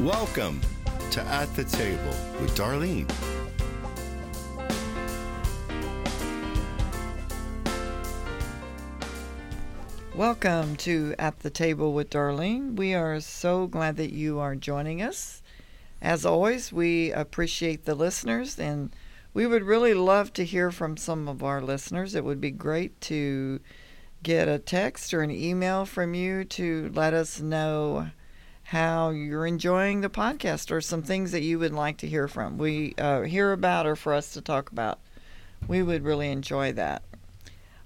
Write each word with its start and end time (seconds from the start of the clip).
Welcome 0.00 0.60
to 1.12 1.22
At 1.22 1.54
the 1.54 1.62
Table 1.62 2.16
with 2.40 2.56
Darlene. 2.56 3.08
Welcome 10.16 10.74
to 10.78 11.14
At 11.16 11.38
the 11.38 11.48
Table 11.50 11.92
with 11.92 12.10
Darlene. 12.10 12.74
We 12.74 12.92
are 12.94 13.20
so 13.20 13.68
glad 13.68 13.96
that 13.98 14.12
you 14.12 14.40
are 14.40 14.56
joining 14.56 15.00
us. 15.00 15.42
As 16.02 16.26
always, 16.26 16.72
we 16.72 17.12
appreciate 17.12 17.84
the 17.84 17.94
listeners 17.94 18.58
and 18.58 18.90
we 19.32 19.46
would 19.46 19.62
really 19.62 19.94
love 19.94 20.32
to 20.32 20.44
hear 20.44 20.72
from 20.72 20.96
some 20.96 21.28
of 21.28 21.44
our 21.44 21.60
listeners. 21.62 22.16
It 22.16 22.24
would 22.24 22.40
be 22.40 22.50
great 22.50 23.00
to 23.02 23.60
get 24.24 24.48
a 24.48 24.58
text 24.58 25.14
or 25.14 25.22
an 25.22 25.30
email 25.30 25.86
from 25.86 26.14
you 26.14 26.42
to 26.46 26.90
let 26.92 27.14
us 27.14 27.38
know 27.38 28.08
how 28.64 29.10
you're 29.10 29.46
enjoying 29.46 30.00
the 30.00 30.08
podcast 30.08 30.70
or 30.70 30.80
some 30.80 31.02
things 31.02 31.32
that 31.32 31.42
you 31.42 31.58
would 31.58 31.72
like 31.72 31.98
to 31.98 32.06
hear 32.08 32.26
from. 32.28 32.58
We 32.58 32.94
uh, 32.98 33.22
hear 33.22 33.52
about 33.52 33.86
or 33.86 33.94
for 33.94 34.12
us 34.14 34.32
to 34.32 34.40
talk 34.40 34.70
about. 34.72 34.98
We 35.68 35.82
would 35.82 36.02
really 36.04 36.30
enjoy 36.30 36.72
that. 36.72 37.02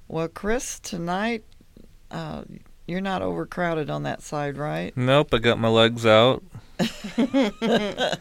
Well, 0.07 0.29
Chris, 0.29 0.79
tonight 0.81 1.45
uh, 2.11 2.45
you're 2.87 3.01
not 3.01 3.23
overcrowded 3.23 3.91
on 3.91 4.05
that 4.05 4.23
side, 4.23 4.57
right? 4.57 4.97
Nope, 4.97 5.35
I 5.35 5.39
got 5.39 5.59
my 5.59 5.69
legs 5.69 6.07
out. 6.07 6.43
yeah. 7.19 8.15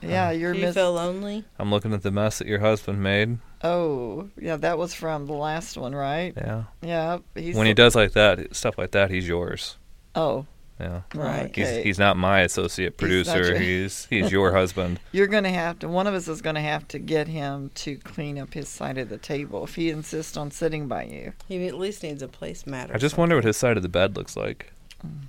Yeah, 0.00 0.30
you're 0.30 0.52
Do 0.52 0.58
you 0.58 0.66
miss- 0.66 0.74
feel 0.74 0.92
lonely? 0.92 1.44
I'm 1.58 1.70
looking 1.70 1.92
at 1.94 2.02
the 2.02 2.10
mess 2.10 2.38
that 2.38 2.46
your 2.46 2.60
husband 2.60 3.02
made. 3.02 3.38
Oh, 3.64 4.28
yeah, 4.38 4.56
that 4.56 4.76
was 4.76 4.92
from 4.92 5.26
the 5.26 5.32
last 5.32 5.76
one, 5.76 5.94
right? 5.94 6.32
Yeah. 6.36 6.64
Yeah, 6.82 7.18
he's 7.34 7.56
when 7.56 7.66
he 7.66 7.74
does 7.74 7.94
like 7.94 8.12
that, 8.12 8.54
stuff 8.54 8.76
like 8.76 8.90
that, 8.92 9.10
he's 9.10 9.26
yours. 9.26 9.76
Oh, 10.14 10.46
Yeah. 10.80 11.02
Right. 11.14 11.44
Okay. 11.46 11.76
He's 11.76 11.84
he's 11.84 11.98
not 11.98 12.16
my 12.16 12.40
associate 12.40 12.94
He's 12.98 13.26
not 13.26 13.34
producer. 13.36 13.50
your- 13.52 13.58
He's 13.58 14.06
he's 14.06 14.32
your 14.32 14.52
husband. 14.58 14.98
You're 15.12 15.26
going 15.28 15.44
to 15.44 15.50
have 15.50 15.78
to, 15.80 15.88
one 15.88 16.06
of 16.08 16.14
us 16.14 16.26
is 16.28 16.42
going 16.42 16.56
to 16.56 16.60
have 16.62 16.88
to 16.88 16.98
get 16.98 17.28
him 17.28 17.70
to 17.76 17.96
clean 17.98 18.38
up 18.38 18.54
his 18.54 18.68
side 18.68 18.98
of 18.98 19.08
the 19.08 19.18
table 19.18 19.62
if 19.64 19.76
he 19.76 19.90
insists 19.90 20.36
on 20.36 20.50
sitting 20.50 20.88
by 20.88 21.04
you. 21.04 21.34
He 21.46 21.66
at 21.68 21.78
least 21.78 22.02
needs 22.02 22.22
a 22.22 22.26
placemat. 22.28 22.90
or 22.90 22.94
I 22.94 22.98
just 22.98 23.16
wonder 23.16 23.36
what 23.36 23.44
his 23.44 23.56
side 23.56 23.76
of 23.76 23.82
the 23.84 23.88
bed 23.88 24.16
looks 24.16 24.36
like. 24.36 24.72
something. 25.00 25.28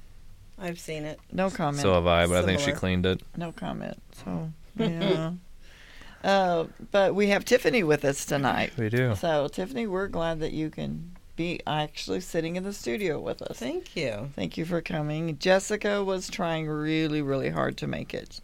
I've 0.58 0.80
seen 0.80 1.04
it. 1.04 1.20
No 1.32 1.50
comment. 1.50 1.82
So 1.82 1.94
have 1.94 2.08
I, 2.08 2.26
but 2.26 2.44
I 2.44 2.46
think 2.46 2.60
she 2.62 2.72
cleaned 2.72 3.06
it. 3.06 3.22
no 3.36 3.52
comment. 3.52 4.02
So, 4.24 4.52
yeah. 4.78 5.32
uh, 6.24 6.66
but 6.92 7.16
we 7.16 7.28
have 7.28 7.44
Tiffany 7.44 7.84
with 7.84 8.06
us 8.06 8.26
tonight. 8.26 8.72
We 8.78 8.90
do. 8.90 9.14
So, 9.16 9.48
Tiffany, 9.50 9.88
we're 9.88 10.08
glad 10.08 10.40
that 10.40 10.54
you 10.54 10.70
can 10.70 11.12
be 11.36 11.60
actually 11.66 12.20
sitting 12.22 12.56
in 12.56 12.64
the 12.64 12.74
studio 12.74 13.20
with 13.20 13.42
us. 13.42 13.58
Thank 13.58 13.96
you. 13.96 14.30
Thank 14.36 14.58
you 14.58 14.66
for 14.66 14.82
coming. 14.82 15.38
Jessica 15.40 16.04
was 16.04 16.30
trying 16.30 16.68
really, 16.68 17.22
really 17.22 17.50
hard 17.50 17.78
to 17.78 17.88
make 17.88 18.14
it. 18.14 18.40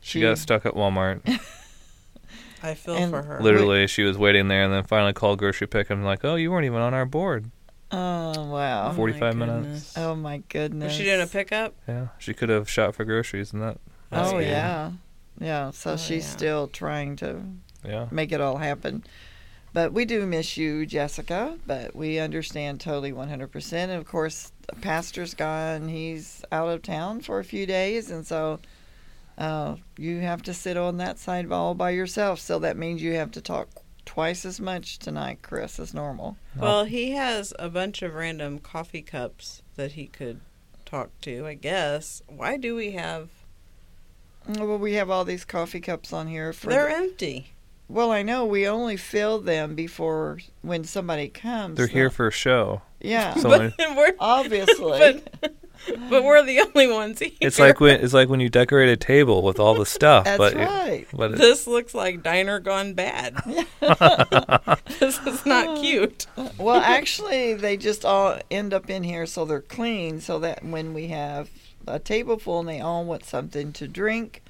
She 0.00 0.20
got 0.20 0.38
stuck 0.38 0.66
at 0.66 0.74
Walmart. 0.74 1.20
I 2.62 2.74
feel 2.74 2.94
And 2.96 3.10
for 3.10 3.22
her. 3.22 3.40
Literally, 3.40 3.86
she 3.86 4.02
was 4.02 4.16
waiting 4.18 4.48
there 4.48 4.64
and 4.64 4.72
then 4.72 4.84
finally 4.84 5.12
called 5.12 5.38
grocery 5.38 5.66
pick 5.66 5.90
and 5.90 6.04
like, 6.04 6.24
oh, 6.24 6.34
you 6.36 6.50
weren't 6.50 6.64
even 6.64 6.80
on 6.80 6.94
our 6.94 7.04
board. 7.06 7.50
Oh 7.92 8.50
wow. 8.50 8.90
Oh, 8.90 8.92
45 8.94 9.36
my 9.36 9.46
minutes. 9.46 9.96
Oh 9.96 10.16
my 10.16 10.38
goodness. 10.48 10.86
Was 10.88 10.96
she 10.96 11.04
doing 11.04 11.20
a 11.20 11.26
pickup? 11.26 11.74
Yeah, 11.86 12.08
she 12.18 12.34
could 12.34 12.48
have 12.48 12.68
shot 12.68 12.94
for 12.96 13.04
groceries 13.04 13.52
and 13.52 13.62
that. 13.62 13.78
Oh 14.10 14.32
good. 14.32 14.46
yeah. 14.46 14.90
Yeah. 15.38 15.70
So 15.70 15.92
Oh, 15.92 15.96
she's 15.96 16.24
yeah. 16.24 16.30
still 16.30 16.66
trying 16.68 17.14
to 17.16 17.42
Yeah. 17.84 18.08
make 18.10 18.32
it 18.32 18.40
all 18.40 18.56
happen. 18.56 19.04
But 19.76 19.92
we 19.92 20.06
do 20.06 20.24
miss 20.24 20.56
you, 20.56 20.86
Jessica, 20.86 21.58
but 21.66 21.94
we 21.94 22.18
understand 22.18 22.80
totally 22.80 23.12
100%. 23.12 23.72
And 23.74 23.92
of 23.92 24.06
course, 24.06 24.50
the 24.66 24.74
pastor's 24.76 25.34
gone. 25.34 25.88
He's 25.88 26.42
out 26.50 26.70
of 26.70 26.80
town 26.80 27.20
for 27.20 27.40
a 27.40 27.44
few 27.44 27.66
days. 27.66 28.10
And 28.10 28.26
so 28.26 28.58
uh, 29.36 29.76
you 29.98 30.20
have 30.20 30.40
to 30.44 30.54
sit 30.54 30.78
on 30.78 30.96
that 30.96 31.18
side 31.18 31.52
all 31.52 31.74
by 31.74 31.90
yourself. 31.90 32.40
So 32.40 32.58
that 32.60 32.78
means 32.78 33.02
you 33.02 33.12
have 33.16 33.32
to 33.32 33.42
talk 33.42 33.68
twice 34.06 34.46
as 34.46 34.62
much 34.62 34.98
tonight, 34.98 35.40
Chris, 35.42 35.78
as 35.78 35.92
normal. 35.92 36.38
Well, 36.58 36.86
he 36.86 37.10
has 37.10 37.52
a 37.58 37.68
bunch 37.68 38.00
of 38.00 38.14
random 38.14 38.60
coffee 38.60 39.02
cups 39.02 39.60
that 39.74 39.92
he 39.92 40.06
could 40.06 40.40
talk 40.86 41.10
to, 41.20 41.46
I 41.46 41.52
guess. 41.52 42.22
Why 42.28 42.56
do 42.56 42.74
we 42.74 42.92
have. 42.92 43.28
Well, 44.48 44.78
we 44.78 44.94
have 44.94 45.10
all 45.10 45.26
these 45.26 45.44
coffee 45.44 45.80
cups 45.80 46.14
on 46.14 46.28
here 46.28 46.54
for. 46.54 46.70
They're 46.70 46.88
the- 46.88 46.96
empty. 46.96 47.52
Well, 47.88 48.10
I 48.10 48.22
know 48.22 48.44
we 48.44 48.66
only 48.66 48.96
fill 48.96 49.40
them 49.40 49.74
before 49.74 50.38
when 50.62 50.84
somebody 50.84 51.28
comes. 51.28 51.76
They're 51.76 51.86
here 51.86 52.10
for 52.10 52.28
a 52.28 52.32
show. 52.32 52.82
Yeah, 53.00 53.34
but, 53.42 53.74
we're, 53.78 54.14
obviously. 54.18 55.22
but, 55.40 55.54
but 56.10 56.24
we're 56.24 56.42
the 56.44 56.60
only 56.60 56.88
ones 56.90 57.20
here. 57.20 57.30
It's 57.40 57.58
like 57.58 57.78
when 57.78 58.00
it's 58.00 58.14
like 58.14 58.28
when 58.28 58.40
you 58.40 58.48
decorate 58.48 58.88
a 58.88 58.96
table 58.96 59.42
with 59.42 59.60
all 59.60 59.74
the 59.74 59.86
stuff, 59.98 60.24
That's 60.24 60.38
but 60.38 60.54
right. 60.54 61.06
but 61.12 61.32
it, 61.32 61.38
This 61.38 61.66
looks 61.66 61.94
like 61.94 62.22
diner 62.22 62.58
gone 62.58 62.94
bad. 62.94 63.36
this 64.98 65.18
is 65.24 65.46
not 65.46 65.78
cute. 65.80 66.26
Well, 66.58 66.80
actually, 66.80 67.54
they 67.54 67.76
just 67.76 68.04
all 68.04 68.38
end 68.50 68.74
up 68.74 68.90
in 68.90 69.04
here 69.04 69.26
so 69.26 69.44
they're 69.44 69.60
clean, 69.60 70.20
so 70.20 70.38
that 70.40 70.64
when 70.64 70.92
we 70.92 71.08
have 71.08 71.50
a 71.86 71.98
table 72.00 72.38
full 72.38 72.60
and 72.60 72.68
they 72.68 72.80
all 72.80 73.04
want 73.04 73.24
something 73.24 73.72
to 73.74 73.86
drink, 73.86 74.42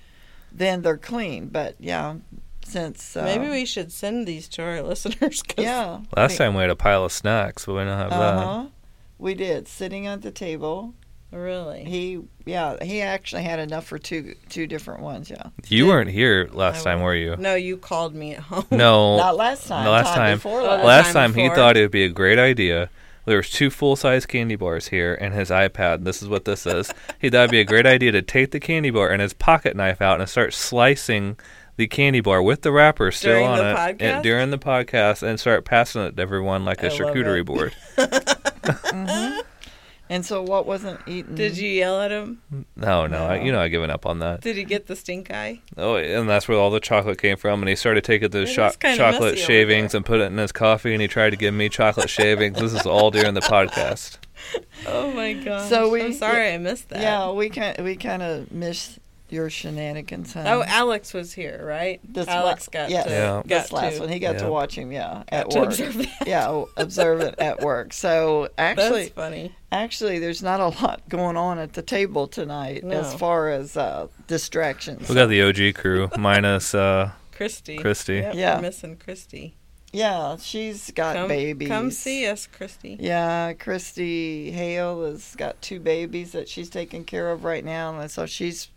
then 0.51 0.81
they're 0.81 0.97
clean. 0.97 1.49
But 1.49 1.75
yeah, 1.79 2.15
since 2.67 3.17
uh, 3.17 3.23
Maybe 3.25 3.49
we 3.49 3.65
should 3.65 3.93
send 3.93 4.27
these 4.27 4.49
to 4.51 4.63
our 4.63 4.83
listeners. 4.93 5.43
'cause 5.43 5.65
yeah 5.65 6.01
last 6.17 6.37
time 6.37 6.55
we 6.55 6.61
had 6.63 6.71
a 6.71 6.77
pile 6.77 7.05
of 7.05 7.13
snacks, 7.13 7.67
but 7.67 7.75
we 7.75 7.79
don't 7.85 7.99
have 7.99 8.13
uh 8.13 8.63
that. 8.63 8.71
we 9.19 9.35
did 9.35 9.69
sitting 9.69 10.07
at 10.07 10.23
the 10.23 10.31
table. 10.31 10.95
Really? 11.33 11.85
He 11.85 12.21
yeah 12.45 12.83
he 12.83 13.03
actually 13.03 13.43
had 13.43 13.59
enough 13.59 13.85
for 13.87 13.99
two 13.99 14.35
two 14.49 14.67
different 14.67 15.01
ones. 15.03 15.29
Yeah, 15.29 15.49
You 15.69 15.87
weren't 15.89 16.11
here 16.11 16.49
last 16.53 16.85
time, 16.85 17.01
were 17.01 17.15
you? 17.17 17.37
No, 17.37 17.55
you 17.57 17.77
called 17.77 18.15
me 18.15 18.35
at 18.35 18.41
home. 18.41 18.65
No. 18.71 19.17
not 19.27 19.37
last 19.37 19.67
time. 19.67 19.85
the 19.85 19.91
last 19.91 20.15
time- 20.15 20.39
before 20.39 20.61
Oh, 20.61 20.65
last. 20.65 20.81
the 20.81 20.87
Last 20.87 21.13
time 21.13 21.33
time 21.33 21.41
he 21.43 21.49
thought 21.51 21.77
it 21.77 21.81
would 21.83 21.91
be 21.91 22.05
a 22.05 22.09
great 22.11 22.39
idea. 22.39 22.91
There 23.27 23.39
was 23.39 23.51
two 23.51 23.71
full 23.71 23.97
size 23.97 24.25
candy 24.25 24.55
bars 24.55 24.87
here 24.89 25.19
and 25.21 25.35
his 25.35 25.51
iPad. 25.51 26.05
This 26.05 26.23
is 26.23 26.29
what 26.29 26.45
this 26.45 26.65
is. 26.65 26.95
he 27.19 27.29
thought 27.29 27.41
it'd 27.41 27.51
be 27.51 27.61
a 27.61 27.65
great 27.65 27.85
idea 27.87 28.13
to 28.13 28.23
take 28.23 28.53
the 28.53 28.61
candy 28.61 28.91
bar 28.91 29.11
and 29.11 29.21
his 29.21 29.33
pocket 29.33 29.75
knife 29.75 30.01
out 30.01 30.21
and 30.21 30.29
start 30.31 30.55
slicing 30.55 31.37
the 31.77 31.87
candy 31.87 32.21
bar 32.21 32.43
with 32.43 32.63
the 32.63 32.73
wrapper 32.73 33.11
still 33.11 33.33
During 33.35 33.47
on 33.47 33.59
it 33.59 33.77
podcast? 33.77 34.03
and- 34.03 34.23
during 34.23 34.51
the 34.51 34.59
podcast 34.59 35.23
and 35.23 35.39
start 35.41 35.65
passing 35.65 36.03
it 36.03 36.17
to 36.17 36.23
everyone 36.23 36.65
like 36.65 36.83
a 36.83 36.87
I 36.87 36.89
love 36.89 36.99
charcuterie 37.15 37.41
it. 37.41 37.47
board. 37.47 37.75
And 40.09 40.25
so 40.25 40.41
what 40.41 40.67
wasn't 40.67 41.01
eaten? 41.09 41.35
Did 41.35 41.59
you 41.59 41.69
yell 41.69 42.01
at 42.01 42.13
him? 42.13 42.41
No, 42.77 43.09
no, 43.09 43.27
I, 43.27 43.41
you 43.43 43.51
know 43.51 43.59
I've 43.61 43.73
given 43.73 43.91
up 43.91 44.07
on 44.07 44.21
that. 44.21 44.41
Did 44.41 44.55
he 44.55 44.63
get 44.63 44.87
the 44.87 44.95
stink 44.95 45.33
eye? 45.33 45.63
Oh, 45.77 45.97
and 45.97 46.29
that's 46.29 46.47
where 46.47 46.57
all 46.57 46.71
the 46.71 46.79
chocolate 46.79 47.19
came 47.21 47.37
from. 47.37 47.61
And 47.61 47.69
he 47.69 47.75
started 47.75 48.05
taking 48.05 48.31
the 48.31 48.47
cho- 48.47 48.71
chocolate 48.95 49.37
shavings 49.37 49.97
and 49.97 50.07
put 50.07 50.21
it 50.21 50.27
in 50.27 50.39
his 50.39 50.53
coffee, 50.53 50.93
and 50.93 51.03
he 51.03 51.09
tried 51.09 51.31
to 51.31 51.37
give 51.37 51.55
me 51.55 51.69
chocolate 51.69 52.09
shavings. 52.09 52.57
This 52.57 52.73
is 52.73 52.87
all 52.87 53.11
during 53.11 53.35
the 53.35 53.41
podcast. 53.41 54.19
Oh 54.87 55.11
my 55.13 55.33
god! 55.33 55.69
So 55.69 55.91
we- 55.91 56.03
I'm 56.05 56.13
sorry 56.13 56.53
I 56.53 56.59
missed 56.59 56.91
that. 56.91 57.01
Yeah, 57.01 57.33
we 57.33 57.49
kind 57.49 57.77
we 57.83 57.97
kind 57.97 58.23
of 58.23 58.53
missed 58.53 58.99
your 59.29 59.51
shenanigans. 59.51 60.33
Huh? 60.35 60.45
Oh, 60.47 60.65
Alex 60.67 61.13
was 61.15 61.33
here, 61.33 61.63
right? 61.65 62.01
This 62.05 62.29
Alex 62.29 62.69
la- 62.69 62.81
got 62.81 62.91
yes, 62.91 63.05
to 63.07 63.11
Yeah. 63.11 63.27
got 63.27 63.49
this 63.49 63.73
last 63.73 63.95
to. 63.95 64.01
one. 64.01 64.09
He 64.09 64.19
got 64.19 64.35
Yeah. 64.37 64.43
to 64.43 64.51
watch 64.51 64.75
him. 64.77 64.93
Yeah, 64.93 65.23
at 65.29 65.51
to 65.51 65.59
work. 65.61 65.69
observe 65.69 65.99
that. 65.99 66.27
Yeah, 66.29 66.49
o- 66.49 66.69
observe 66.77 67.21
it 67.21 67.35
at 67.39 67.61
work. 67.63 67.93
So 67.93 68.49
actually, 68.59 69.05
That's 69.05 69.15
funny. 69.15 69.53
actually, 69.73 70.19
there's 70.19 70.43
not 70.43 70.61
a 70.61 70.69
lot 70.69 71.03
going 71.09 71.37
on 71.37 71.59
at 71.59 71.73
the 71.73 71.83
table 71.83 72.27
tonight 72.29 72.85
as 72.85 73.15
far 73.15 73.49
as 73.51 73.77
uh, 73.77 74.09
distractions. 74.27 75.09
We 75.09 75.15
got 75.15 75.27
the 75.29 75.43
OG 75.43 75.75
crew 75.75 76.09
minus 76.17 76.75
uh, 76.75 77.11
Christy. 77.33 77.79
Christy. 77.79 78.17
Yep, 78.17 78.35
Yeah. 78.35 78.57
we're 78.57 78.63
missing 78.63 78.97
Christy. 78.97 79.57
yeah, 79.93 80.37
she's 80.37 80.91
got 80.91 81.17
Come, 81.17 81.29
babies. 81.29 81.69
come 81.69 81.91
see 81.91 82.27
us, 82.27 82.47
Christy. 82.47 82.97
Yeah, 83.01 83.53
Christy 83.55 84.51
Hale 84.51 85.05
has 85.05 85.35
got 85.37 85.61
two 85.63 85.81
babies 85.81 86.33
that 86.33 86.49
she's 86.49 86.69
taking 86.71 87.05
care 87.05 87.31
of 87.31 87.45
right 87.45 87.65
now, 87.65 87.99
and 87.99 88.11
so 88.11 88.27
she's 88.27 88.69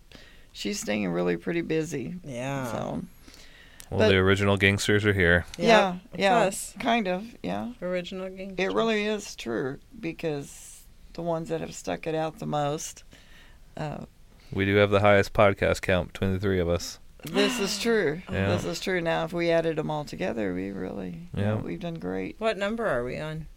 she's 0.59 0.79
staying 0.81 1.07
really 1.09 1.37
pretty 1.37 1.61
busy. 1.61 2.15
Yeah. 2.23 2.71
So 2.71 3.01
Well, 3.89 3.99
But- 4.01 4.09
the 4.09 4.17
original 4.17 4.57
gangsters 4.57 5.05
are 5.05 5.13
here. 5.13 5.45
yeah, 5.57 5.95
it's 6.13 6.21
yeah, 6.21 6.37
us. 6.41 6.75
kind 6.79 7.07
of, 7.07 7.23
yeah. 7.41 7.71
Original 7.81 8.29
game. 8.29 8.53
It 8.57 8.71
really 8.73 9.05
is 9.05 9.35
true 9.35 9.79
because 9.99 10.83
the 11.13 11.21
ones 11.23 11.49
that 11.49 11.61
have 11.61 11.73
stuck 11.73 12.05
it 12.05 12.13
out 12.13 12.37
the 12.39 12.45
most. 12.45 13.03
Uh, 13.75 14.05
We 14.53 14.65
do 14.65 14.75
have 14.75 14.91
the 14.91 14.99
highest 14.99 15.33
podcast 15.33 15.81
count 15.81 16.13
between 16.13 16.33
the 16.33 16.39
three 16.39 16.59
of 16.59 16.69
us. 16.69 16.99
this 17.23 17.59
is 17.59 17.79
true. 17.85 18.21
Yeah. 18.31 18.49
This 18.49 18.65
is 18.65 18.79
true. 18.79 19.01
Now, 19.01 19.25
if 19.25 19.33
we 19.33 19.49
added 19.49 19.75
them 19.77 19.89
all 19.89 20.05
together, 20.05 20.53
we 20.53 20.69
really, 20.71 21.29
you 21.35 21.41
know, 21.41 21.55
Yeah. 21.55 21.61
we've 21.61 21.79
done 21.79 21.95
great. 21.95 22.35
What 22.37 22.57
number 22.57 22.85
are 22.85 23.03
we 23.03 23.17
on? 23.17 23.47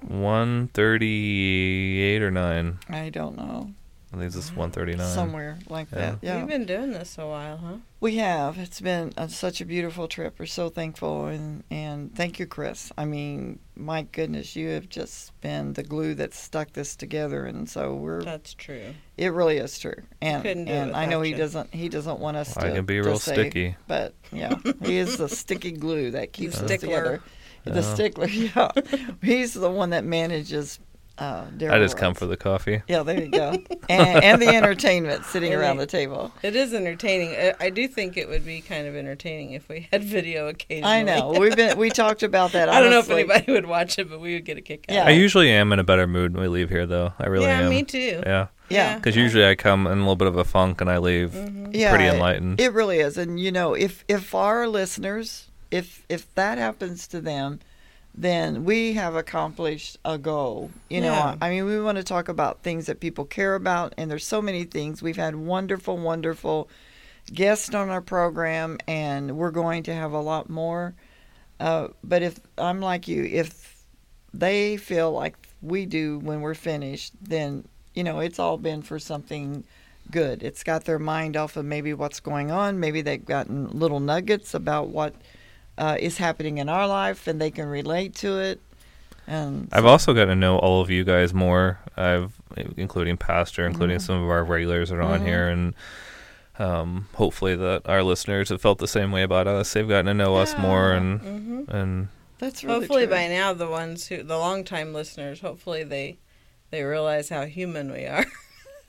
One 0.00 0.68
thirty-eight 0.74 2.22
or 2.22 2.30
nine. 2.30 2.78
I 2.88 3.10
don't 3.10 3.36
know. 3.36 3.72
I 4.10 4.16
think 4.16 4.32
this 4.32 4.44
is 4.46 4.50
139. 4.52 5.06
somewhere 5.14 5.58
like 5.68 5.88
Yeah. 5.92 5.98
that. 5.98 6.18
Yeah, 6.22 6.38
We've 6.38 6.48
been 6.48 6.64
doing 6.64 6.92
this 6.92 7.18
a 7.18 7.26
while, 7.26 7.58
huh? 7.58 7.76
we 8.00 8.16
have. 8.16 8.56
It's 8.56 8.80
been 8.80 9.12
uh 9.18 9.26
such 9.28 9.60
a 9.60 9.66
beautiful 9.66 10.08
trip. 10.08 10.36
We're 10.38 10.46
so 10.46 10.70
thankful, 10.70 11.26
and 11.26 11.62
and 11.70 12.14
thank 12.14 12.38
you, 12.38 12.46
Chris. 12.46 12.90
I 12.96 13.04
mean, 13.04 13.58
my 13.76 14.02
goodness, 14.02 14.56
you 14.56 14.68
have 14.70 14.88
just 14.88 15.38
been 15.42 15.74
the 15.74 15.82
glue 15.82 16.14
that 16.14 16.32
stuck 16.32 16.72
this 16.72 16.96
together, 16.96 17.44
and 17.44 17.68
so 17.68 17.94
we're. 17.94 18.22
That's 18.22 18.54
true. 18.54 18.94
It 19.18 19.28
really 19.34 19.58
is 19.58 19.78
true, 19.78 20.02
and 20.22 20.42
Couldn't 20.42 20.64
do 20.64 20.72
it 20.72 20.74
and 20.74 20.96
I 20.96 21.04
know 21.04 21.18
without 21.20 21.32
he 21.34 21.34
doesn't. 21.42 21.74
He 21.74 21.88
doesn't 21.90 22.18
want 22.18 22.38
us 22.38 22.56
Well, 22.56 22.64
I 22.64 22.68
to. 22.70 22.74
can 22.76 22.84
be 22.86 23.00
real 23.02 23.18
say, 23.18 23.34
sticky. 23.34 23.76
but 23.88 24.14
yeah, 24.32 24.54
he 24.84 24.96
is 24.96 25.18
the 25.18 25.28
sticky 25.42 25.72
glue 25.72 26.12
that 26.12 26.32
keeps 26.32 26.56
us 26.56 26.64
stickler. 26.64 26.88
together. 26.88 27.22
The 27.64 27.82
stickler, 27.82 28.26
yeah. 28.28 28.70
He's 29.22 29.52
the 29.52 29.70
one 29.70 29.90
that 29.90 30.02
manages. 30.04 30.78
Uh, 31.18 31.44
I 31.62 31.78
just 31.78 31.96
come 31.96 32.14
for 32.14 32.26
the 32.26 32.36
coffee. 32.36 32.82
Yeah, 32.86 33.02
there 33.02 33.20
you 33.20 33.28
go. 33.28 33.50
and, 33.88 34.24
and 34.24 34.40
the 34.40 34.48
entertainment 34.48 35.24
sitting 35.24 35.52
And 35.52 35.60
around 35.60 35.76
the- 35.78 35.82
the 35.86 35.86
table. 35.90 36.32
It 36.42 36.54
is 36.54 36.72
entertaining. 36.72 37.30
I, 37.30 37.54
I 37.60 37.70
do 37.70 37.88
think 37.88 38.16
it 38.16 38.28
would 38.28 38.44
be 38.44 38.60
kind 38.60 38.86
of 38.86 38.94
entertaining 38.94 39.52
if 39.52 39.68
we 39.68 39.88
had 39.90 40.04
video 40.04 40.48
occasionally. 40.48 40.92
I 40.92 41.02
know. 41.02 41.30
We've 41.38 41.56
been 41.56 41.76
we 41.78 41.90
talked 41.90 42.22
about 42.22 42.52
that. 42.52 42.68
I 42.68 42.80
don't 42.80 42.90
know 42.90 42.98
if 43.00 43.10
anybody 43.10 43.50
would 43.52 43.66
watch 43.66 43.98
it, 43.98 44.08
but 44.08 44.20
we 44.20 44.34
would 44.34 44.44
get 44.44 44.58
a 44.58 44.60
kick 44.60 44.84
out. 44.88 44.94
Yeah. 44.94 45.04
I 45.06 45.10
usually 45.10 45.50
am 45.50 45.72
in 45.72 45.78
a 45.78 45.84
better 45.84 46.06
mood 46.06 46.34
when 46.34 46.42
we 46.42 46.48
leave 46.48 46.68
here, 46.70 46.86
though. 46.86 47.12
I 47.18 47.26
really 47.26 47.46
yeah, 47.46 47.60
am. 47.62 47.70
me 47.70 47.82
too. 47.82 48.22
Yeah, 48.24 48.46
Yeah. 48.68 48.96
because 48.96 49.16
usually 49.16 49.44
I 49.46 49.54
come 49.56 49.86
in 49.86 49.92
a 49.98 50.00
little 50.02 50.16
bit 50.16 50.28
of 50.28 50.36
a 50.36 50.44
funk 50.44 50.80
and 50.80 50.88
I 50.90 50.98
leave 50.98 51.30
Mm-hmm. 51.30 51.70
Yeah, 51.72 51.90
pretty 51.90 52.04
it- 52.04 52.14
enlightened. 52.14 52.60
It 52.60 52.72
really 52.72 52.98
is, 52.98 53.16
and 53.18 53.40
you 53.40 53.50
know, 53.50 53.74
if 53.74 54.04
if 54.08 54.34
our 54.34 54.68
listeners, 54.68 55.48
if 55.70 56.04
if 56.08 56.32
that 56.34 56.58
happens 56.58 57.06
to 57.08 57.20
them, 57.20 57.60
then 58.14 58.64
we 58.64 58.94
have 58.94 59.14
accomplished 59.14 59.98
a 60.04 60.18
goal. 60.18 60.70
You 60.90 61.00
know, 61.02 61.12
Yeah. 61.12 61.36
I 61.40 61.50
mean, 61.50 61.64
we 61.64 61.80
want 61.80 61.98
to 61.98 62.04
talk 62.04 62.28
about 62.28 62.62
things 62.62 62.86
that 62.86 63.00
people 63.00 63.24
care 63.24 63.54
about, 63.54 63.94
and 63.96 64.10
there's 64.10 64.26
so 64.26 64.42
many 64.42 64.64
things. 64.64 65.02
We've 65.02 65.16
had 65.16 65.36
wonderful, 65.36 65.96
wonderful 65.96 66.68
guests 67.32 67.74
on 67.74 67.90
our 67.90 68.00
program, 68.00 68.78
and 68.88 69.36
we're 69.36 69.50
going 69.50 69.84
to 69.84 69.94
have 69.94 70.12
a 70.12 70.20
lot 70.20 70.48
more. 70.48 70.94
Uh, 71.60 71.88
but 72.02 72.22
if 72.22 72.40
I'm 72.56 72.80
like 72.80 73.08
you, 73.08 73.24
if 73.24 73.84
they 74.32 74.76
feel 74.76 75.12
like 75.12 75.36
we 75.62 75.86
do 75.86 76.18
when 76.18 76.40
we're 76.40 76.54
finished, 76.54 77.12
then 77.20 77.66
you 77.94 78.04
know 78.04 78.20
it's 78.20 78.38
all 78.38 78.56
been 78.58 78.82
for 78.82 78.98
something 78.98 79.64
good. 80.10 80.42
It's 80.42 80.62
got 80.62 80.84
their 80.84 80.98
mind 80.98 81.36
off 81.36 81.56
of 81.56 81.64
maybe 81.64 81.92
what's 81.94 82.20
going 82.20 82.50
on. 82.50 82.80
Maybe 82.80 83.02
they've 83.02 83.24
gotten 83.24 83.78
little 83.78 84.00
nuggets 84.00 84.54
about 84.54 84.88
what 84.88 85.14
uh, 85.78 85.96
is 85.98 86.18
happening 86.18 86.58
in 86.58 86.68
our 86.68 86.86
life, 86.86 87.26
and 87.26 87.40
they 87.40 87.50
can 87.50 87.66
relate 87.66 88.14
to 88.16 88.38
it. 88.38 88.60
And 89.26 89.68
I've 89.72 89.84
also 89.86 90.12
gotten 90.14 90.28
to 90.30 90.34
know 90.36 90.58
all 90.58 90.80
of 90.82 90.90
you 90.90 91.04
guys 91.04 91.32
more. 91.32 91.78
I've, 91.96 92.32
including 92.76 93.16
Pastor, 93.16 93.64
including 93.66 93.96
Mm-hmm. 93.98 94.04
some 94.06 94.22
of 94.22 94.28
our 94.30 94.44
regulars 94.44 94.88
that 94.90 94.96
are 94.96 95.02
on 95.02 95.22
here, 95.22 95.48
and 95.48 95.74
um, 96.58 97.06
hopefully 97.14 97.54
that 97.54 97.82
our 97.86 98.02
listeners 98.02 98.48
have 98.48 98.60
felt 98.60 98.78
the 98.78 98.88
same 98.88 99.12
way 99.12 99.22
about 99.22 99.46
us. 99.46 99.72
They've 99.72 99.88
gotten 99.88 100.06
to 100.06 100.14
know 100.14 100.36
us 100.36 100.56
more, 100.58 100.92
and 100.92 101.20
hmm 101.20 101.62
and 101.68 102.08
that's 102.38 102.64
really 102.64 102.80
Hopefully 102.80 103.04
true. 103.04 103.14
by 103.14 103.28
now, 103.28 103.52
the 103.52 103.68
ones 103.68 104.06
who, 104.06 104.22
the 104.22 104.38
longtime 104.38 104.94
listeners, 104.94 105.40
hopefully 105.40 105.84
they 105.84 106.18
they 106.70 106.82
realize 106.82 107.28
how 107.28 107.44
human 107.44 107.92
we 107.92 108.06
are. 108.06 108.24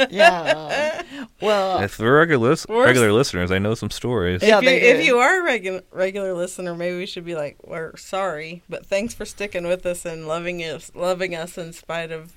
yeah. 0.10 1.02
Well, 1.42 1.80
if 1.82 1.98
they're 1.98 2.14
regular 2.14 2.50
lis- 2.50 2.66
regular 2.70 3.12
listeners, 3.14 3.52
I 3.52 3.60
know 3.60 3.74
some 3.76 3.90
stories. 3.90 4.42
Yeah, 4.44 4.60
if, 4.60 4.64
you, 4.64 4.70
if 4.70 5.06
you 5.06 5.18
are 5.18 5.42
a 5.42 5.44
regular 5.44 5.82
regular 5.92 6.34
listener, 6.34 6.76
maybe 6.76 6.98
we 6.98 7.06
should 7.06 7.26
be 7.26 7.36
like, 7.36 7.58
"We're 7.64 7.96
sorry, 7.98 8.62
but 8.70 8.86
thanks 8.86 9.14
for 9.14 9.26
sticking 9.26 9.66
with 9.68 9.86
us 9.86 10.06
and 10.06 10.28
loving 10.28 10.60
us, 10.62 10.92
loving 10.96 11.36
us 11.36 11.58
in 11.58 11.74
spite 11.74 12.12
of 12.12 12.34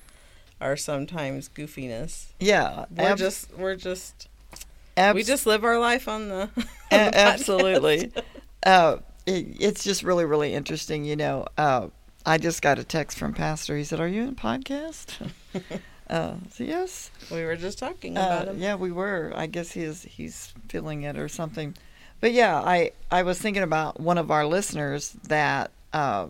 our 0.61 0.77
sometimes 0.77 1.49
goofiness." 1.49 2.27
yeah. 2.41 2.85
We're 2.97 3.05
ab- 3.11 3.19
just 3.19 3.53
we're 3.57 3.77
just 3.77 4.29
abs- 4.97 5.15
we 5.17 5.23
just 5.23 5.47
live 5.47 5.65
our 5.65 5.79
life 5.79 6.07
on 6.09 6.29
the, 6.29 6.35
on 6.47 6.51
A- 6.91 6.97
podcast. 6.97 7.13
absolutely. 7.15 8.13
uh, 8.65 8.99
it, 9.27 9.47
it's 9.61 9.85
just 9.85 10.03
really, 10.03 10.25
really 10.25 10.55
interesting. 10.55 11.05
You 11.05 11.17
know, 11.17 11.47
uh, 11.59 11.89
I 12.25 12.39
just 12.39 12.63
got 12.63 12.79
a 12.79 12.85
text 12.85 13.19
from 13.19 13.35
Pastor. 13.35 13.77
He 13.77 13.85
said, 13.85 13.99
"Are 14.01 14.09
you 14.09 14.23
in 14.23 14.35
podcast?" 14.37 15.29
uh, 16.11 16.35
so 16.51 16.65
yes. 16.65 17.11
We 17.31 17.43
were 17.45 17.57
just 17.57 17.79
talking 17.79 18.17
Uh, 18.19 18.23
about 18.23 18.49
him. 18.49 18.59
yeah, 18.59 18.75
we 18.75 18.91
were. 18.93 19.33
I 19.35 19.47
guess 19.47 19.73
he's 19.73 20.03
he's 20.03 20.53
feeling 20.69 21.03
it 21.03 21.17
or 21.19 21.29
something. 21.29 21.75
But 22.21 22.33
yeah, 22.33 22.57
I 22.61 22.93
I 23.11 23.23
was 23.23 23.39
thinking 23.39 23.63
about 23.63 23.99
one 24.01 24.19
of 24.19 24.31
our 24.31 24.47
listeners 24.47 25.11
that 25.29 25.71
uh, 25.93 26.29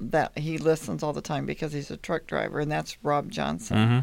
that 0.00 0.36
he 0.38 0.58
listens 0.58 1.02
all 1.02 1.12
the 1.12 1.20
time 1.22 1.46
because 1.46 1.72
he's 1.72 1.90
a 1.90 1.96
truck 1.96 2.26
driver, 2.26 2.60
and 2.60 2.70
that's 2.70 2.96
Rob 3.02 3.30
Johnson. 3.30 3.76
hmm 3.88 3.98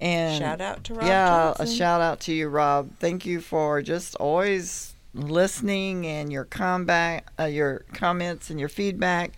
And 0.00 0.38
Shout 0.42 0.60
out 0.60 0.84
to 0.84 0.94
Rob 0.94 1.06
yeah, 1.06 1.28
Johnson. 1.56 1.66
a 1.66 1.70
shout 1.70 2.00
out 2.00 2.20
to 2.20 2.32
you, 2.32 2.48
Rob. 2.48 2.90
Thank 2.98 3.26
you 3.26 3.40
for 3.40 3.82
just 3.82 4.14
always 4.16 4.94
listening 5.12 6.06
and 6.06 6.30
your 6.32 6.44
combat, 6.44 7.24
uh, 7.38 7.44
your 7.44 7.84
comments 7.92 8.48
and 8.50 8.60
your 8.60 8.68
feedback. 8.68 9.32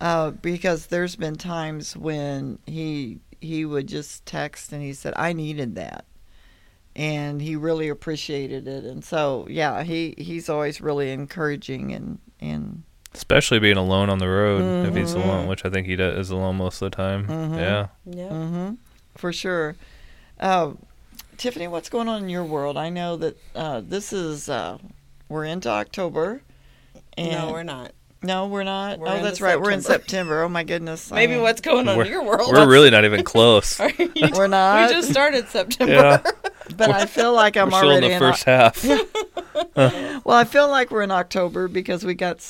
Uh, 0.00 0.30
because 0.32 0.86
there's 0.86 1.14
been 1.16 1.36
times 1.36 1.96
when 1.96 2.58
he 2.66 3.18
he 3.44 3.64
would 3.64 3.86
just 3.86 4.24
text 4.26 4.72
and 4.72 4.82
he 4.82 4.92
said, 4.92 5.12
"I 5.16 5.32
needed 5.32 5.74
that," 5.76 6.04
and 6.96 7.40
he 7.40 7.56
really 7.56 7.88
appreciated 7.88 8.66
it. 8.66 8.84
And 8.84 9.04
so, 9.04 9.46
yeah, 9.50 9.82
he 9.82 10.14
he's 10.18 10.48
always 10.48 10.80
really 10.80 11.10
encouraging 11.12 11.92
and 11.92 12.18
and 12.40 12.82
Especially 13.14 13.60
being 13.60 13.76
alone 13.76 14.10
on 14.10 14.18
the 14.18 14.26
road, 14.28 14.84
if 14.84 14.96
he's 14.96 15.12
Mhm. 15.12 15.24
alone, 15.24 15.46
which 15.46 15.64
I 15.64 15.70
think 15.70 15.86
he 15.86 15.94
does, 15.94 16.18
is 16.18 16.30
alone 16.30 16.56
most 16.56 16.82
of 16.82 16.90
the 16.90 16.96
time. 16.96 17.28
Mhm. 17.28 17.56
Yeah. 17.56 17.86
Yeah. 18.04 18.28
hmm 18.28 18.70
for 19.16 19.32
sure. 19.32 19.76
Uh, 20.40 20.72
Tiffany, 21.36 21.68
what's 21.68 21.88
going 21.88 22.08
on 22.08 22.24
in 22.24 22.28
your 22.28 22.42
world? 22.44 22.76
I 22.76 22.88
know 22.90 23.16
that 23.16 23.36
uh, 23.54 23.80
this 23.80 24.12
is 24.12 24.48
uh, 24.48 24.78
we're 25.28 25.44
into 25.44 25.68
October. 25.68 26.42
And 27.16 27.30
no, 27.30 27.50
we're 27.52 27.62
not. 27.62 27.92
No, 28.24 28.46
we're 28.46 28.64
not. 28.64 28.98
We're 28.98 29.08
oh, 29.08 29.22
that's 29.22 29.40
right. 29.40 29.60
We're 29.60 29.70
in 29.70 29.80
September. 29.80 30.02
September. 30.04 30.42
Oh 30.42 30.48
my 30.48 30.64
goodness. 30.64 31.12
I 31.12 31.16
Maybe 31.16 31.34
am- 31.34 31.42
what's 31.42 31.60
going 31.60 31.88
on 31.88 32.00
in 32.00 32.06
your 32.06 32.22
world? 32.24 32.50
We're 32.52 32.68
really 32.68 32.90
not 32.90 33.04
even 33.04 33.22
close. 33.34 33.78
You- 33.78 34.10
we're 34.34 34.46
not. 34.48 34.88
we 34.88 34.94
just 34.94 35.10
started 35.10 35.48
September. 35.48 35.92
yeah. 35.92 36.22
but 36.76 36.90
I 36.90 37.06
feel 37.06 37.32
like 37.32 37.56
I'm 37.56 37.70
We're 37.70 37.78
still 37.78 37.90
in 37.92 38.02
the 38.02 38.10
in. 38.12 38.18
first 38.18 38.46
Oc- 38.48 38.76
half. 38.76 38.84
well, 40.24 40.36
I 40.36 40.44
feel 40.44 40.68
like 40.68 40.90
we're 40.90 41.02
in 41.02 41.10
October 41.10 41.68
because 41.68 42.04
we 42.04 42.14
got. 42.14 42.40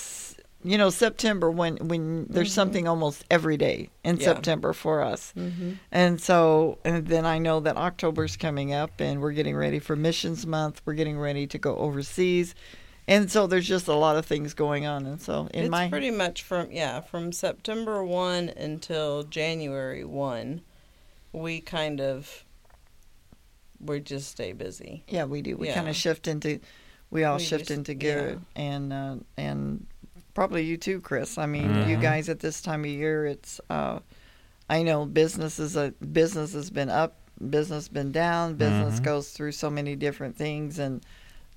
You 0.67 0.79
know, 0.79 0.89
September 0.89 1.51
when 1.51 1.77
when 1.77 2.25
there's 2.31 2.49
Mhm. 2.53 2.55
something 2.55 2.89
almost 2.89 3.23
every 3.31 3.59
day 3.59 3.91
in 4.03 4.17
Yeah. 4.17 4.25
September 4.25 4.73
for 4.73 5.03
us. 5.03 5.31
hmm 5.37 5.73
And 5.93 6.19
so, 6.19 6.79
and 6.87 7.07
then 7.07 7.27
I 7.27 7.37
know 7.37 7.61
that 7.61 7.77
October's 7.77 8.39
coming 8.39 8.73
up, 8.73 8.99
and 8.99 9.21
we're 9.21 9.33
getting 9.33 9.55
ready 9.57 9.79
for 9.79 9.95
Missions 9.95 10.47
Month. 10.47 10.81
We're 10.87 10.95
getting 10.95 11.19
ready 11.19 11.47
to 11.49 11.59
go 11.59 11.77
overseas, 11.77 12.55
and 13.07 13.31
so 13.31 13.47
there's 13.47 13.67
just 13.69 13.89
a 13.89 13.95
lot 13.95 14.17
of 14.17 14.27
things 14.27 14.55
going 14.55 14.87
on. 14.87 15.07
And 15.07 15.21
so, 15.21 15.49
in 15.53 15.65
it's 15.65 15.71
my 15.71 15.89
pretty 15.89 16.11
much 16.11 16.43
from 16.43 16.71
yeah 16.73 17.01
from 17.01 17.33
September 17.33 18.05
one 18.05 18.49
until 18.51 19.23
January 19.25 20.05
one, 20.05 20.63
we 21.33 21.61
kind 21.61 22.01
of 22.01 22.45
we 23.81 24.01
just 24.01 24.31
stay 24.31 24.53
busy. 24.53 25.05
yeah, 25.09 25.25
we 25.25 25.43
do. 25.43 25.57
We 25.57 25.69
Yeah. 25.69 25.75
kind 25.75 25.89
of 25.89 25.97
shift 25.97 26.27
into, 26.27 26.61
we 27.11 27.25
all 27.25 27.37
We 27.37 27.43
shift 27.45 27.67
just- 27.69 27.71
into 27.79 27.95
gear, 27.95 28.39
and 28.57 28.93
uh, 28.93 29.17
and 29.37 29.87
probably 30.33 30.65
you 30.65 30.77
too, 30.77 31.01
Chris. 31.01 31.37
I 31.39 31.47
mean, 31.47 31.65
you 31.89 31.97
Mhm. 31.97 32.01
guys 32.03 32.29
at 32.29 32.41
this 32.41 32.61
time 32.63 32.81
of 32.85 32.91
year, 32.91 33.27
it's. 33.27 33.61
Uh, 33.69 33.99
I 34.71 34.83
know 34.83 35.05
business 35.05 35.59
is 35.59 35.77
a 35.77 35.91
business 36.13 36.55
has 36.55 36.71
been 36.71 36.89
up, 36.89 37.17
business 37.51 37.89
been 37.89 38.11
down, 38.13 38.55
business 38.55 38.99
Mhm. 39.01 39.05
goes 39.05 39.31
through 39.31 39.53
so 39.53 39.69
many 39.69 39.95
different 39.97 40.37
things, 40.37 40.79
and 40.79 41.05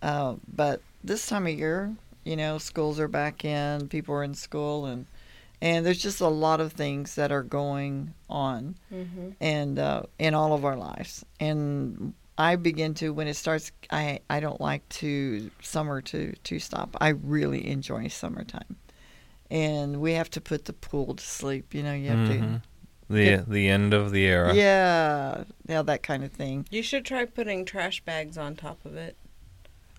uh, 0.01 0.35
but 0.53 0.81
this 1.03 1.27
time 1.27 1.47
of 1.47 1.53
year, 1.57 1.95
you 2.23 2.35
know, 2.35 2.57
schools 2.57 2.99
are 2.99 3.07
back 3.07 3.45
in, 3.45 3.87
people 3.87 4.15
are 4.15 4.23
in 4.23 4.33
school, 4.33 4.85
and 4.85 5.05
and 5.61 5.85
there's 5.85 6.01
just 6.01 6.21
a 6.21 6.27
lot 6.27 6.59
of 6.61 6.73
things 6.73 7.15
that 7.15 7.31
are 7.31 7.43
going 7.43 8.13
on, 8.29 8.75
Mm-hmm. 8.93 9.29
and 9.41 9.79
uh, 9.79 10.03
in 10.19 10.33
all 10.35 10.53
of 10.53 10.63
our 10.65 10.75
lives, 10.75 11.25
and 11.39 12.13
I 12.37 12.55
begin 12.57 12.93
to 12.95 13.11
when 13.13 13.27
it 13.27 13.35
starts. 13.35 13.71
I 13.89 14.19
I 14.29 14.39
don't 14.39 14.61
like 14.61 14.87
to 15.01 15.49
summer 15.61 16.01
to 16.01 16.33
to 16.33 16.59
stop. 16.59 16.95
I 17.01 17.09
really 17.09 17.67
enjoy 17.67 18.07
summertime, 18.09 18.75
and 19.49 19.99
we 20.01 20.13
have 20.13 20.29
to 20.31 20.41
put 20.41 20.65
the 20.65 20.73
pool 20.73 21.15
to 21.15 21.23
sleep. 21.23 21.73
You 21.73 21.83
know, 21.83 21.93
you 21.93 22.09
have 22.09 22.29
Mhm. 22.29 22.61
The 23.09 23.23
Get- 23.23 23.49
the 23.49 23.69
end 23.69 23.93
of 23.93 24.11
the 24.11 24.25
era. 24.25 24.53
Yeah, 24.53 25.45
yeah, 25.65 25.81
that 25.81 26.03
kind 26.03 26.25
of 26.25 26.31
thing. 26.33 26.65
You 26.69 26.83
should 26.83 27.05
try 27.05 27.23
putting 27.23 27.63
trash 27.63 28.01
bags 28.03 28.37
on 28.37 28.55
top 28.57 28.85
of 28.85 28.97
it. 28.97 29.15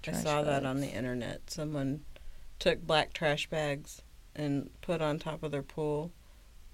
I 0.08 0.12
Trash 0.12 0.22
saw 0.22 0.42
that 0.42 0.64
on 0.64 0.80
the 0.80 0.88
internet. 0.88 1.50
Someone 1.50 2.00
took 2.58 2.86
black 2.86 3.12
trash 3.12 3.48
bags 3.48 4.00
and 4.34 4.70
put 4.80 5.02
on 5.02 5.18
top 5.18 5.42
of 5.42 5.50
their 5.50 5.62
pool 5.62 6.12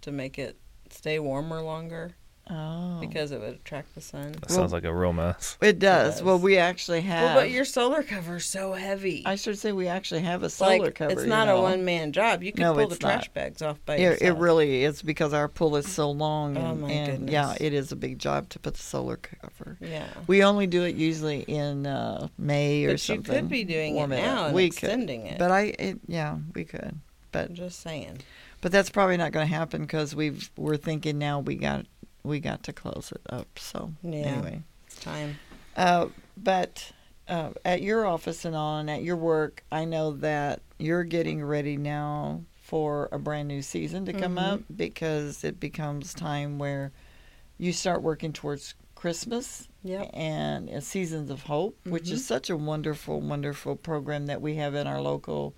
to 0.02 0.12
make 0.12 0.38
it 0.38 0.56
stay 0.90 1.18
warmer 1.18 1.60
longer. 1.60 2.14
Oh, 2.50 2.98
because 3.00 3.32
it 3.32 3.40
would 3.40 3.54
attract 3.54 3.94
the 3.94 4.02
sun. 4.02 4.32
That 4.32 4.50
Well- 4.50 4.58
sounds 4.58 4.72
like 4.72 4.84
a 4.84 4.94
real 4.94 5.14
mess. 5.14 5.56
it 5.62 5.78
does. 5.78 6.16
does. 6.16 6.22
Well, 6.22 6.38
we 6.38 6.58
actually 6.58 7.00
have. 7.00 7.22
Well, 7.22 7.34
but 7.36 7.50
your 7.50 7.64
solar 7.64 8.02
cover 8.02 8.36
is 8.36 8.44
so 8.44 8.74
heavy. 8.74 9.22
I 9.24 9.36
should 9.36 9.58
say 9.58 9.72
we 9.72 9.88
actually 9.88 10.20
have 10.22 10.42
a 10.42 10.50
solar 10.50 10.78
like 10.78 10.94
cover. 10.96 11.10
it's 11.12 11.22
you 11.22 11.28
not 11.28 11.46
know. 11.46 11.56
a 11.58 11.62
one 11.62 11.84
man 11.86 12.12
job. 12.12 12.42
You 12.42 12.52
can 12.52 12.62
No, 12.62 12.74
pull 12.74 12.88
the 12.88 12.94
it's 12.96 13.02
not. 13.02 13.12
trash 13.14 13.28
bags 13.30 13.62
off 13.62 13.78
by 13.86 13.96
It, 13.96 14.00
yourself. 14.02 14.36
it 14.36 14.40
really 14.40 14.84
is 14.84 15.00
because 15.00 15.32
our 15.32 15.48
pool 15.48 15.74
is 15.76 15.88
so 15.90 16.10
long, 16.10 16.58
Oh, 16.58 16.72
and, 16.72 16.80
my 16.82 16.90
and 16.90 17.30
yeah, 17.30 17.54
it 17.58 17.72
is 17.72 17.92
a 17.92 17.96
big 17.96 18.18
job 18.18 18.50
to 18.50 18.58
put 18.58 18.74
the 18.74 18.82
solar 18.82 19.16
cover. 19.16 19.78
Yeah. 19.80 20.06
We 20.26 20.44
only 20.44 20.66
do 20.66 20.82
it 20.84 20.96
usually 20.96 21.40
in 21.42 21.86
uh, 21.86 22.28
May 22.36 22.84
or 22.84 22.92
But 22.92 23.08
you 23.08 23.22
could 23.22 23.48
be 23.48 23.64
doing 23.64 23.96
it 23.96 24.06
now 24.08 24.46
and 24.46 24.54
we 24.54 24.64
extending 24.66 25.22
could, 25.22 25.32
it. 25.32 25.38
but 25.38 25.50
I, 25.50 25.74
it, 25.78 25.98
yeah, 26.06 26.36
we 26.54 26.64
could, 26.64 26.98
but 27.32 27.48
I'm 27.48 27.54
just 27.54 27.80
saying. 27.80 28.18
but 28.60 28.70
that's 28.72 28.90
probably 28.90 29.16
not 29.16 29.32
going 29.32 29.46
to 29.48 29.54
happen 29.54 29.82
because 29.82 30.14
we've 30.14 30.50
we're 30.56 30.76
thinking 30.76 31.18
now 31.18 31.40
we 31.40 31.54
got 31.56 31.86
we 32.24 32.40
got 32.40 32.62
to 32.64 32.72
close 32.72 33.12
it 33.14 33.20
up. 33.30 33.58
So 33.58 33.92
Yeah. 34.02 34.10
anyway, 34.10 34.62
It's 34.86 34.96
time. 34.96 35.38
uh, 35.76 36.08
but 36.36 36.90
uh, 37.28 37.50
at 37.64 37.82
your 37.82 38.06
office 38.06 38.44
and 38.44 38.56
on 38.56 38.88
at 38.88 39.02
your 39.02 39.16
work, 39.16 39.62
I 39.70 39.84
know 39.84 40.12
that 40.12 40.60
you're 40.78 41.04
getting 41.04 41.44
ready 41.44 41.76
now 41.76 42.42
for 42.54 43.08
a 43.12 43.18
brand 43.18 43.46
new 43.48 43.62
season 43.62 44.04
to 44.06 44.12
come 44.12 44.36
Mhm. 44.36 44.54
up 44.54 44.60
because 44.74 45.44
it 45.44 45.60
becomes 45.60 46.12
time 46.14 46.58
where 46.58 46.92
you 47.58 47.72
start 47.72 48.02
working 48.02 48.32
towards 48.32 48.74
Christmas 48.94 49.68
Yep. 49.84 50.10
and 50.14 50.82
Seasons 50.82 51.30
of 51.30 51.42
Hope, 51.42 51.78
which 51.86 52.10
is 52.10 52.22
Mhm. 52.22 52.24
such 52.26 52.50
a 52.50 52.56
wonderful, 52.56 53.20
wonderful 53.20 53.76
program 53.76 54.26
that 54.26 54.40
we 54.40 54.54
have 54.56 54.74
in 54.74 54.86
our 54.86 55.00
local 55.00 55.54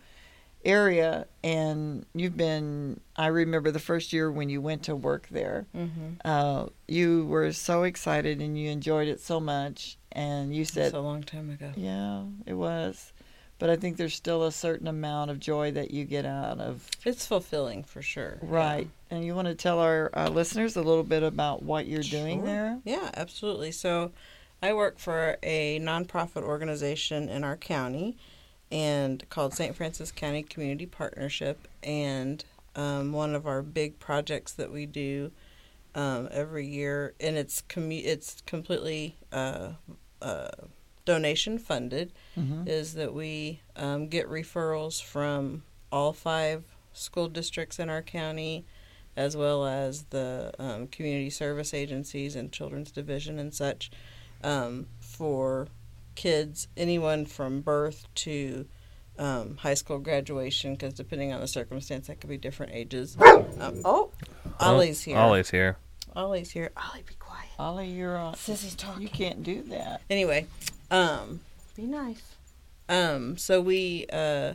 area. 0.66 1.26
And 1.44 2.04
you've 2.14 2.36
been, 2.36 3.00
I 3.16 3.28
remember 3.28 3.70
the 3.70 3.78
first 3.78 4.12
year 4.12 4.30
when 4.30 4.48
you 4.50 4.60
went 4.60 4.82
to 4.84 4.96
work 4.96 5.28
there, 5.30 5.66
Mm-hmm. 5.74 6.08
uh, 6.24 6.66
you 6.88 7.24
were 7.26 7.52
so 7.52 7.84
excited 7.84 8.40
and 8.42 8.58
you 8.58 8.68
enjoyed 8.70 9.08
it 9.08 9.20
so 9.20 9.40
much. 9.40 9.96
And 10.12 10.54
you 10.54 10.64
said, 10.64 10.86
It's 10.86 10.94
a 10.94 11.00
long 11.00 11.22
time 11.22 11.50
ago. 11.50 11.72
yeah, 11.76 12.22
it 12.46 12.54
was. 12.54 13.12
But 13.58 13.70
I 13.70 13.76
think 13.76 13.96
there's 13.96 14.14
still 14.14 14.44
a 14.44 14.52
certain 14.52 14.86
amount 14.86 15.30
of 15.30 15.38
joy 15.40 15.70
that 15.72 15.90
you 15.90 16.04
get 16.04 16.26
out 16.26 16.58
of. 16.60 16.86
It's 17.06 17.26
fulfilling 17.26 17.84
for 17.84 18.02
sure. 18.02 18.38
Right. 18.42 18.86
And 19.10 19.24
you 19.24 19.34
want 19.34 19.48
to 19.48 19.54
tell 19.54 19.78
our 19.78 20.10
uh, 20.12 20.28
listeners 20.28 20.76
a 20.76 20.82
little 20.82 21.04
bit 21.04 21.22
about 21.22 21.62
what 21.62 21.86
you're 21.86 22.02
doing 22.02 22.40
Sure. 22.40 22.46
there? 22.46 22.78
Yeah, 22.84 23.10
absolutely. 23.14 23.72
So 23.72 24.12
I 24.62 24.74
work 24.74 24.98
for 24.98 25.38
a 25.42 25.78
nonprofit 25.80 26.42
organization 26.42 27.30
in 27.30 27.44
our 27.44 27.56
county 27.56 28.16
and 28.70 29.28
called 29.30 29.54
St. 29.54 29.74
Francois 29.76 30.06
County 30.14 30.42
Community 30.42 30.86
Partnership. 30.86 31.68
And 31.82 32.44
um, 32.74 33.12
one 33.12 33.34
of 33.34 33.46
our 33.46 33.62
big 33.62 33.98
projects 33.98 34.52
that 34.54 34.70
we 34.72 34.86
do 34.86 35.30
um, 35.94 36.28
every 36.30 36.66
year, 36.66 37.14
and 37.20 37.36
it's 37.36 37.62
commu- 37.68 38.04
it's 38.04 38.42
completely 38.44 39.16
uh, 39.32 39.70
uh, 40.20 40.48
donation 41.04 41.58
funded, 41.58 42.12
Mm-hmm. 42.38 42.68
is 42.68 42.92
that 42.94 43.14
we 43.14 43.60
um, 43.76 44.08
get 44.08 44.28
referrals 44.28 45.02
from 45.02 45.62
all 45.90 46.12
five 46.12 46.64
school 46.92 47.28
districts 47.28 47.78
in 47.78 47.88
our 47.88 48.02
county, 48.02 48.66
as 49.16 49.34
well 49.36 49.64
as 49.64 50.02
the 50.10 50.52
um, 50.58 50.86
community 50.88 51.30
service 51.30 51.72
agencies 51.72 52.36
and 52.36 52.52
children's 52.52 52.90
division 52.90 53.38
and 53.38 53.54
such, 53.54 53.90
um, 54.44 54.86
for 55.00 55.68
kids, 56.16 56.68
anyone 56.76 57.26
from 57.26 57.60
birth 57.60 58.06
to 58.16 58.66
um, 59.18 59.56
high 59.58 59.74
school 59.74 59.98
graduation, 59.98 60.74
because 60.74 60.94
depending 60.94 61.32
on 61.32 61.40
the 61.40 61.46
circumstance, 61.46 62.08
that 62.08 62.20
could 62.20 62.30
be 62.30 62.38
different 62.38 62.72
ages. 62.72 63.16
Um, 63.20 63.80
oh, 63.84 64.10
Ollie's 64.58 65.02
here. 65.02 65.16
Ollie's 65.16 65.50
here. 65.50 65.76
Ollie's 66.14 66.50
here. 66.50 66.70
Ollie, 66.76 67.04
be 67.06 67.14
quiet. 67.14 67.48
Ollie, 67.58 67.88
you're 67.88 68.16
on. 68.16 68.34
Sissy's 68.34 68.74
talking. 68.74 69.02
You 69.02 69.08
can't 69.08 69.42
do 69.42 69.62
that. 69.64 70.02
Anyway, 70.10 70.46
um, 70.90 71.40
be 71.76 71.82
nice. 71.82 72.34
Um, 72.88 73.36
so 73.36 73.60
we 73.60 74.06
uh, 74.12 74.54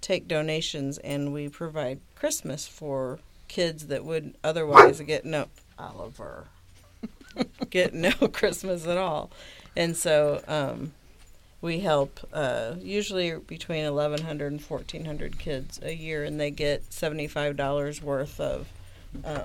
take 0.00 0.28
donations 0.28 0.98
and 0.98 1.32
we 1.32 1.48
provide 1.48 2.00
Christmas 2.14 2.66
for 2.66 3.18
kids 3.48 3.88
that 3.88 4.04
would 4.04 4.36
otherwise 4.42 5.00
get 5.00 5.24
no 5.24 5.46
Oliver 5.78 6.48
get 7.70 7.94
no 7.94 8.12
Christmas 8.32 8.86
at 8.86 8.96
all, 8.98 9.30
and 9.76 9.96
so 9.96 10.42
um, 10.48 10.92
we 11.60 11.80
help 11.80 12.20
uh, 12.32 12.74
usually 12.80 13.32
between 13.38 13.84
1,100 13.84 14.52
and 14.52 14.60
1,400 14.60 15.38
kids 15.38 15.80
a 15.82 15.94
year, 15.94 16.24
and 16.24 16.38
they 16.38 16.50
get 16.50 16.92
seventy-five 16.92 17.56
dollars 17.56 18.02
worth 18.02 18.38
of 18.40 18.66
um, 19.24 19.42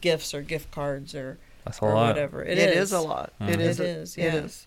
gifts 0.00 0.34
or 0.34 0.42
gift 0.42 0.70
cards 0.70 1.14
or 1.14 1.38
That's 1.64 1.78
a 1.78 1.84
or 1.84 1.94
lot. 1.94 2.08
whatever. 2.08 2.42
it 2.42 2.58
is. 2.58 2.92
a 2.92 3.00
lot. 3.00 3.32
It 3.40 3.58
Mhm. 3.58 3.60
is. 3.60 3.80
It 3.80 3.84
a- 3.84 3.88
is, 3.88 4.16
It 4.16 4.22
yeah. 4.22 4.34
is. 4.36 4.66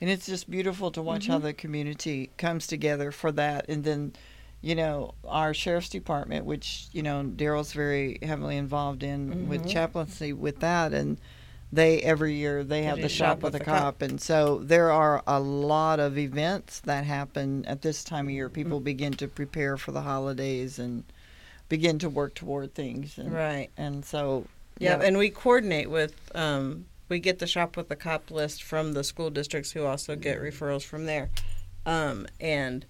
And 0.00 0.10
it's 0.10 0.26
just 0.26 0.50
beautiful 0.50 0.90
to 0.90 1.00
watch 1.02 1.28
how 1.28 1.38
the 1.38 1.52
community 1.52 2.30
comes 2.36 2.66
together 2.66 3.12
for 3.12 3.30
that. 3.32 3.68
And 3.68 3.84
then, 3.84 4.12
you 4.60 4.74
know, 4.74 5.14
our 5.28 5.54
sheriff's 5.54 5.88
department, 5.90 6.44
which, 6.44 6.86
you 6.92 7.04
know, 7.04 7.22
Daryl's 7.22 7.72
very 7.72 8.18
heavily 8.20 8.56
involved 8.56 9.04
in 9.04 9.48
with 9.48 9.62
Mhm. 9.64 9.70
chaplaincy 9.70 10.32
with 10.32 10.58
that. 10.58 10.92
And 10.92 11.18
they, 11.72 12.00
every 12.02 12.34
year, 12.34 12.62
they 12.64 12.82
have 12.82 13.00
the 13.00 13.08
shop 13.08 13.42
with 13.42 13.54
a 13.54 13.58
the 13.58 13.64
cop. 13.64 14.02
And 14.02 14.20
so 14.20 14.58
there 14.58 14.92
are 14.92 15.22
a 15.26 15.40
lot 15.40 16.00
of 16.00 16.18
events 16.18 16.80
that 16.80 17.04
happen 17.04 17.64
at 17.64 17.80
this 17.80 18.04
time 18.04 18.26
of 18.26 18.32
year. 18.32 18.50
People 18.50 18.80
Mm. 18.80 18.84
begin 18.84 19.12
to 19.14 19.26
prepare 19.26 19.78
for 19.78 19.90
the 19.90 20.02
holidays 20.02 20.78
and 20.78 21.04
begin 21.70 21.98
to 22.00 22.10
work 22.10 22.34
toward 22.34 22.74
things. 22.74 23.16
And, 23.16 23.32
right. 23.32 23.70
and 23.78 24.04
so, 24.04 24.46
Yeah, 24.78 25.00
and 25.00 25.16
we 25.16 25.30
coordinate 25.30 25.90
with. 25.90 26.14
Um, 26.34 26.86
we 27.08 27.18
get 27.20 27.38
the 27.38 27.46
shop 27.46 27.76
with 27.76 27.88
the 27.88 27.96
cop 27.96 28.30
list 28.30 28.62
from 28.62 28.92
the 28.92 29.04
school 29.04 29.30
districts, 29.30 29.72
who 29.72 29.84
also 29.84 30.16
get 30.16 30.40
referrals 30.40 30.82
from 30.82 31.04
there, 31.06 31.28
um, 31.84 32.26
and 32.40 32.86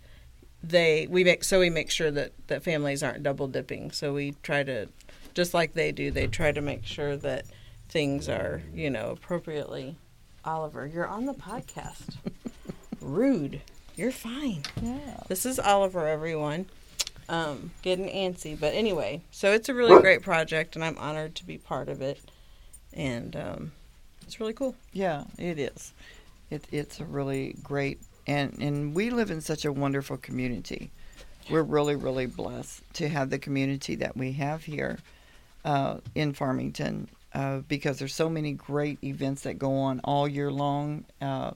they 0.62 1.08
we 1.10 1.24
make 1.24 1.42
so 1.42 1.58
we 1.58 1.70
make 1.70 1.90
sure 1.90 2.10
that 2.10 2.32
that 2.46 2.62
families 2.62 3.02
aren't 3.02 3.22
double 3.22 3.48
dipping. 3.48 3.90
So 3.90 4.12
we 4.14 4.36
try 4.42 4.62
to, 4.62 4.88
just 5.34 5.54
like 5.54 5.74
they 5.74 5.90
do, 5.90 6.10
they 6.12 6.28
try 6.28 6.52
to 6.52 6.60
make 6.60 6.86
sure 6.86 7.16
that 7.16 7.46
things 7.92 8.26
are 8.28 8.62
you 8.74 8.90
know 8.90 9.10
appropriately. 9.10 9.96
Oliver, 10.44 10.86
you're 10.86 11.06
on 11.06 11.26
the 11.26 11.34
podcast. 11.34 12.16
Rude. 13.00 13.60
You're 13.94 14.10
fine. 14.10 14.62
yeah. 14.80 15.18
This 15.28 15.44
is 15.44 15.60
Oliver, 15.60 16.08
everyone. 16.08 16.66
Um, 17.28 17.70
getting 17.82 18.08
antsy, 18.08 18.58
but 18.58 18.74
anyway, 18.74 19.20
so 19.30 19.52
it's 19.52 19.68
a 19.68 19.74
really 19.74 20.00
great 20.00 20.22
project, 20.22 20.74
and 20.74 20.84
I'm 20.84 20.98
honored 20.98 21.34
to 21.36 21.46
be 21.46 21.56
part 21.56 21.88
of 21.88 22.02
it, 22.02 22.18
and 22.92 23.36
um, 23.36 23.72
it's 24.22 24.40
really 24.40 24.52
cool. 24.52 24.74
Yeah, 24.92 25.24
it 25.38 25.58
is. 25.58 25.92
It, 26.50 26.64
it's 26.72 26.98
a 26.98 27.04
really 27.04 27.56
great, 27.62 28.00
and 28.26 28.58
and 28.60 28.94
we 28.94 29.10
live 29.10 29.30
in 29.30 29.40
such 29.40 29.64
a 29.64 29.72
wonderful 29.72 30.16
community. 30.16 30.90
We're 31.50 31.62
really, 31.62 31.94
really 31.94 32.26
blessed 32.26 32.82
to 32.94 33.08
have 33.08 33.30
the 33.30 33.38
community 33.38 33.94
that 33.96 34.16
we 34.16 34.32
have 34.32 34.64
here 34.64 34.98
uh, 35.64 35.98
in 36.14 36.32
Farmington 36.32 37.08
uh, 37.34 37.58
because 37.68 37.98
there's 37.98 38.14
so 38.14 38.28
many 38.28 38.52
great 38.52 38.98
events 39.02 39.42
that 39.42 39.58
go 39.58 39.74
on 39.74 40.00
all 40.04 40.28
year 40.28 40.50
long 40.50 41.04
uh, 41.20 41.52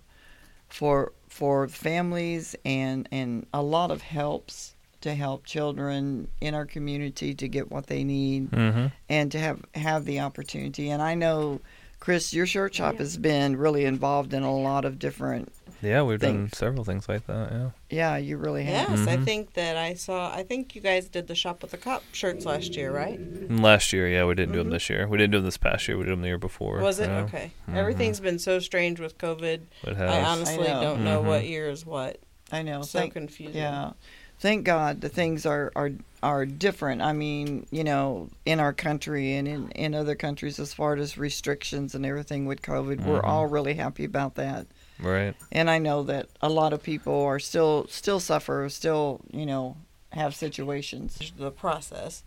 for 0.68 1.12
for 1.28 1.68
families 1.68 2.56
and 2.64 3.08
and 3.12 3.46
a 3.52 3.62
lot 3.62 3.90
of 3.90 4.02
helps 4.02 4.74
to 5.02 5.14
help 5.14 5.44
children 5.44 6.26
in 6.40 6.54
our 6.54 6.64
community 6.66 7.34
to 7.34 7.46
get 7.46 7.70
what 7.70 7.86
they 7.86 8.02
need 8.02 8.50
Mm-hmm. 8.50 8.86
and 9.08 9.30
to 9.32 9.38
have 9.38 9.60
have 9.74 10.04
the 10.04 10.20
opportunity. 10.20 10.90
And 10.90 11.02
I 11.02 11.14
know, 11.14 11.60
Chris, 12.00 12.32
your 12.32 12.46
shirt 12.46 12.74
shop 12.74 12.96
has 12.96 13.16
been 13.16 13.56
really 13.56 13.84
involved 13.84 14.32
in 14.32 14.42
a 14.42 14.54
lot 14.56 14.84
of 14.84 14.98
different. 14.98 15.52
Yeah, 15.82 16.02
we've 16.02 16.18
done 16.18 16.50
several 16.52 16.84
things 16.84 17.08
like 17.08 17.26
that. 17.26 17.50
Yeah. 17.52 17.70
Yeah, 17.90 18.16
you 18.16 18.36
really 18.38 18.64
have. 18.64 18.88
Yes, 18.90 19.06
I 19.06 19.16
Mhm. 19.18 19.24
think 19.24 19.52
that 19.54 19.76
I 19.76 19.94
saw. 19.94 20.34
I 20.34 20.42
think 20.42 20.74
you 20.74 20.80
guys 20.80 21.08
did 21.08 21.26
the 21.28 21.34
shop 21.34 21.62
with 21.62 21.70
the 21.70 21.76
cop 21.76 22.02
shirts 22.12 22.46
last 22.46 22.76
year, 22.76 22.90
right? 22.90 23.20
Last 23.50 23.92
year, 23.92 24.08
yeah, 24.08 24.24
we 24.24 24.34
didn't 24.34 24.52
do 24.52 24.60
'em 24.60 24.64
do 24.64 24.64
them 24.64 24.68
Mhm. 24.70 24.76
this 24.76 24.90
year. 24.90 25.06
We 25.06 25.18
didn't 25.18 25.32
do 25.32 25.38
them 25.38 25.44
this 25.44 25.58
past 25.58 25.86
year. 25.86 25.96
We 25.98 26.04
did 26.04 26.12
them 26.12 26.22
the 26.22 26.28
year 26.28 26.38
before. 26.38 26.78
Was 26.80 26.98
it 26.98 27.08
yeah. 27.08 27.18
okay? 27.24 27.50
Mhm. 27.70 27.76
Everything's 27.76 28.20
been 28.20 28.38
so 28.38 28.58
strange 28.58 28.98
with 29.00 29.18
COVID. 29.18 29.60
It 29.84 29.88
I 29.88 29.94
has. 29.94 30.26
honestly 30.26 30.66
I 30.68 30.72
know. 30.74 30.82
don't 30.82 31.04
know 31.04 31.20
what 31.20 31.46
year 31.46 31.68
is 31.68 31.84
what. 31.84 32.18
I 32.50 32.62
know. 32.62 32.82
so 32.82 32.98
Thank, 33.00 33.12
confusing. 33.14 33.56
yeah, 33.60 33.90
thank 34.38 34.64
God 34.64 35.00
the 35.00 35.08
things 35.08 35.44
are 35.44 35.72
are 35.76 35.90
are 36.22 36.46
different. 36.46 37.02
I 37.02 37.12
mean, 37.12 37.66
you 37.70 37.84
know, 37.84 38.30
in 38.46 38.60
our 38.60 38.72
country 38.72 39.34
and 39.34 39.46
in 39.46 39.70
in 39.72 39.94
other 39.94 40.14
countries, 40.14 40.58
as 40.58 40.72
far 40.72 40.94
as 40.96 41.18
restrictions 41.18 41.94
and 41.94 42.06
everything 42.06 42.46
with 42.46 42.62
COVID, 42.62 43.04
we're 43.04 43.20
Mhm. 43.20 43.24
all 43.28 43.46
really 43.46 43.74
happy 43.74 44.04
about 44.04 44.36
that. 44.36 44.66
Right. 44.98 45.34
And 45.52 45.70
I 45.70 45.78
know 45.78 46.02
that 46.04 46.28
a 46.40 46.48
lot 46.48 46.72
of 46.72 46.82
people 46.82 47.22
are 47.22 47.38
still 47.38 47.86
still 47.88 48.20
suffer, 48.20 48.68
still 48.68 49.20
you 49.30 49.46
know 49.46 49.76
have 50.12 50.34
situations. 50.34 51.32
the 51.36 51.50
process. 51.50 52.22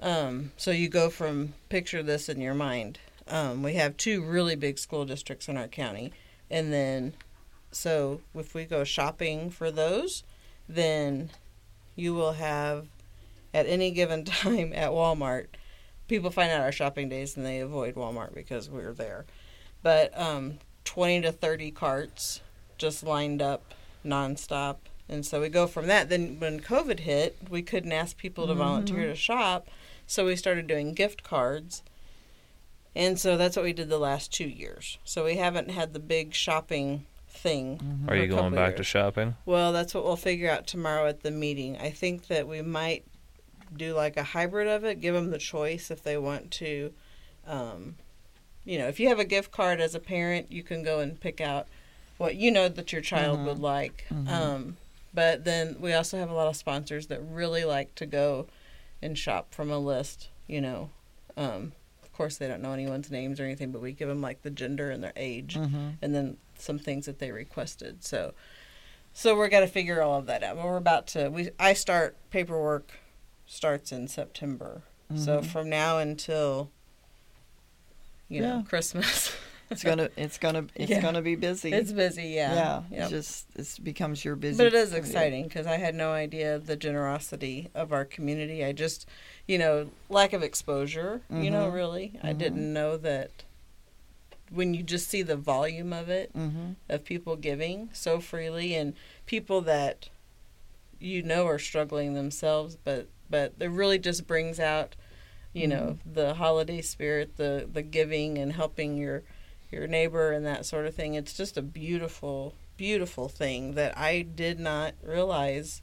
Um, 0.00 0.52
so 0.56 0.70
you 0.70 0.88
go 0.88 1.10
from 1.10 1.54
picture 1.68 2.02
this 2.02 2.28
in 2.28 2.40
your 2.40 2.54
mind. 2.54 2.98
Um, 3.28 3.62
we 3.62 3.74
have 3.74 3.96
two 3.96 4.22
really 4.22 4.56
big 4.56 4.78
school 4.78 5.04
districts 5.04 5.48
in 5.48 5.56
our 5.56 5.68
county, 5.68 6.12
and 6.50 6.72
then 6.72 7.14
so 7.70 8.20
if 8.34 8.54
we 8.54 8.64
go 8.64 8.84
shopping 8.84 9.50
for 9.50 9.70
those, 9.70 10.24
then 10.68 11.30
you 11.96 12.14
will 12.14 12.32
have 12.32 12.88
at 13.54 13.66
any 13.66 13.90
given 13.90 14.24
time 14.26 14.72
at 14.74 14.90
Walmart 14.90 15.46
people 16.10 16.30
find 16.30 16.50
out 16.50 16.60
our 16.60 16.72
shopping 16.72 17.08
days 17.08 17.36
and 17.36 17.46
they 17.46 17.60
avoid 17.60 17.94
Walmart 17.94 18.34
because 18.34 18.68
we're 18.68 18.92
there. 18.92 19.24
But 19.80 20.18
um, 20.20 20.58
20 20.90 21.20
to 21.20 21.30
30 21.30 21.70
carts 21.70 22.40
just 22.76 23.04
lined 23.04 23.40
up 23.40 23.74
nonstop. 24.04 24.78
And 25.08 25.24
so 25.24 25.40
we 25.40 25.48
go 25.48 25.68
from 25.68 25.86
that. 25.86 26.08
Then 26.08 26.40
when 26.40 26.58
COVID 26.58 26.98
hit, 26.98 27.36
we 27.48 27.62
couldn't 27.62 27.92
ask 27.92 28.16
people 28.16 28.48
to 28.48 28.54
volunteer 28.54 29.06
to 29.06 29.14
shop. 29.14 29.68
So 30.08 30.26
we 30.26 30.34
started 30.34 30.66
doing 30.66 30.92
gift 30.94 31.22
cards. 31.22 31.84
And 32.96 33.20
so 33.20 33.36
that's 33.36 33.54
what 33.54 33.64
we 33.64 33.72
did 33.72 33.88
the 33.88 34.00
last 34.00 34.32
two 34.32 34.48
years. 34.48 34.98
So 35.04 35.24
we 35.24 35.36
haven't 35.36 35.70
had 35.70 35.92
the 35.92 36.00
big 36.00 36.34
shopping 36.34 37.06
thing. 37.28 38.04
Are 38.08 38.16
you 38.16 38.26
going 38.26 38.42
couple 38.42 38.56
back 38.56 38.74
to 38.74 38.82
shopping? 38.82 39.36
Well, 39.46 39.72
that's 39.72 39.94
what 39.94 40.02
we'll 40.02 40.16
figure 40.16 40.50
out 40.50 40.66
tomorrow 40.66 41.06
at 41.06 41.22
the 41.22 41.30
meeting. 41.30 41.78
I 41.78 41.90
think 41.90 42.26
that 42.26 42.48
we 42.48 42.62
might 42.62 43.04
do 43.76 43.94
like 43.94 44.16
a 44.16 44.24
hybrid 44.24 44.66
of 44.66 44.82
it, 44.82 45.00
give 45.00 45.14
them 45.14 45.30
the 45.30 45.38
choice 45.38 45.92
if 45.92 46.02
they 46.02 46.18
want 46.18 46.50
to. 46.50 46.92
Um, 47.46 47.94
you 48.64 48.78
know, 48.78 48.86
if 48.88 49.00
you 49.00 49.08
have 49.08 49.18
a 49.18 49.24
gift 49.24 49.50
card 49.52 49.80
as 49.80 49.94
a 49.94 50.00
parent, 50.00 50.50
you 50.52 50.62
can 50.62 50.82
go 50.82 51.00
and 51.00 51.18
pick 51.20 51.40
out 51.40 51.66
what 52.18 52.36
you 52.36 52.50
know 52.50 52.68
that 52.68 52.92
your 52.92 53.00
child 53.02 53.44
would 53.46 53.58
like. 53.58 54.04
Um, 54.28 54.76
but 55.14 55.44
then 55.44 55.76
we 55.80 55.92
also 55.92 56.18
have 56.18 56.30
a 56.30 56.34
lot 56.34 56.46
of 56.48 56.56
sponsors 56.56 57.06
that 57.08 57.20
really 57.22 57.64
like 57.64 57.94
to 57.96 58.06
go 58.06 58.46
and 59.02 59.16
shop 59.18 59.52
from 59.54 59.70
a 59.70 59.78
list, 59.78 60.28
you 60.46 60.60
know. 60.60 60.90
Um, 61.36 61.72
of 62.02 62.12
course, 62.12 62.36
they 62.36 62.46
don't 62.48 62.60
know 62.60 62.72
anyone's 62.72 63.10
names 63.10 63.40
or 63.40 63.44
anything, 63.44 63.72
but 63.72 63.80
we 63.80 63.92
give 63.92 64.08
them 64.08 64.20
like 64.20 64.42
the 64.42 64.50
gender 64.50 64.90
and 64.90 65.02
their 65.02 65.14
age 65.16 65.54
Mm-hmm. 65.56 65.88
and 66.02 66.14
then 66.14 66.36
some 66.58 66.78
things 66.78 67.06
that 67.06 67.18
they 67.18 67.32
requested. 67.32 68.04
So, 68.04 68.34
so 69.14 69.34
we're 69.34 69.48
going 69.48 69.66
to 69.66 69.72
figure 69.72 70.02
all 70.02 70.18
of 70.18 70.26
that 70.26 70.42
out. 70.42 70.56
But 70.56 70.66
we're 70.66 70.76
about 70.76 71.06
to. 71.08 71.30
We 71.30 71.48
I 71.58 71.72
start 71.72 72.16
paperwork 72.30 72.92
starts 73.46 73.90
in 73.90 74.06
September. 74.08 74.82
So 75.16 75.42
from 75.42 75.68
now 75.70 75.98
until 75.98 76.70
you 78.30 78.40
know 78.40 78.64
Christmas, 78.66 79.30
It's 79.70 79.84
gonna 79.84 80.08
it's 80.16 80.38
gonna 80.38 80.64
it's 80.74 80.90
Yeah. 80.90 81.00
gonna 81.02 81.20
be 81.22 81.36
busy. 81.36 81.72
it's 81.72 81.92
busy. 81.92 82.24
Yeah, 82.28 82.54
yeah. 82.54 82.82
Yep. 82.90 83.06
It 83.06 83.10
just 83.10 83.46
it 83.56 83.78
becomes 83.84 84.24
your 84.24 84.34
busy. 84.36 84.56
But 84.56 84.66
it 84.68 84.74
is 84.74 84.92
exciting 84.94 85.44
because 85.44 85.66
I 85.66 85.76
had 85.76 85.94
no 85.94 86.10
idea 86.12 86.56
of 86.56 86.66
the 86.66 86.74
generosity 86.76 87.68
of 87.74 87.92
our 87.92 88.04
community. 88.04 88.64
I 88.64 88.72
just, 88.72 89.06
you 89.46 89.58
know, 89.58 89.90
lack 90.08 90.32
of 90.32 90.42
exposure. 90.42 91.20
You 91.30 91.50
know, 91.50 91.70
Mhm. 91.70 91.74
really, 91.74 92.12
I 92.22 92.32
Mhm. 92.32 92.38
didn't 92.38 92.72
know 92.72 92.96
that 92.96 93.30
when 94.50 94.74
you 94.74 94.82
just 94.82 95.08
see 95.08 95.22
the 95.22 95.36
volume 95.36 95.92
of 95.92 96.08
it, 96.08 96.32
Mm-hmm. 96.36 96.72
of 96.88 97.04
people 97.04 97.36
giving 97.36 97.90
so 97.92 98.18
freely 98.18 98.74
and 98.74 98.94
people 99.26 99.60
that 99.62 100.08
you 100.98 101.22
know 101.22 101.46
are 101.46 101.58
struggling 101.58 102.12
themselves 102.14 102.76
but 102.84 103.06
but 103.30 103.54
it 103.58 103.70
really 103.70 103.98
just 103.98 104.26
brings 104.26 104.58
out 104.60 104.96
you 105.52 105.66
know 105.66 105.98
the 106.06 106.34
holiday 106.34 106.80
spirit 106.80 107.36
the 107.36 107.68
the 107.72 107.82
giving 107.82 108.38
and 108.38 108.52
helping 108.52 108.96
your 108.96 109.22
your 109.72 109.86
neighbor 109.86 110.32
and 110.32 110.44
that 110.46 110.64
sort 110.66 110.86
of 110.86 110.94
thing 110.94 111.14
it's 111.14 111.32
just 111.36 111.56
a 111.56 111.62
beautiful 111.62 112.54
beautiful 112.76 113.28
thing 113.28 113.74
that 113.74 113.96
I 113.98 114.22
did 114.22 114.58
not 114.60 114.94
realize 115.02 115.82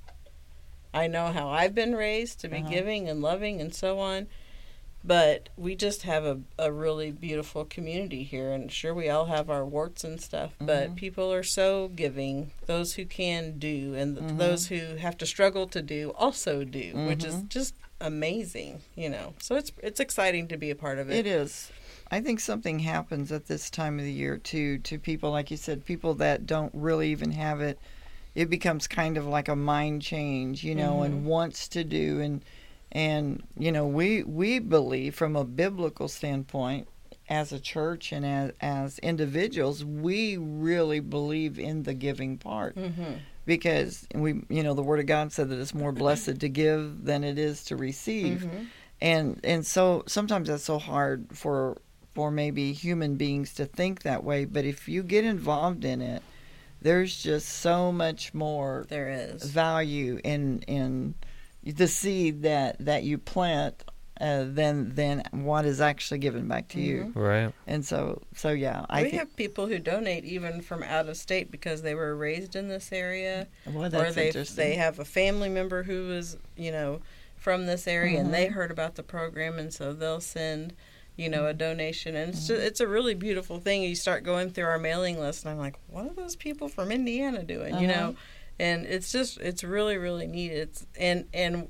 I 0.94 1.08
know 1.08 1.28
how 1.32 1.50
I've 1.50 1.76
been 1.76 1.96
raised 1.96 2.40
to 2.42 2.48
be 2.48 2.58
Uh-huh. 2.60 2.70
giving 2.70 3.08
and 3.10 3.22
loving 3.22 3.62
and 3.62 3.74
so 3.74 4.00
on 4.00 4.28
but 5.04 5.50
we 5.56 5.76
just 5.76 6.02
have 6.04 6.26
a, 6.26 6.40
a 6.58 6.72
really 6.72 7.12
beautiful 7.12 7.64
community 7.66 8.24
here 8.24 8.52
and 8.52 8.72
sure 8.72 8.94
we 8.94 9.10
all 9.10 9.26
have 9.26 9.50
our 9.50 9.66
warts 9.66 10.04
and 10.04 10.20
stuff 10.20 10.54
but 10.60 10.90
Mhm. 10.92 10.96
people 10.96 11.32
are 11.32 11.44
so 11.44 11.90
giving 11.90 12.52
those 12.66 12.96
who 12.96 13.06
can 13.06 13.60
do 13.60 13.94
and 13.94 14.18
th- 14.18 14.32
Mhm. 14.32 14.38
those 14.38 14.68
who 14.68 14.96
have 14.96 15.18
to 15.18 15.26
struggle 15.26 15.68
to 15.68 15.82
do 15.82 16.12
also 16.18 16.64
do 16.64 16.94
which 17.06 17.24
is 17.24 17.36
Mhm. 17.36 17.50
just 17.50 17.76
amazing 18.00 18.82
you 18.96 19.10
know 19.10 19.34
so 19.39 19.56
it's 19.56 19.72
it's 19.82 20.00
exciting 20.00 20.48
to 20.48 20.58
be 20.58 20.70
a 20.70 20.75
part 20.75 21.00
of 21.00 21.10
it 21.10 21.18
It 21.18 21.25
is. 21.25 21.72
I 22.12 22.22
think 22.22 22.39
something 22.39 22.80
happens 22.80 23.32
at 23.32 23.48
this 23.48 23.70
time 23.70 24.00
of 24.00 24.06
the 24.06 24.12
year 24.12 24.38
too 24.38 24.77
to 24.80 25.00
people 25.00 25.32
like 25.32 25.51
you 25.51 25.58
said, 25.58 25.84
people 25.84 26.13
that 26.16 26.46
don't 26.46 26.72
really 26.74 27.10
even 27.10 27.32
have 27.32 27.60
it. 27.60 27.80
It 28.36 28.50
becomes 28.50 28.88
kind 28.88 29.18
of 29.18 29.25
like 29.25 29.48
a 29.48 29.56
mind 29.56 30.04
change, 30.04 30.63
you 30.63 30.75
know, 30.75 31.01
and 31.01 31.25
wants 31.25 31.68
to 31.70 31.84
do 31.84 32.22
and 32.22 32.46
and 32.92 33.44
you 33.58 33.72
know, 33.72 33.86
we 33.86 34.24
we 34.24 34.60
believe 34.60 35.16
from 35.16 35.36
a 35.36 35.44
biblical 35.44 36.08
standpoint 36.08 36.88
as 37.30 37.51
a 37.51 37.60
church 37.60 38.13
and 38.13 38.25
as 38.25 38.51
as 38.62 39.00
individuals, 39.00 39.84
we 39.84 40.38
really 40.38 41.00
believe 41.00 41.60
in 41.60 41.84
the 41.84 41.94
giving 41.94 42.38
part 42.38 42.75
mm-hmm. 42.75 43.16
Because 43.48 44.06
we 44.13 44.44
you 44.50 44.62
know, 44.62 44.75
the 44.75 44.84
word 44.84 45.00
of 45.00 45.08
God 45.08 45.32
said 45.32 45.50
that 45.50 45.58
it's 45.60 45.74
more 45.74 45.92
blessed 45.92 46.39
to 46.42 46.50
give 46.50 47.04
than 47.06 47.24
it 47.24 47.39
is 47.39 47.63
to 47.66 47.75
receive 47.75 48.42
Mm-hmm. 48.44 48.63
and 49.01 49.39
and 49.44 49.66
so 49.66 50.04
sometimes 50.06 50.50
that's 50.50 50.63
so 50.66 50.77
hard 50.77 51.25
for 51.32 51.77
for 52.13 52.30
maybe 52.30 52.74
human 52.74 53.16
beings 53.16 53.54
to 53.56 53.65
think 53.65 54.04
that 54.04 54.24
way 54.24 54.45
but 54.45 54.65
if 54.65 54.88
you 54.89 55.02
get 55.04 55.24
involved 55.24 55.86
in 55.86 56.02
it 56.02 56.22
there's 56.82 57.24
just 57.24 57.48
so 57.48 57.91
much 57.91 58.34
more 58.34 58.86
there 58.89 59.10
is 59.10 59.43
value 59.43 60.19
in 60.24 60.62
in 60.67 61.13
the 61.63 61.88
seed 61.88 62.41
that 62.43 62.76
that 62.80 63.04
you 63.04 63.17
plant 63.17 63.84
uh, 64.19 64.43
than 64.47 64.95
than 64.95 65.23
what 65.32 65.65
is 65.65 65.80
actually 65.82 66.17
given 66.19 66.47
back 66.47 66.67
to 66.69 66.80
you. 66.80 67.12
Right. 67.15 67.51
and 67.67 67.86
so 67.86 68.21
so 68.36 68.49
yeah 68.51 68.86
i 68.89 69.03
we 69.03 69.10
think 69.10 69.19
have 69.19 69.36
people 69.36 69.67
who 69.67 69.80
donate 69.80 70.25
even 70.25 70.62
from 70.62 70.84
out 70.84 71.08
of 71.10 71.17
state 71.17 71.51
because 71.51 71.82
they 71.82 71.95
were 71.95 72.15
raised 72.15 72.56
in 72.56 72.67
this 72.67 72.91
area. 72.91 73.47
Well 73.65 73.86
or 73.95 74.12
they 74.12 74.27
interesting. 74.27 74.56
they 74.56 74.75
have 74.75 74.99
a 74.99 75.06
family 75.06 75.49
member 75.49 75.84
who 75.84 76.08
was 76.08 76.38
you 76.56 76.71
know 76.71 77.01
from 77.36 77.65
this 77.67 77.88
area 77.88 78.17
and 78.17 78.25
Mm-hmm. 78.27 78.32
they 78.34 78.47
heard 78.47 78.71
about 78.71 78.95
the 78.95 79.03
program 79.03 79.60
and 79.60 79.71
so 79.73 79.93
they'll 79.93 80.19
send 80.21 80.73
you 81.15 81.30
know 81.30 81.45
a 81.45 81.49
Mm-hmm. 81.49 81.58
donation. 81.58 82.15
And 82.15 82.30
it's 82.34 82.47
just, 82.47 82.62
it's 82.62 82.80
a 82.80 82.88
really 82.88 83.13
beautiful 83.15 83.60
thing. 83.60 83.84
You 83.84 83.95
start 83.95 84.23
going 84.23 84.49
through 84.51 84.65
our 84.65 84.80
mailing 84.80 85.19
list 85.19 85.43
and 85.45 85.51
I'm 85.51 85.58
like 85.60 85.75
what 85.88 86.06
are 86.06 86.13
those 86.13 86.36
people 86.36 86.67
from 86.67 86.91
Indiana 86.91 87.43
doing 87.43 87.75
you 87.80 87.88
Uh-huh. 87.88 87.99
know 88.12 88.15
and 88.60 88.88
it's 88.88 89.12
just 89.12 89.39
it's 89.39 89.63
really 89.63 89.97
really 89.97 90.25
neat. 90.27 90.51
It's 90.51 90.88
and 90.99 91.25
and 91.34 91.67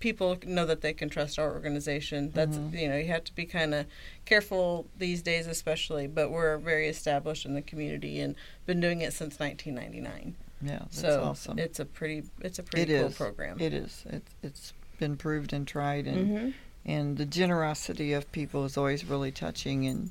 people 0.00 0.36
know 0.46 0.66
that 0.66 0.80
they 0.80 0.92
can 0.92 1.08
trust 1.08 1.38
our 1.38 1.52
organization. 1.52 2.30
That's 2.34 2.56
Mm-hmm. 2.56 2.76
you 2.76 2.88
know 2.88 2.96
you 2.96 3.06
have 3.08 3.24
to 3.24 3.34
be 3.34 3.44
kind 3.44 3.72
of 3.74 3.86
careful 4.24 4.86
these 4.98 5.22
days 5.22 5.46
especially 5.46 6.06
but 6.06 6.30
we're 6.30 6.56
very 6.58 6.88
established 6.88 7.44
in 7.46 7.54
the 7.54 7.62
community 7.62 8.18
and 8.20 8.34
been 8.66 8.80
doing 8.80 9.00
it 9.02 9.12
since 9.12 9.38
1999 9.38 10.34
yeah 10.62 10.78
that's 10.78 11.00
so 11.00 11.22
awesome. 11.22 11.58
it's 11.58 11.78
a 11.80 11.84
pretty 11.84 12.22
it's 12.40 12.58
a 12.58 12.62
it 12.62 12.70
pretty 12.70 12.92
cool 12.92 13.06
is. 13.06 13.14
program. 13.16 13.60
it 13.60 13.72
is. 13.72 14.04
It, 14.10 14.22
it's 14.42 14.72
been 14.98 15.16
proved 15.16 15.52
and 15.52 15.66
tried 15.66 16.06
and 16.06 16.38
hmm 16.38 16.50
and 16.86 17.18
the 17.18 17.26
generosity 17.26 18.14
of 18.14 18.32
people 18.32 18.64
is 18.64 18.78
always 18.78 19.04
really 19.04 19.30
touching 19.30 19.86
and 19.86 20.10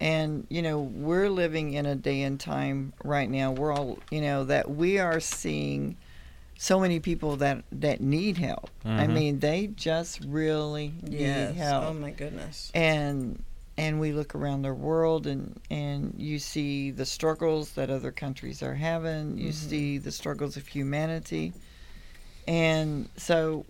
and 0.00 0.46
you 0.48 0.62
know 0.62 0.78
we're 0.78 1.28
living 1.28 1.72
in 1.74 1.86
a 1.86 1.96
day 1.96 2.22
and 2.22 2.38
time 2.38 2.92
right 3.04 3.28
now 3.28 3.50
we're 3.50 3.72
all 3.72 3.98
you 4.10 4.20
know 4.20 4.44
that 4.44 4.70
we 4.70 4.98
are 4.98 5.18
seeing 5.20 5.96
so 6.60 6.80
many 6.80 6.98
people 6.98 7.36
that 7.36 7.62
that 7.70 8.00
need 8.00 8.36
help 8.36 8.68
i 8.84 8.88
Mhm. 9.06 9.12
mean 9.14 9.38
they 9.38 9.68
just 9.68 10.20
really 10.24 10.92
Yes. 11.08 11.50
need 11.54 11.56
help 11.56 11.84
Oh 11.84 11.94
my 11.94 12.10
goodness. 12.10 12.70
and 12.74 13.42
and 13.76 14.00
we 14.00 14.10
look 14.12 14.34
around 14.34 14.62
the 14.62 14.74
world 14.74 15.26
and 15.28 15.60
and 15.70 16.14
you 16.18 16.40
see 16.40 16.90
the 16.90 17.06
struggles 17.06 17.72
that 17.74 17.90
other 17.90 18.10
countries 18.10 18.60
are 18.62 18.74
having 18.74 19.38
you 19.38 19.50
Mm-hmm. 19.50 19.68
see 19.70 19.98
the 19.98 20.10
struggles 20.12 20.56
of 20.56 20.66
humanity 20.66 21.52
and 22.46 23.08
so 23.16 23.64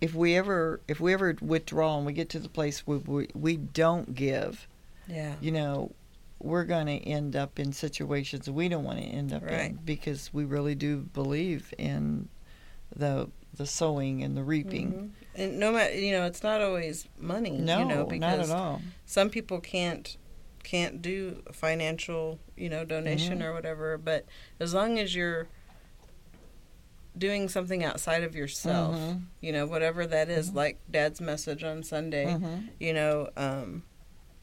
if 0.00 0.14
we 0.14 0.36
ever 0.36 0.80
if 0.88 0.98
we 1.00 1.12
ever 1.12 1.36
withdraw 1.40 1.96
and 1.96 2.06
we 2.06 2.12
get 2.12 2.28
to 2.30 2.38
the 2.40 2.48
place 2.48 2.80
where 2.86 2.98
we, 2.98 3.28
we 3.34 3.56
don't 3.56 4.14
give 4.14 4.66
Yeah. 5.06 5.34
you 5.40 5.52
know 5.52 5.92
we're 6.40 6.64
going 6.64 6.86
to 6.86 6.94
end 7.08 7.36
up 7.36 7.60
in 7.60 7.72
situations 7.72 8.50
we 8.50 8.68
don't 8.68 8.82
want 8.82 8.98
to 8.98 9.04
end 9.04 9.32
up 9.32 9.44
in 9.44 9.78
because 9.84 10.30
we 10.34 10.44
really 10.44 10.74
do 10.74 10.96
believe 11.14 11.72
in 11.78 12.28
the 12.96 13.28
the 13.54 13.66
sowing 13.66 14.22
and 14.22 14.36
the 14.36 14.42
reaping 14.42 14.92
Mhm. 14.92 15.10
And 15.34 15.58
no 15.58 15.72
matter 15.72 15.94
you 15.94 16.12
know, 16.12 16.24
it's 16.26 16.42
not 16.42 16.60
always 16.60 17.06
money. 17.18 17.50
no 17.50 17.78
you 17.80 17.84
know, 17.86 17.96
not 18.00 18.08
because 18.08 18.50
at 18.50 18.56
all 18.56 18.80
some 19.06 19.30
people 19.30 19.60
can't 19.60 20.16
can't 20.62 21.02
do 21.02 21.42
a 21.46 21.52
financial 21.52 22.38
you 22.56 22.68
know 22.68 22.84
donation 22.84 23.38
Mhm. 23.40 23.44
or 23.44 23.52
whatever. 23.52 23.98
But 23.98 24.24
as 24.60 24.72
long 24.74 24.98
as 24.98 25.14
you're 25.14 25.48
doing 27.16 27.48
something 27.48 27.84
outside 27.84 28.22
of 28.22 28.34
yourself, 28.34 28.96
Mhm. 28.96 29.24
you 29.40 29.52
know, 29.52 29.66
whatever 29.66 30.06
that 30.06 30.30
is, 30.30 30.52
like 30.54 30.78
Dad's 30.90 31.20
message 31.20 31.62
on 31.62 31.82
Sunday. 31.82 32.24
Mhm. 32.26 32.68
you 32.80 32.92
know, 32.94 33.28
um, 33.36 33.82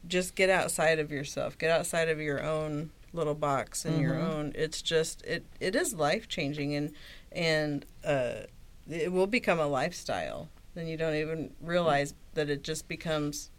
just 0.06 0.34
get 0.34 0.48
outside 0.50 0.98
of 0.98 1.10
yourself. 1.10 1.58
Get 1.58 1.70
outside 1.70 2.08
of 2.08 2.20
your 2.20 2.42
own 2.42 2.90
little 3.12 3.34
box 3.34 3.84
and 3.84 4.00
your 4.00 4.14
Mhm. 4.14 4.32
own. 4.32 4.52
It's 4.54 4.82
just 4.82 5.24
it 5.24 5.44
it 5.60 5.74
is 5.74 5.94
life 5.94 6.28
changing 6.28 6.74
and 6.74 6.92
and 7.32 7.86
uh, 8.04 8.42
it 8.88 9.12
will 9.12 9.26
become 9.26 9.58
a 9.60 9.66
lifestyle. 9.66 10.48
Then 10.74 10.86
you 10.86 10.96
don't 10.96 11.14
even 11.16 11.52
realize 11.60 12.14
that 12.34 12.48
it 12.48 12.62
just 12.62 12.86
becomes 12.88 13.50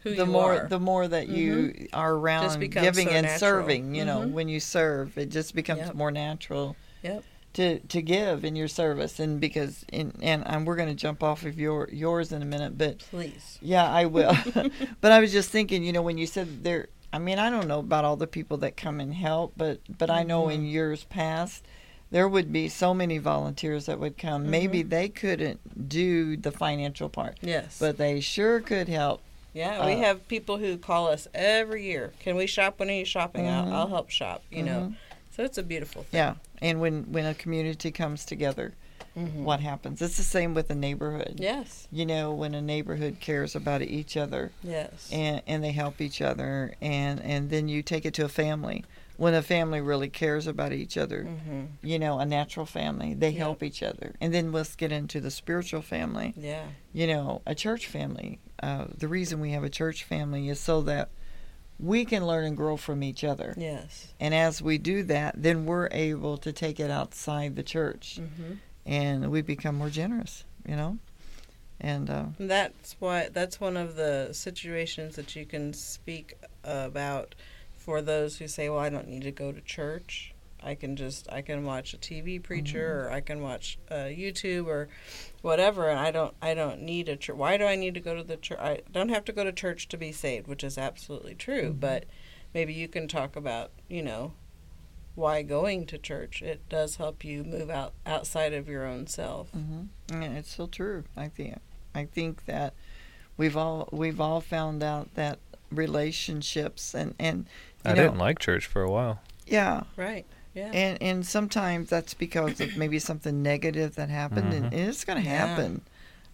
who 0.00 0.10
the 0.10 0.24
you 0.24 0.26
more 0.26 0.54
are. 0.64 0.68
the 0.68 0.78
more 0.78 1.08
that 1.08 1.28
you 1.28 1.88
are 1.92 2.14
around 2.14 2.60
giving 2.70 3.08
so 3.08 3.12
and 3.14 3.26
natural. 3.26 3.38
serving 3.62 3.94
you 3.94 4.04
know 4.04 4.20
Mhm. 4.20 4.30
when 4.30 4.48
you 4.48 4.60
serve 4.60 5.16
it 5.18 5.28
just 5.30 5.54
becomes 5.54 5.80
Yep. 5.80 5.94
more 5.94 6.10
natural 6.12 6.76
Yep. 7.02 7.24
to 7.54 7.78
to 7.80 8.00
give 8.02 8.44
in 8.44 8.54
your 8.54 8.68
service 8.68 9.18
and 9.18 9.40
because 9.40 9.84
in, 9.92 10.12
and 10.22 10.46
and 10.46 10.66
we're 10.66 10.76
going 10.76 10.88
to 10.88 10.94
jump 10.94 11.22
off 11.24 11.44
of 11.44 11.58
your 11.58 11.88
yours 11.90 12.30
in 12.30 12.42
a 12.42 12.44
minute 12.44 12.78
but 12.78 12.98
Please. 13.10 13.58
yeah 13.60 13.90
I 13.90 14.04
will 14.04 14.36
but 15.00 15.10
I 15.10 15.18
was 15.18 15.32
just 15.32 15.50
thinking 15.50 15.82
you 15.82 15.92
know 15.92 16.02
when 16.02 16.16
you 16.18 16.26
said 16.26 16.62
there 16.62 16.86
I 17.12 17.18
mean 17.18 17.38
I 17.38 17.50
don't 17.50 17.68
know 17.68 17.78
about 17.80 18.04
all 18.04 18.16
the 18.16 18.26
people 18.26 18.56
that 18.58 18.76
come 18.76 19.00
and 19.00 19.14
help 19.14 19.52
but 19.56 19.80
but 19.98 20.10
I 20.10 20.22
know 20.22 20.48
in 20.48 20.64
years 20.64 21.04
past 21.04 21.64
there 22.10 22.28
would 22.28 22.52
be 22.52 22.68
so 22.68 22.94
many 22.94 23.18
volunteers 23.18 23.86
that 23.86 23.98
would 23.98 24.16
come 24.18 24.50
maybe 24.50 24.82
they 24.82 25.08
couldn't 25.08 25.88
do 25.88 26.36
the 26.36 26.52
financial 26.52 27.08
part 27.08 27.38
Yes. 27.42 27.78
but 27.78 27.98
they 27.98 28.20
sure 28.20 28.60
could 28.60 28.88
help 28.88 29.22
yeah, 29.54 29.84
we 29.86 29.94
uh, 29.94 29.98
have 29.98 30.28
people 30.28 30.58
who 30.58 30.76
call 30.76 31.08
us 31.08 31.26
every 31.34 31.82
year. 31.82 32.12
Can 32.20 32.36
we 32.36 32.46
shop? 32.46 32.78
When 32.78 32.90
are 32.90 32.92
you 32.92 33.04
shopping? 33.06 33.46
Mhm. 33.46 33.50
I'll, 33.50 33.72
I'll 33.74 33.88
help 33.88 34.10
shop. 34.10 34.44
You 34.50 34.62
know, 34.62 34.92
so 35.34 35.42
it's 35.42 35.56
a 35.58 35.62
beautiful 35.62 36.02
thing. 36.02 36.18
yeah 36.18 36.34
and 36.60 36.80
when 36.80 37.10
when 37.10 37.24
a 37.24 37.34
community 37.34 37.90
comes 37.90 38.24
together 38.24 38.74
Mhm. 39.18 39.42
what 39.44 39.60
happens 39.60 40.00
it's 40.00 40.16
the 40.16 40.22
same 40.22 40.54
with 40.54 40.70
a 40.70 40.74
neighborhood 40.74 41.34
Yes. 41.38 41.88
you 41.90 42.06
know 42.06 42.32
when 42.32 42.54
a 42.54 42.62
neighborhood 42.62 43.16
cares 43.20 43.56
about 43.56 43.82
each 43.82 44.16
other 44.16 44.52
Yes. 44.62 45.08
and 45.12 45.42
and 45.46 45.62
they 45.64 45.72
help 45.72 46.00
each 46.00 46.20
other 46.22 46.74
and 46.80 47.20
and 47.20 47.50
then 47.50 47.68
you 47.68 47.82
take 47.82 48.04
it 48.06 48.14
to 48.14 48.24
a 48.24 48.28
family 48.28 48.84
when 49.16 49.34
a 49.34 49.42
family 49.42 49.80
really 49.80 50.08
cares 50.08 50.46
about 50.46 50.72
each 50.72 50.96
other 50.96 51.24
hmm 51.24 51.64
you 51.82 51.98
know 51.98 52.18
a 52.20 52.26
natural 52.26 52.66
family 52.66 53.14
they 53.14 53.30
Yep. 53.30 53.38
help 53.38 53.62
each 53.62 53.82
other 53.82 54.14
and 54.20 54.32
then 54.32 54.52
let's 54.52 54.76
get 54.76 54.92
into 54.92 55.20
the 55.20 55.30
spiritual 55.30 55.82
family 55.82 56.34
Yeah. 56.36 56.66
you 56.92 57.06
know 57.06 57.42
a 57.46 57.54
church 57.54 57.86
family 57.86 58.38
uh, 58.62 58.86
the 58.96 59.08
reason 59.08 59.40
we 59.40 59.50
have 59.52 59.64
a 59.64 59.70
church 59.70 60.04
family 60.04 60.48
is 60.48 60.60
so 60.60 60.80
that 60.82 61.08
we 61.80 62.04
can 62.04 62.26
learn 62.26 62.44
and 62.44 62.56
grow 62.56 62.76
from 62.76 63.02
each 63.04 63.22
other 63.22 63.54
Yes. 63.56 64.12
and 64.18 64.34
as 64.34 64.60
we 64.60 64.78
do 64.78 65.02
that 65.04 65.34
then 65.40 65.64
we're 65.66 65.88
able 65.92 66.36
to 66.38 66.52
take 66.52 66.80
it 66.80 66.90
outside 66.90 67.54
the 67.56 67.62
church 67.62 68.18
hmm 68.18 68.54
and 68.88 69.30
we 69.30 69.42
become 69.42 69.76
more 69.76 69.90
generous 69.90 70.44
you 70.66 70.74
know 70.74 70.98
and 71.80 72.10
uh, 72.10 72.24
That's 72.38 72.96
why. 72.98 73.28
That's 73.32 73.60
one 73.60 73.76
of 73.76 73.94
the 73.94 74.30
situations 74.32 75.16
that 75.16 75.36
you 75.36 75.46
can 75.46 75.72
speak 75.72 76.34
about 76.64 77.34
for 77.76 78.02
those 78.02 78.38
who 78.38 78.48
say, 78.48 78.68
"Well, 78.68 78.80
I 78.80 78.88
don't 78.88 79.08
need 79.08 79.22
to 79.22 79.30
go 79.30 79.52
to 79.52 79.60
church. 79.60 80.34
I 80.60 80.74
can 80.74 80.96
just 80.96 81.30
I 81.30 81.40
can 81.42 81.64
watch 81.64 81.94
a 81.94 81.98
TV 81.98 82.42
preacher, 82.42 83.04
or 83.04 83.12
I 83.12 83.20
can 83.20 83.42
watch 83.42 83.78
uh, 83.90 84.06
YouTube, 84.10 84.66
or 84.66 84.88
whatever, 85.40 85.88
and 85.88 86.00
I 86.00 86.10
don't 86.10 86.34
I 86.42 86.54
don't 86.54 86.82
need 86.82 87.08
a 87.08 87.16
church. 87.16 87.36
Why 87.36 87.56
do 87.56 87.64
I 87.64 87.76
need 87.76 87.94
to 87.94 88.00
go 88.00 88.16
to 88.16 88.24
the 88.24 88.36
church? 88.36 88.58
I 88.58 88.80
don't 88.90 89.10
have 89.10 89.24
to 89.26 89.32
go 89.32 89.44
to 89.44 89.52
church 89.52 89.86
to 89.88 89.96
be 89.96 90.10
saved, 90.10 90.48
which 90.48 90.64
is 90.64 90.78
absolutely 90.78 91.36
true. 91.36 91.72
But 91.78 92.06
maybe 92.54 92.72
you 92.72 92.88
can 92.88 93.06
talk 93.06 93.36
about 93.36 93.70
you 93.88 94.02
know 94.02 94.32
why 95.18 95.42
going 95.42 95.84
to 95.86 95.98
church 95.98 96.40
it 96.42 96.60
does 96.68 96.96
help 96.96 97.24
you 97.24 97.42
move 97.44 97.68
out 97.68 97.92
outside 98.06 98.52
of 98.54 98.68
your 98.68 98.86
own 98.86 99.06
self. 99.06 99.50
hmm 99.50 99.82
Yeah, 100.10 100.30
it's 100.38 100.54
so 100.54 100.66
true. 100.66 101.04
I 101.16 101.28
think 101.28 101.58
I 101.94 102.04
think 102.04 102.44
that 102.46 102.72
we've 103.36 103.56
all 103.56 103.88
we've 103.92 104.20
all 104.20 104.40
found 104.40 104.82
out 104.82 105.14
that 105.14 105.38
relationships 105.70 106.94
and 106.94 107.14
and 107.18 107.46
I 107.84 107.90
know, 107.94 108.02
didn't 108.04 108.18
like 108.18 108.38
church 108.38 108.66
for 108.66 108.82
a 108.82 108.90
while. 108.90 109.20
yeah 109.46 109.82
Right. 109.96 110.24
Yeah. 110.54 110.70
and 110.72 111.02
and 111.02 111.26
sometimes 111.26 111.90
that's 111.90 112.14
because 112.14 112.60
of 112.60 112.76
maybe 112.76 112.98
something 112.98 113.42
negative 113.42 113.94
that 113.96 114.08
happened 114.10 114.52
and, 114.54 114.66
Mhm. 114.66 114.72
and 114.78 114.88
it's 114.88 115.04
going 115.04 115.22
to 115.22 115.28
Yeah. 115.28 115.46
happen. 115.46 115.82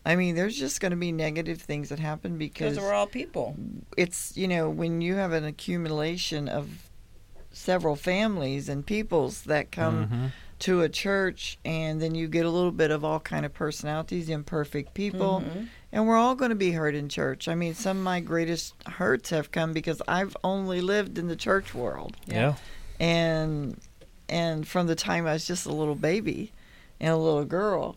I 0.06 0.16
mean, 0.16 0.34
there's 0.34 0.58
just 0.58 0.80
going 0.82 0.90
to 0.90 0.96
be 0.98 1.12
negative 1.12 1.62
things 1.62 1.88
that 1.88 1.98
happen 1.98 2.36
because 2.36 2.74
because 2.74 2.84
we're 2.84 2.92
all 2.92 3.06
people. 3.06 3.56
it's 3.96 4.36
you 4.36 4.46
know 4.48 4.68
when 4.68 5.00
you 5.00 5.14
have 5.14 5.32
an 5.32 5.44
accumulation 5.44 6.46
of 6.48 6.83
several 7.56 7.96
families 7.96 8.68
and 8.68 8.84
peoples 8.84 9.42
that 9.42 9.70
come 9.72 10.06
Mhm. 10.08 10.32
to 10.60 10.82
a 10.82 10.88
church 10.88 11.58
and 11.64 12.00
then 12.00 12.14
you 12.14 12.26
get 12.28 12.44
a 12.46 12.50
little 12.50 12.70
bit 12.72 12.90
of 12.90 13.04
all 13.04 13.20
kind 13.20 13.44
of 13.46 13.52
personalities 13.54 14.28
imperfect 14.28 14.94
people 14.94 15.42
Mhm. 15.44 15.68
and 15.92 16.06
we're 16.06 16.16
all 16.16 16.34
going 16.34 16.50
to 16.50 16.54
be 16.56 16.72
hurt 16.72 16.94
in 16.94 17.08
church 17.08 17.48
i 17.48 17.54
mean 17.54 17.74
some 17.74 17.98
of 17.98 18.02
my 18.02 18.20
greatest 18.20 18.74
hurts 18.86 19.30
have 19.30 19.50
come 19.52 19.72
because 19.72 20.00
i've 20.08 20.36
only 20.44 20.80
lived 20.80 21.18
in 21.18 21.28
the 21.28 21.36
church 21.36 21.74
world 21.74 22.16
Yeah. 22.26 22.54
and 23.00 23.80
and 24.28 24.66
from 24.66 24.86
the 24.86 24.94
time 24.94 25.26
i 25.26 25.32
was 25.34 25.46
just 25.46 25.66
a 25.66 25.72
little 25.72 25.96
baby 25.96 26.52
and 27.00 27.10
a 27.10 27.16
little 27.16 27.44
girl 27.44 27.96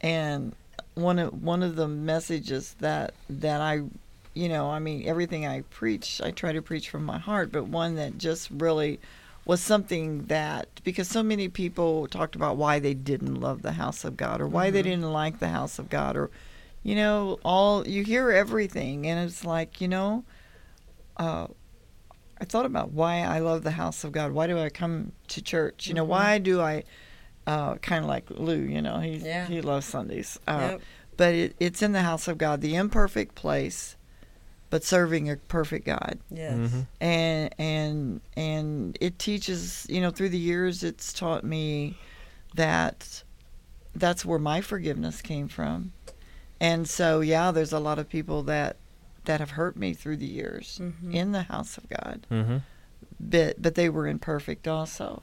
and 0.00 0.54
one 0.94 1.18
of 1.18 1.42
one 1.42 1.62
of 1.62 1.74
the 1.76 1.88
messages 1.88 2.76
that 2.80 3.14
that 3.28 3.60
i 3.60 3.82
you 4.34 4.48
know 4.48 4.70
i 4.70 4.78
mean 4.78 5.06
everything 5.06 5.46
i 5.46 5.60
preach 5.70 6.20
i 6.24 6.30
try 6.30 6.52
to 6.52 6.60
preach 6.60 6.88
from 6.90 7.04
my 7.04 7.18
heart 7.18 7.50
but 7.52 7.66
one 7.68 7.94
that 7.94 8.18
just 8.18 8.50
really 8.50 8.98
was 9.46 9.60
something 9.60 10.22
that 10.24 10.68
because 10.84 11.06
so 11.08 11.22
many 11.22 11.48
people 11.48 12.06
talked 12.08 12.34
about 12.34 12.56
why 12.56 12.78
they 12.78 12.94
didn't 12.94 13.34
love 13.34 13.60
the 13.62 13.72
house 13.72 14.02
of 14.04 14.16
God 14.16 14.40
or 14.40 14.48
why 14.48 14.70
they 14.70 14.80
Mhm. 14.80 14.84
didn't 14.84 15.12
like 15.12 15.38
the 15.38 15.48
house 15.48 15.78
of 15.78 15.88
God 15.90 16.16
or 16.16 16.30
you 16.82 16.94
know 16.94 17.38
all 17.44 17.86
you 17.86 18.02
hear 18.04 18.30
everything 18.30 19.06
and 19.06 19.28
it's 19.28 19.44
like 19.44 19.80
you 19.82 19.88
know 19.88 20.24
uh 21.18 21.46
I 22.40 22.44
thought 22.46 22.66
about 22.66 22.92
why 22.92 23.20
I 23.20 23.38
love 23.38 23.62
the 23.62 23.70
house 23.72 24.02
of 24.02 24.12
God 24.12 24.32
why 24.32 24.46
do 24.46 24.58
I 24.58 24.68
come 24.70 25.12
to 25.28 25.42
church 25.42 25.86
you 25.86 25.94
know 25.94 26.04
Mhm. 26.04 26.08
why 26.08 26.38
do 26.38 26.60
I 26.60 26.82
uh 27.46 27.74
kind 27.76 28.02
of 28.02 28.08
like 28.08 28.30
Lou 28.30 28.56
you 28.58 28.80
know 28.82 28.98
he 29.00 29.16
Yeah. 29.18 29.46
he 29.46 29.60
loves 29.60 29.86
Sundays 29.86 30.38
uh 30.48 30.70
Yep. 30.72 30.80
but 31.18 31.34
it, 31.34 31.56
it's 31.60 31.82
in 31.82 31.92
the 31.92 32.02
house 32.02 32.26
of 32.28 32.38
God 32.38 32.62
the 32.62 32.74
imperfect 32.76 33.34
place 33.34 33.96
but 34.74 34.82
serving 34.82 35.30
a 35.30 35.36
perfect 35.36 35.86
God 35.86 36.18
Yes. 36.32 36.52
Mhm. 36.58 36.86
and 37.00 37.54
and 37.60 38.20
and 38.36 38.98
it 39.00 39.20
teaches 39.20 39.86
you 39.88 40.00
know 40.00 40.10
through 40.10 40.30
the 40.30 40.38
years 40.52 40.82
it's 40.82 41.12
taught 41.12 41.44
me 41.44 41.96
that 42.56 43.22
that's 43.94 44.24
where 44.24 44.40
my 44.40 44.60
forgiveness 44.60 45.22
came 45.22 45.46
from 45.46 45.92
and 46.60 46.88
so 46.88 47.20
yeah 47.20 47.52
there's 47.52 47.72
a 47.72 47.78
lot 47.78 48.00
of 48.00 48.08
people 48.08 48.42
that 48.42 48.74
that 49.26 49.38
have 49.38 49.52
hurt 49.52 49.76
me 49.76 49.94
through 49.94 50.16
the 50.16 50.26
years 50.26 50.80
Mhm. 50.82 51.14
in 51.14 51.30
the 51.30 51.42
house 51.42 51.78
of 51.78 51.88
god 51.88 52.26
Mhm. 52.28 52.62
but 53.20 53.62
but 53.62 53.76
they 53.76 53.88
were 53.88 54.08
imperfect 54.08 54.66
also 54.66 55.22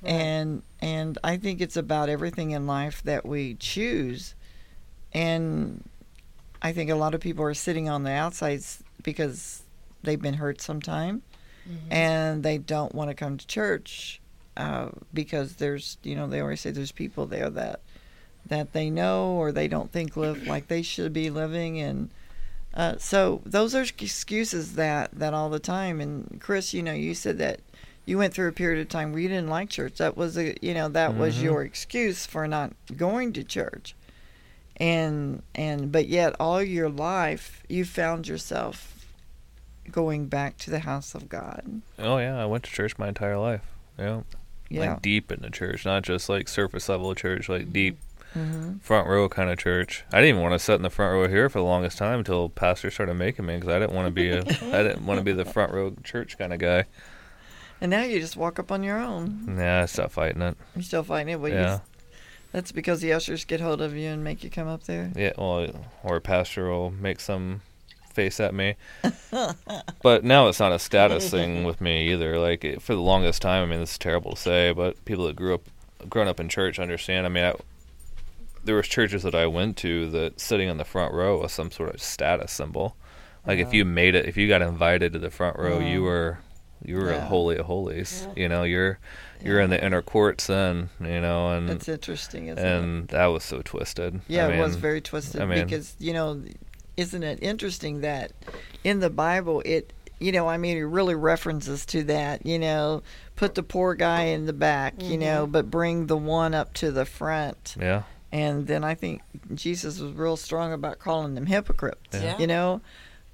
Right. 0.00 0.12
and 0.12 0.62
and 0.80 1.18
i 1.22 1.36
think 1.36 1.60
it's 1.60 1.76
about 1.76 2.08
everything 2.08 2.52
in 2.52 2.66
life 2.66 3.02
that 3.02 3.26
we 3.26 3.56
choose 3.56 4.34
and 5.12 5.84
i 6.62 6.72
think 6.72 6.90
a 6.90 6.94
lot 6.94 7.14
of 7.14 7.20
people 7.20 7.44
are 7.44 7.54
sitting 7.54 7.88
on 7.88 8.02
the 8.02 8.10
outsides 8.10 8.82
because 9.02 9.62
they've 10.02 10.20
been 10.22 10.34
hurt 10.34 10.60
sometime 10.60 11.22
Mhm. 11.68 11.92
and 11.92 12.42
they 12.42 12.56
don't 12.58 12.94
want 12.94 13.10
to 13.10 13.14
come 13.14 13.36
to 13.36 13.46
church 13.46 14.20
uh, 14.56 14.88
because 15.14 15.56
there's 15.56 15.98
you 16.02 16.14
know 16.16 16.26
they 16.26 16.40
always 16.40 16.60
say 16.60 16.70
there's 16.70 16.92
people 16.92 17.26
there 17.26 17.50
that 17.50 17.80
that 18.46 18.72
they 18.72 18.88
know 18.90 19.32
or 19.32 19.52
they 19.52 19.68
don't 19.68 19.92
think 19.92 20.16
live 20.16 20.46
like 20.46 20.68
they 20.68 20.82
should 20.82 21.12
be 21.12 21.28
living 21.30 21.78
and 21.80 22.10
uh, 22.74 22.96
so 22.98 23.42
those 23.44 23.74
are 23.74 23.82
excuses 23.82 24.74
that 24.74 25.10
that 25.12 25.34
all 25.34 25.50
the 25.50 25.58
time 25.60 26.00
and 26.00 26.40
chris 26.40 26.72
you 26.72 26.82
know 26.82 26.92
you 26.94 27.14
said 27.14 27.36
that 27.38 27.60
you 28.06 28.16
went 28.18 28.32
through 28.34 28.48
a 28.48 28.52
period 28.52 28.80
of 28.80 28.88
time 28.88 29.12
where 29.12 29.20
you 29.20 29.28
didn't 29.28 29.48
like 29.48 29.68
church 29.68 29.96
that 29.98 30.16
was 30.16 30.36
a 30.38 30.56
you 30.62 30.72
know 30.74 30.88
that 30.88 31.16
was 31.16 31.36
Mhm. 31.36 31.42
your 31.42 31.62
excuse 31.62 32.26
for 32.26 32.48
not 32.48 32.72
going 32.96 33.32
to 33.34 33.44
church 33.44 33.94
and 34.80 35.42
and 35.54 35.92
but 35.92 36.08
yet 36.08 36.34
all 36.40 36.60
your 36.62 36.88
life 36.88 37.62
you 37.68 37.84
found 37.84 38.26
yourself 38.26 39.04
going 39.92 40.26
back 40.26 40.56
to 40.56 40.70
the 40.70 40.80
house 40.80 41.14
of 41.14 41.28
god 41.28 41.82
Oh 41.98 42.18
yeah, 42.18 42.40
I 42.42 42.46
went 42.46 42.64
to 42.64 42.70
church 42.70 42.96
my 42.98 43.08
entire 43.08 43.36
life. 43.38 43.62
Yeah. 43.98 44.22
yeah 44.70 44.92
Like 44.94 45.02
deep 45.02 45.30
in 45.30 45.40
the 45.42 45.50
church, 45.50 45.84
not 45.84 46.02
just 46.02 46.28
like 46.30 46.48
surface 46.48 46.88
level 46.88 47.14
church, 47.14 47.48
like 47.48 47.72
deep 47.72 47.98
hmm 48.32 48.74
front 48.78 49.08
row 49.08 49.28
kind 49.28 49.50
of 49.50 49.58
church. 49.58 50.04
I 50.12 50.18
didn't 50.20 50.30
even 50.36 50.42
want 50.42 50.54
to 50.54 50.58
sit 50.60 50.74
in 50.76 50.82
the 50.82 50.88
front 50.90 51.12
row 51.12 51.28
here 51.28 51.48
for 51.48 51.58
the 51.58 51.64
longest 51.64 51.98
time 51.98 52.20
until 52.20 52.48
pastor 52.48 52.90
started 52.90 53.14
making 53.14 53.44
me 53.46 53.56
because 53.56 53.68
I 53.70 53.78
didn't 53.80 53.92
want 53.94 54.06
to 54.06 54.12
be 54.12 54.30
a 54.30 54.38
I 54.38 54.82
didn't 54.84 55.04
want 55.04 55.18
to 55.18 55.24
be 55.24 55.32
the 55.32 55.44
front 55.44 55.72
row 55.72 55.92
church 56.04 56.38
kind 56.38 56.52
of 56.52 56.60
guy. 56.60 56.84
and 57.80 57.90
now 57.90 58.02
you 58.02 58.20
just 58.20 58.36
walk 58.36 58.58
up 58.60 58.70
on 58.70 58.82
your 58.84 58.98
own 58.98 59.56
Nah, 59.56 59.82
I 59.82 59.86
stopped 59.86 60.12
fighting 60.12 60.40
it. 60.42 60.56
you're 60.76 60.82
still 60.84 61.02
fighting 61.02 61.34
it 61.34 61.40
but 61.42 61.50
you, 61.50 61.58
yeah, 61.58 61.80
that's 62.52 62.72
because 62.72 63.00
the 63.00 63.12
ushers 63.12 63.44
get 63.44 63.60
hold 63.60 63.80
of 63.80 63.96
you 63.96 64.08
and 64.08 64.24
make 64.24 64.42
you 64.42 64.50
come 64.50 64.68
up 64.68 64.84
there 64.84 65.10
yeah. 65.16 65.32
Well, 65.38 65.68
or 66.02 66.16
a 66.16 66.20
pastor 66.20 66.68
will 66.68 66.90
make 66.90 67.20
some 67.20 67.62
face 68.12 68.40
at 68.40 68.54
me. 68.54 68.74
but 70.02 70.24
now 70.24 70.48
it's 70.48 70.60
not 70.60 70.72
a 70.72 70.78
status 70.78 71.30
thing 71.30 71.64
with 71.64 71.80
me 71.80 72.12
either. 72.12 72.38
Like 72.38 72.80
for 72.80 72.94
the 72.94 73.00
longest 73.00 73.42
time, 73.42 73.62
I 73.62 73.66
mean, 73.66 73.80
this 73.80 73.92
is 73.92 73.98
terrible 73.98 74.32
to 74.32 74.40
say, 74.40 74.72
but 74.72 75.02
people 75.04 75.26
that 75.26 75.36
grew 75.36 75.54
up, 75.54 75.62
grown 76.08 76.28
up 76.28 76.40
in 76.40 76.48
church 76.48 76.78
understand. 76.78 77.26
I 77.26 77.28
mean, 77.28 77.44
I, 77.44 77.54
there 78.64 78.76
was 78.76 78.88
churches 78.88 79.22
that 79.22 79.34
I 79.34 79.46
went 79.46 79.76
to 79.78 80.10
that 80.10 80.40
sitting 80.40 80.68
in 80.68 80.76
the 80.76 80.84
front 80.84 81.14
row 81.14 81.40
was 81.40 81.52
some 81.52 81.70
sort 81.70 81.94
of 81.94 82.02
status 82.02 82.52
symbol. 82.52 82.96
Like 83.46 83.58
if 83.58 83.72
you 83.72 83.86
made 83.86 84.14
it, 84.14 84.26
if 84.26 84.36
you 84.36 84.48
got 84.48 84.60
invited 84.60 85.14
to 85.14 85.18
the 85.18 85.30
front 85.30 85.58
row, 85.58 85.78
you 85.78 86.02
were 86.02 86.40
you 86.84 86.96
were 86.96 87.10
a 87.10 87.20
holy 87.20 87.56
of 87.56 87.66
holies. 87.66 88.26
Yeah. 88.26 88.42
You 88.42 88.48
know, 88.48 88.62
you're 88.64 88.98
you're 89.42 89.60
in 89.60 89.70
the 89.70 89.82
inner 89.84 90.02
courts 90.02 90.46
then. 90.46 90.90
You 91.00 91.20
know, 91.20 91.50
and 91.50 91.68
That's 91.68 91.88
interesting, 91.88 92.48
isn't 92.48 92.64
it? 92.64 92.66
and 92.66 93.08
that 93.08 93.26
was 93.26 93.44
so 93.44 93.62
twisted. 93.62 94.20
Yeah, 94.28 94.46
I 94.46 94.52
it 94.52 94.60
was 94.60 94.76
very 94.76 95.00
twisted 95.00 95.40
I 95.40 95.46
mean- 95.46 95.64
because 95.64 95.94
you 95.98 96.12
know, 96.12 96.42
isn't 96.96 97.22
it 97.22 97.38
interesting 97.42 98.00
that 98.00 98.32
in 98.84 99.00
the 99.00 99.10
Bible 99.10 99.62
it 99.64 99.92
you 100.20 100.32
know, 100.32 100.48
I 100.48 100.58
mean, 100.58 100.76
it 100.76 100.82
really 100.82 101.14
references 101.14 101.86
to 101.86 102.04
that. 102.04 102.44
You 102.44 102.58
know, 102.58 103.02
put 103.36 103.54
the 103.54 103.62
poor 103.62 103.94
guy 103.94 104.24
in 104.24 104.46
the 104.46 104.52
back. 104.52 105.02
You 105.02 105.18
know, 105.18 105.44
mm-hmm. 105.44 105.52
but 105.52 105.70
bring 105.70 106.06
the 106.06 106.16
one 106.16 106.54
up 106.54 106.74
to 106.74 106.92
the 106.92 107.06
front. 107.06 107.74
Yeah. 107.80 108.02
And 108.32 108.66
then 108.66 108.84
I 108.84 108.94
think 108.94 109.22
Jesus 109.54 109.98
was 109.98 110.12
real 110.12 110.36
strong 110.36 110.72
about 110.72 111.00
calling 111.00 111.34
them 111.34 111.46
hypocrites. 111.46 111.98
Yeah. 112.12 112.38
You 112.38 112.46
know, 112.46 112.80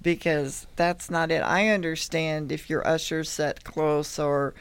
because 0.00 0.66
that's 0.76 1.10
not 1.10 1.30
it. 1.30 1.42
I 1.42 1.68
understand 1.68 2.52
if 2.52 2.70
your 2.70 2.86
ushers 2.86 3.28
set 3.28 3.64
close 3.64 4.18
or 4.18 4.54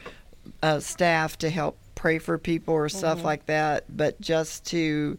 uh, 0.62 0.80
staff 0.80 1.36
to 1.38 1.50
help 1.50 1.78
pray 1.94 2.18
for 2.18 2.38
people 2.38 2.74
or 2.74 2.88
stuff 2.88 3.18
Mm-hmm. 3.18 3.26
like 3.26 3.46
that, 3.46 3.84
but 3.94 4.20
just 4.20 4.64
to 4.66 5.18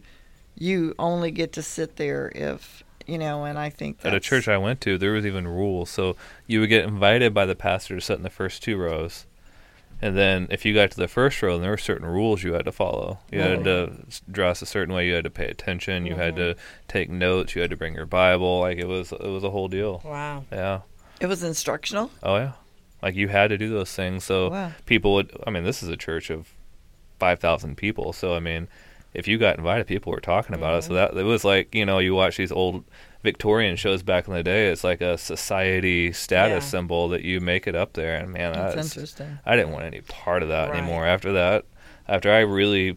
you 0.56 0.94
only 0.98 1.30
get 1.30 1.52
to 1.54 1.62
sit 1.62 1.96
there 1.96 2.30
if 2.34 2.82
you 3.06 3.16
know. 3.18 3.44
And 3.44 3.58
I 3.58 3.70
think 3.70 3.98
At 4.04 4.14
a 4.14 4.20
church 4.20 4.48
I 4.48 4.58
went 4.58 4.80
to, 4.82 4.98
there 4.98 5.12
was 5.12 5.24
even 5.26 5.46
rules. 5.48 5.90
So 5.90 6.16
you 6.46 6.60
would 6.60 6.68
get 6.68 6.84
invited 6.84 7.32
by 7.34 7.46
the 7.46 7.54
pastor 7.54 7.94
to 7.94 8.00
sit 8.00 8.16
in 8.16 8.22
the 8.22 8.30
first 8.30 8.62
two 8.62 8.76
rows. 8.76 9.24
And 10.00 10.16
then 10.16 10.46
if 10.50 10.64
you 10.64 10.74
got 10.74 10.92
to 10.92 10.96
the 10.96 11.08
first 11.08 11.42
row, 11.42 11.58
there 11.58 11.70
were 11.70 11.76
certain 11.76 12.06
rules 12.06 12.44
you 12.44 12.52
had 12.52 12.64
to 12.66 12.72
follow. 12.72 13.18
You 13.32 13.40
had 13.40 13.64
to 13.64 13.92
dress 14.30 14.62
a 14.62 14.66
certain 14.66 14.94
way. 14.94 15.08
You 15.08 15.14
had 15.14 15.24
to 15.24 15.30
pay 15.30 15.46
attention. 15.46 16.06
You 16.06 16.14
had 16.14 16.36
to 16.36 16.54
take 16.86 17.10
notes. 17.10 17.56
You 17.56 17.62
had 17.62 17.70
to 17.70 17.76
bring 17.76 17.94
your 17.94 18.06
Bible. 18.06 18.60
Like 18.60 18.78
it 18.78 18.86
was, 18.86 19.10
it 19.10 19.20
was 19.22 19.42
a 19.42 19.50
whole 19.50 19.66
deal. 19.66 20.00
Wow. 20.04 20.44
Yeah. 20.52 20.80
it 21.20 21.26
was 21.26 21.42
instructional. 21.42 22.12
Oh 22.22 22.36
yeah. 22.36 22.52
Like 23.02 23.14
you 23.14 23.28
had 23.28 23.48
to 23.48 23.58
do 23.58 23.70
those 23.70 23.92
things. 23.92 24.24
So 24.24 24.50
Wow. 24.50 24.72
people 24.86 25.14
would. 25.14 25.30
I 25.46 25.50
mean, 25.50 25.64
this 25.64 25.82
is 25.82 25.88
a 25.88 25.96
church 25.96 26.30
of 26.30 26.48
five 27.18 27.38
thousand 27.40 27.76
people. 27.76 28.12
So 28.12 28.34
I 28.34 28.40
mean, 28.40 28.68
if 29.14 29.26
you 29.28 29.38
got 29.38 29.56
invited, 29.56 29.86
people 29.86 30.12
were 30.12 30.20
talking 30.20 30.54
about 30.54 30.78
it. 30.78 30.82
So 30.84 30.94
that 30.94 31.16
it 31.16 31.22
was 31.24 31.44
like 31.44 31.74
you 31.74 31.86
know 31.86 31.98
you 31.98 32.14
watch 32.14 32.36
these 32.36 32.52
old 32.52 32.84
Victorian 33.22 33.76
shows 33.76 34.02
back 34.02 34.28
in 34.28 34.34
the 34.34 34.42
day. 34.42 34.68
It's 34.68 34.84
like 34.84 35.00
a 35.00 35.16
society 35.18 36.12
status 36.12 36.64
Yeah. 36.64 36.70
symbol 36.70 37.08
that 37.10 37.22
you 37.22 37.40
make 37.40 37.66
it 37.66 37.74
up 37.74 37.92
there. 37.94 38.16
And 38.16 38.32
man, 38.32 38.52
That's 38.52 38.74
that's 38.74 38.88
interesting. 38.96 39.38
I 39.46 39.56
didn't 39.56 39.72
want 39.72 39.84
any 39.86 40.00
part 40.02 40.42
of 40.42 40.48
that 40.50 40.68
Right. 40.70 40.78
anymore. 40.78 41.06
After 41.06 41.32
that, 41.32 41.64
after 42.08 42.32
I 42.32 42.40
really 42.40 42.96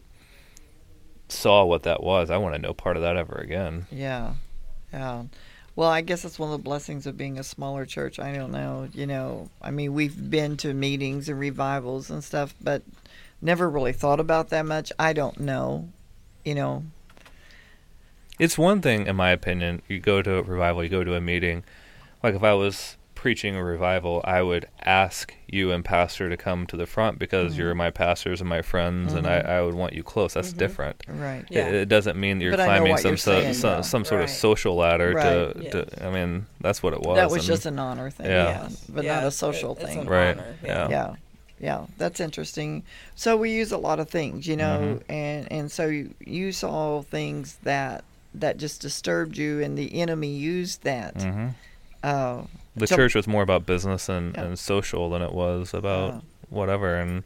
saw 1.30 1.64
what 1.66 1.84
that 1.84 2.04
was, 2.04 2.30
I 2.30 2.38
want 2.38 2.56
to 2.56 2.62
know 2.62 2.74
part 2.74 2.98
of 2.98 3.04
that 3.04 3.16
ever 3.18 3.36
again. 3.36 3.88
Yeah, 3.92 4.34
yeah. 4.92 5.24
Well, 5.82 5.90
I 5.90 6.02
guess 6.02 6.22
that's 6.22 6.38
one 6.38 6.52
of 6.52 6.60
the 6.60 6.64
blessings 6.64 7.08
of 7.08 7.18
being 7.18 7.40
a 7.40 7.44
smaller 7.44 7.88
church. 7.88 8.20
I 8.20 8.36
don't 8.36 8.52
know, 8.52 8.88
you 8.94 9.08
know. 9.08 9.50
I 9.64 9.72
mean, 9.72 9.96
we've 9.96 10.30
been 10.30 10.56
to 10.58 10.76
meetings 10.76 11.28
and 11.28 11.40
revivals 11.40 12.12
and 12.12 12.24
stuff, 12.24 12.54
but 12.62 12.84
never 13.42 13.68
really 13.68 13.92
thought 13.92 14.20
about 14.20 14.50
that 14.50 14.68
much. 14.68 14.92
I 15.00 15.14
don't 15.14 15.40
know, 15.40 15.90
you 16.46 16.54
know. 16.54 16.84
It's 18.38 18.60
one 18.60 18.84
thing, 18.84 19.08
in 19.08 19.16
my 19.16 19.32
opinion, 19.32 19.82
you 19.88 20.00
go 20.00 20.22
to 20.22 20.36
a 20.36 20.44
revival, 20.44 20.84
you 20.84 20.90
go 20.90 21.04
to 21.04 21.16
a 21.16 21.20
meeting. 21.20 21.64
Like 22.22 22.36
if 22.36 22.44
I 22.44 22.54
was 22.54 22.96
preaching 23.16 23.56
a 23.56 23.64
revival, 23.64 24.22
I 24.24 24.44
would 24.44 24.68
ask 24.84 25.34
you 25.52 25.72
and 25.72 25.84
pastor 25.84 26.30
to 26.30 26.38
come 26.38 26.66
to 26.68 26.78
the 26.78 26.86
front 26.88 27.20
because 27.20 27.52
Mm-hmm. 27.54 27.62
you're 27.62 27.76
my 27.76 27.92
pastors 27.92 28.40
and 28.42 28.50
my 28.50 28.62
friends, 28.62 29.14
and 29.14 29.28
I, 29.28 29.40
I 29.40 29.62
would 29.62 29.74
want 29.76 29.94
you 29.94 30.02
close. 30.02 30.34
That's 30.34 30.54
different. 30.54 31.04
Right. 31.08 31.44
Yeah. 31.50 31.68
It, 31.68 31.76
it 31.76 31.90
doesn't 31.90 32.18
mean 32.18 32.40
that 32.40 32.46
you're 32.46 32.56
But 32.58 32.64
climbing 32.66 32.98
some 32.98 33.10
you're 33.12 33.18
so, 33.18 33.42
saying, 33.42 33.54
some, 33.56 33.84
some 33.84 34.06
sort 34.06 34.22
of 34.22 34.30
social 34.30 34.76
ladder 34.76 35.12
to, 35.14 35.18
Right. 35.18 35.72
to. 35.72 35.86
Yes. 35.90 36.02
I 36.02 36.10
mean, 36.10 36.46
that's 36.62 36.82
what 36.82 36.94
it 36.94 37.02
was. 37.02 37.18
that 37.18 37.30
was 37.30 37.40
and- 37.44 37.48
just 37.48 37.66
an 37.66 37.78
honor 37.80 38.10
thing, 38.10 38.28
Yeah. 38.28 38.48
yeah, 38.48 38.70
but 38.90 39.04
Yeah, 39.04 39.16
not 39.16 39.24
a 39.26 39.32
social 39.32 39.74
it's 39.76 39.84
thing. 39.84 40.00
an 40.00 40.08
Right, 40.08 40.38
honor, 40.38 40.56
yeah. 40.64 40.90
yeah 40.90 41.16
yeah 41.60 41.86
that's 42.00 42.20
interesting 42.20 42.82
so 43.14 43.38
we 43.38 43.52
use 43.52 43.72
a 43.72 43.78
lot 43.78 44.00
of 44.00 44.10
things 44.10 44.48
you 44.48 44.58
know 44.58 44.80
Mm-hmm. 45.00 45.12
and 45.12 45.52
and 45.52 45.72
so 45.72 45.86
you, 45.86 46.12
you 46.26 46.52
saw 46.52 47.04
things 47.04 47.60
that 47.62 48.04
that 48.34 48.58
just 48.58 48.82
disturbed 48.82 49.38
you 49.38 49.62
and 49.62 49.78
the 49.78 50.02
enemy 50.02 50.30
used 50.36 50.82
that 50.86 51.14
Mhm. 51.14 51.54
uh 52.04 52.42
the 52.76 52.88
So- 52.88 52.96
church 52.96 53.16
was 53.16 53.28
more 53.28 53.44
about 53.44 53.66
business 53.66 54.08
and, 54.10 54.34
Yeah. 54.36 54.44
and 54.44 54.60
social 54.60 55.10
than 55.10 55.22
it 55.22 55.34
was 55.34 55.74
about 55.74 56.14
Yeah. 56.14 56.20
whatever 56.50 56.96
and 56.96 57.24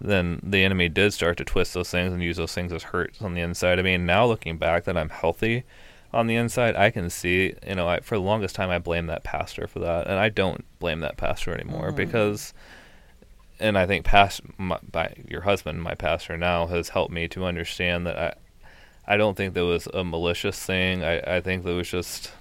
then 0.00 0.40
the 0.42 0.64
enemy 0.64 0.88
did 0.88 1.12
start 1.12 1.36
to 1.36 1.44
twist 1.44 1.74
those 1.74 1.90
things 1.90 2.12
and 2.12 2.22
use 2.22 2.38
those 2.38 2.54
things 2.54 2.72
as 2.72 2.84
hurts 2.84 3.20
on 3.20 3.34
the 3.34 3.40
inside 3.42 3.78
i 3.78 3.82
mean 3.82 4.06
now 4.06 4.24
looking 4.26 4.56
back 4.56 4.84
that 4.84 4.96
i'm 4.96 5.10
healthy 5.10 5.62
on 6.12 6.26
the 6.26 6.34
inside 6.36 6.74
i 6.74 6.90
can 6.90 7.10
see 7.10 7.52
you 7.66 7.74
know 7.74 7.86
I, 7.86 8.00
for 8.00 8.14
the 8.16 8.22
longest 8.22 8.54
time 8.54 8.70
i 8.70 8.78
blamed 8.78 9.10
that 9.10 9.22
pastor 9.24 9.66
for 9.66 9.78
that 9.80 10.06
and 10.06 10.18
i 10.18 10.28
don't 10.30 10.64
blame 10.78 11.00
that 11.00 11.16
pastor 11.18 11.52
anymore 11.54 11.88
Mm-hmm. 11.88 11.96
because 11.96 12.54
and 13.60 13.76
i 13.76 13.84
think 13.86 14.04
past 14.06 14.40
my, 14.58 14.78
by 14.90 15.12
your 15.28 15.42
husband 15.42 15.82
my 15.82 15.94
pastor 15.94 16.36
now 16.38 16.66
has 16.66 16.88
helped 16.88 17.12
me 17.12 17.28
to 17.28 17.44
understand 17.44 18.06
that 18.06 18.16
i 18.16 19.12
i 19.14 19.16
don't 19.18 19.36
think 19.36 19.52
there 19.54 19.64
was 19.66 19.86
a 19.92 20.02
malicious 20.02 20.58
thing 20.64 21.04
i 21.04 21.36
i 21.36 21.40
think 21.42 21.62
there 21.64 21.74
was 21.74 21.90
just 21.90 22.32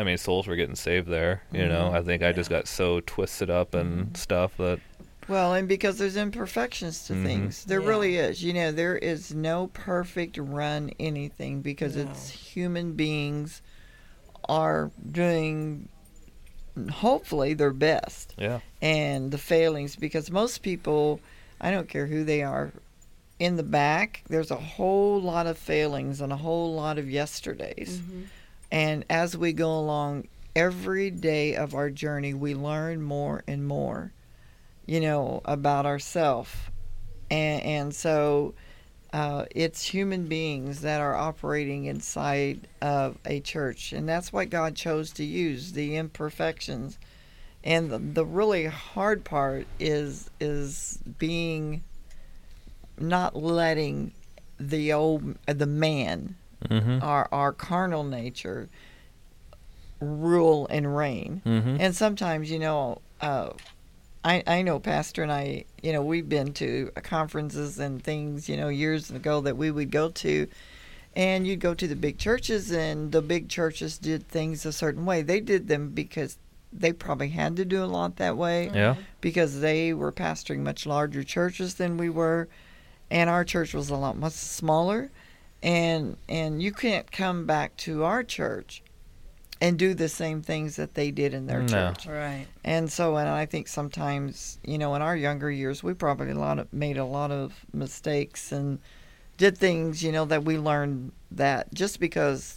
I 0.00 0.04
mean, 0.04 0.16
souls 0.16 0.46
were 0.46 0.56
getting 0.56 0.76
saved 0.76 1.08
there. 1.08 1.42
You 1.52 1.68
know, 1.68 1.86
Mm-hmm. 1.88 1.96
I 1.96 2.02
think 2.02 2.22
I 2.22 2.32
just 2.32 2.48
got 2.48 2.66
so 2.66 3.00
twisted 3.00 3.50
up 3.50 3.74
and 3.74 4.16
stuff 4.16 4.56
that 4.56 4.80
Well, 5.28 5.52
and 5.54 5.68
because 5.68 5.98
there's 5.98 6.16
imperfections 6.16 7.06
to 7.06 7.12
Mhm. 7.12 7.22
things, 7.24 7.64
there 7.66 7.80
Yeah. 7.82 7.88
really 7.88 8.16
is. 8.16 8.42
You 8.42 8.52
know, 8.54 8.72
there 8.72 8.96
is 8.96 9.32
no 9.34 9.68
perfect 9.74 10.38
run 10.38 10.90
anything 10.98 11.60
because 11.60 11.94
No. 11.96 12.02
it's 12.02 12.30
human 12.30 12.94
beings 12.94 13.60
are 14.48 14.90
doing 15.12 15.88
hopefully 16.90 17.52
their 17.54 17.72
best 17.72 18.34
yeah, 18.38 18.60
and 18.80 19.30
the 19.32 19.38
failings 19.38 19.96
because 19.96 20.30
most 20.30 20.62
people, 20.62 21.20
I 21.60 21.70
don't 21.70 21.88
care 21.88 22.06
who 22.06 22.24
they 22.24 22.42
are, 22.42 22.72
in 23.38 23.56
the 23.56 23.62
back, 23.62 24.22
there's 24.28 24.50
a 24.50 24.56
whole 24.56 25.20
lot 25.20 25.46
of 25.46 25.58
failings 25.58 26.20
and 26.20 26.32
a 26.32 26.36
whole 26.36 26.74
lot 26.74 26.96
of 26.98 27.08
yesterdays. 27.10 28.00
And 28.70 29.04
as 29.10 29.36
we 29.36 29.52
go 29.52 29.78
along, 29.78 30.28
every 30.54 31.10
day 31.10 31.56
of 31.56 31.74
our 31.74 31.90
journey, 31.90 32.34
we 32.34 32.54
learn 32.54 33.02
more 33.02 33.42
and 33.46 33.66
more, 33.66 34.12
you 34.86 35.00
know, 35.00 35.40
about 35.44 35.86
ourselves. 35.86 36.54
And, 37.30 37.62
and 37.62 37.94
so 37.94 38.54
uh, 39.12 39.46
it's 39.50 39.84
human 39.84 40.26
beings 40.26 40.82
that 40.82 41.00
are 41.00 41.16
operating 41.16 41.86
inside 41.86 42.68
of 42.80 43.18
a 43.24 43.40
church. 43.40 43.92
And 43.92 44.08
that's 44.08 44.32
what 44.32 44.50
God 44.50 44.76
chose 44.76 45.12
to 45.12 45.24
use 45.24 45.72
the 45.72 45.96
imperfections. 45.96 46.98
And 47.64 47.90
the, 47.90 47.98
the 47.98 48.24
really 48.24 48.66
hard 48.66 49.24
part 49.24 49.66
is 49.78 50.30
is 50.40 50.98
being 51.18 51.82
not 52.98 53.36
letting 53.36 54.12
the 54.58 54.92
old 54.92 55.36
the 55.46 55.66
man 55.66 56.36
mm-hmm. 56.68 57.02
our 57.02 57.28
our 57.32 57.52
carnal 57.52 58.04
nature 58.04 58.68
rule 60.00 60.66
and 60.68 60.96
reign. 60.96 61.42
Mm-hmm. 61.44 61.76
And 61.80 61.94
sometimes, 61.94 62.50
you 62.50 62.58
know, 62.58 63.00
uh, 63.20 63.50
I 64.24 64.42
I 64.46 64.62
know 64.62 64.78
Pastor 64.78 65.22
and 65.22 65.32
I, 65.32 65.64
you 65.82 65.92
know, 65.92 66.02
we've 66.02 66.28
been 66.28 66.52
to 66.54 66.90
conferences 67.02 67.78
and 67.78 68.02
things, 68.02 68.48
you 68.48 68.56
know, 68.56 68.68
years 68.68 69.10
ago 69.10 69.40
that 69.42 69.56
we 69.56 69.70
would 69.70 69.90
go 69.90 70.10
to, 70.10 70.46
and 71.16 71.46
you'd 71.46 71.60
go 71.60 71.74
to 71.74 71.86
the 71.86 71.96
big 71.96 72.18
churches, 72.18 72.70
and 72.72 73.12
the 73.12 73.22
big 73.22 73.48
churches 73.48 73.98
did 73.98 74.28
things 74.28 74.66
a 74.66 74.72
certain 74.72 75.04
way. 75.04 75.22
They 75.22 75.40
did 75.40 75.68
them 75.68 75.90
because 75.90 76.38
they 76.72 76.92
probably 76.92 77.30
had 77.30 77.56
to 77.56 77.64
do 77.64 77.82
a 77.82 77.86
lot 77.86 78.16
that 78.16 78.36
way 78.36 78.70
yeah, 78.72 78.94
because 79.20 79.60
they 79.60 79.92
were 79.92 80.12
pastoring 80.12 80.60
much 80.60 80.86
larger 80.86 81.24
churches 81.24 81.74
than 81.74 81.96
we 81.96 82.08
were, 82.08 82.48
and 83.10 83.28
our 83.28 83.44
church 83.44 83.74
was 83.74 83.90
a 83.90 83.96
lot 83.96 84.16
much 84.16 84.34
smaller, 84.34 85.10
and 85.62 86.16
and 86.28 86.62
you 86.62 86.72
can't 86.72 87.10
come 87.10 87.46
back 87.46 87.76
to 87.78 88.04
our 88.04 88.22
church 88.22 88.82
and 89.62 89.78
do 89.78 89.92
the 89.92 90.08
same 90.08 90.40
things 90.40 90.76
that 90.76 90.94
they 90.94 91.10
did 91.10 91.34
in 91.34 91.46
their 91.46 91.60
No. 91.60 91.66
church. 91.92 92.06
Right. 92.06 92.46
And 92.64 92.90
so, 92.90 93.16
and 93.18 93.28
I 93.28 93.44
think 93.44 93.68
sometimes, 93.68 94.58
you 94.64 94.78
know, 94.78 94.94
in 94.94 95.02
our 95.02 95.14
younger 95.14 95.50
years, 95.50 95.82
we 95.82 95.92
probably 95.92 96.30
a 96.30 96.34
lot 96.34 96.58
of, 96.58 96.72
made 96.72 96.96
a 96.96 97.04
lot 97.04 97.30
of 97.30 97.52
mistakes 97.74 98.52
and 98.52 98.78
did 99.36 99.58
things, 99.58 100.02
you 100.02 100.12
know, 100.12 100.24
that 100.24 100.44
we 100.44 100.56
learned 100.56 101.12
that 101.32 101.74
just 101.74 102.00
because 102.00 102.56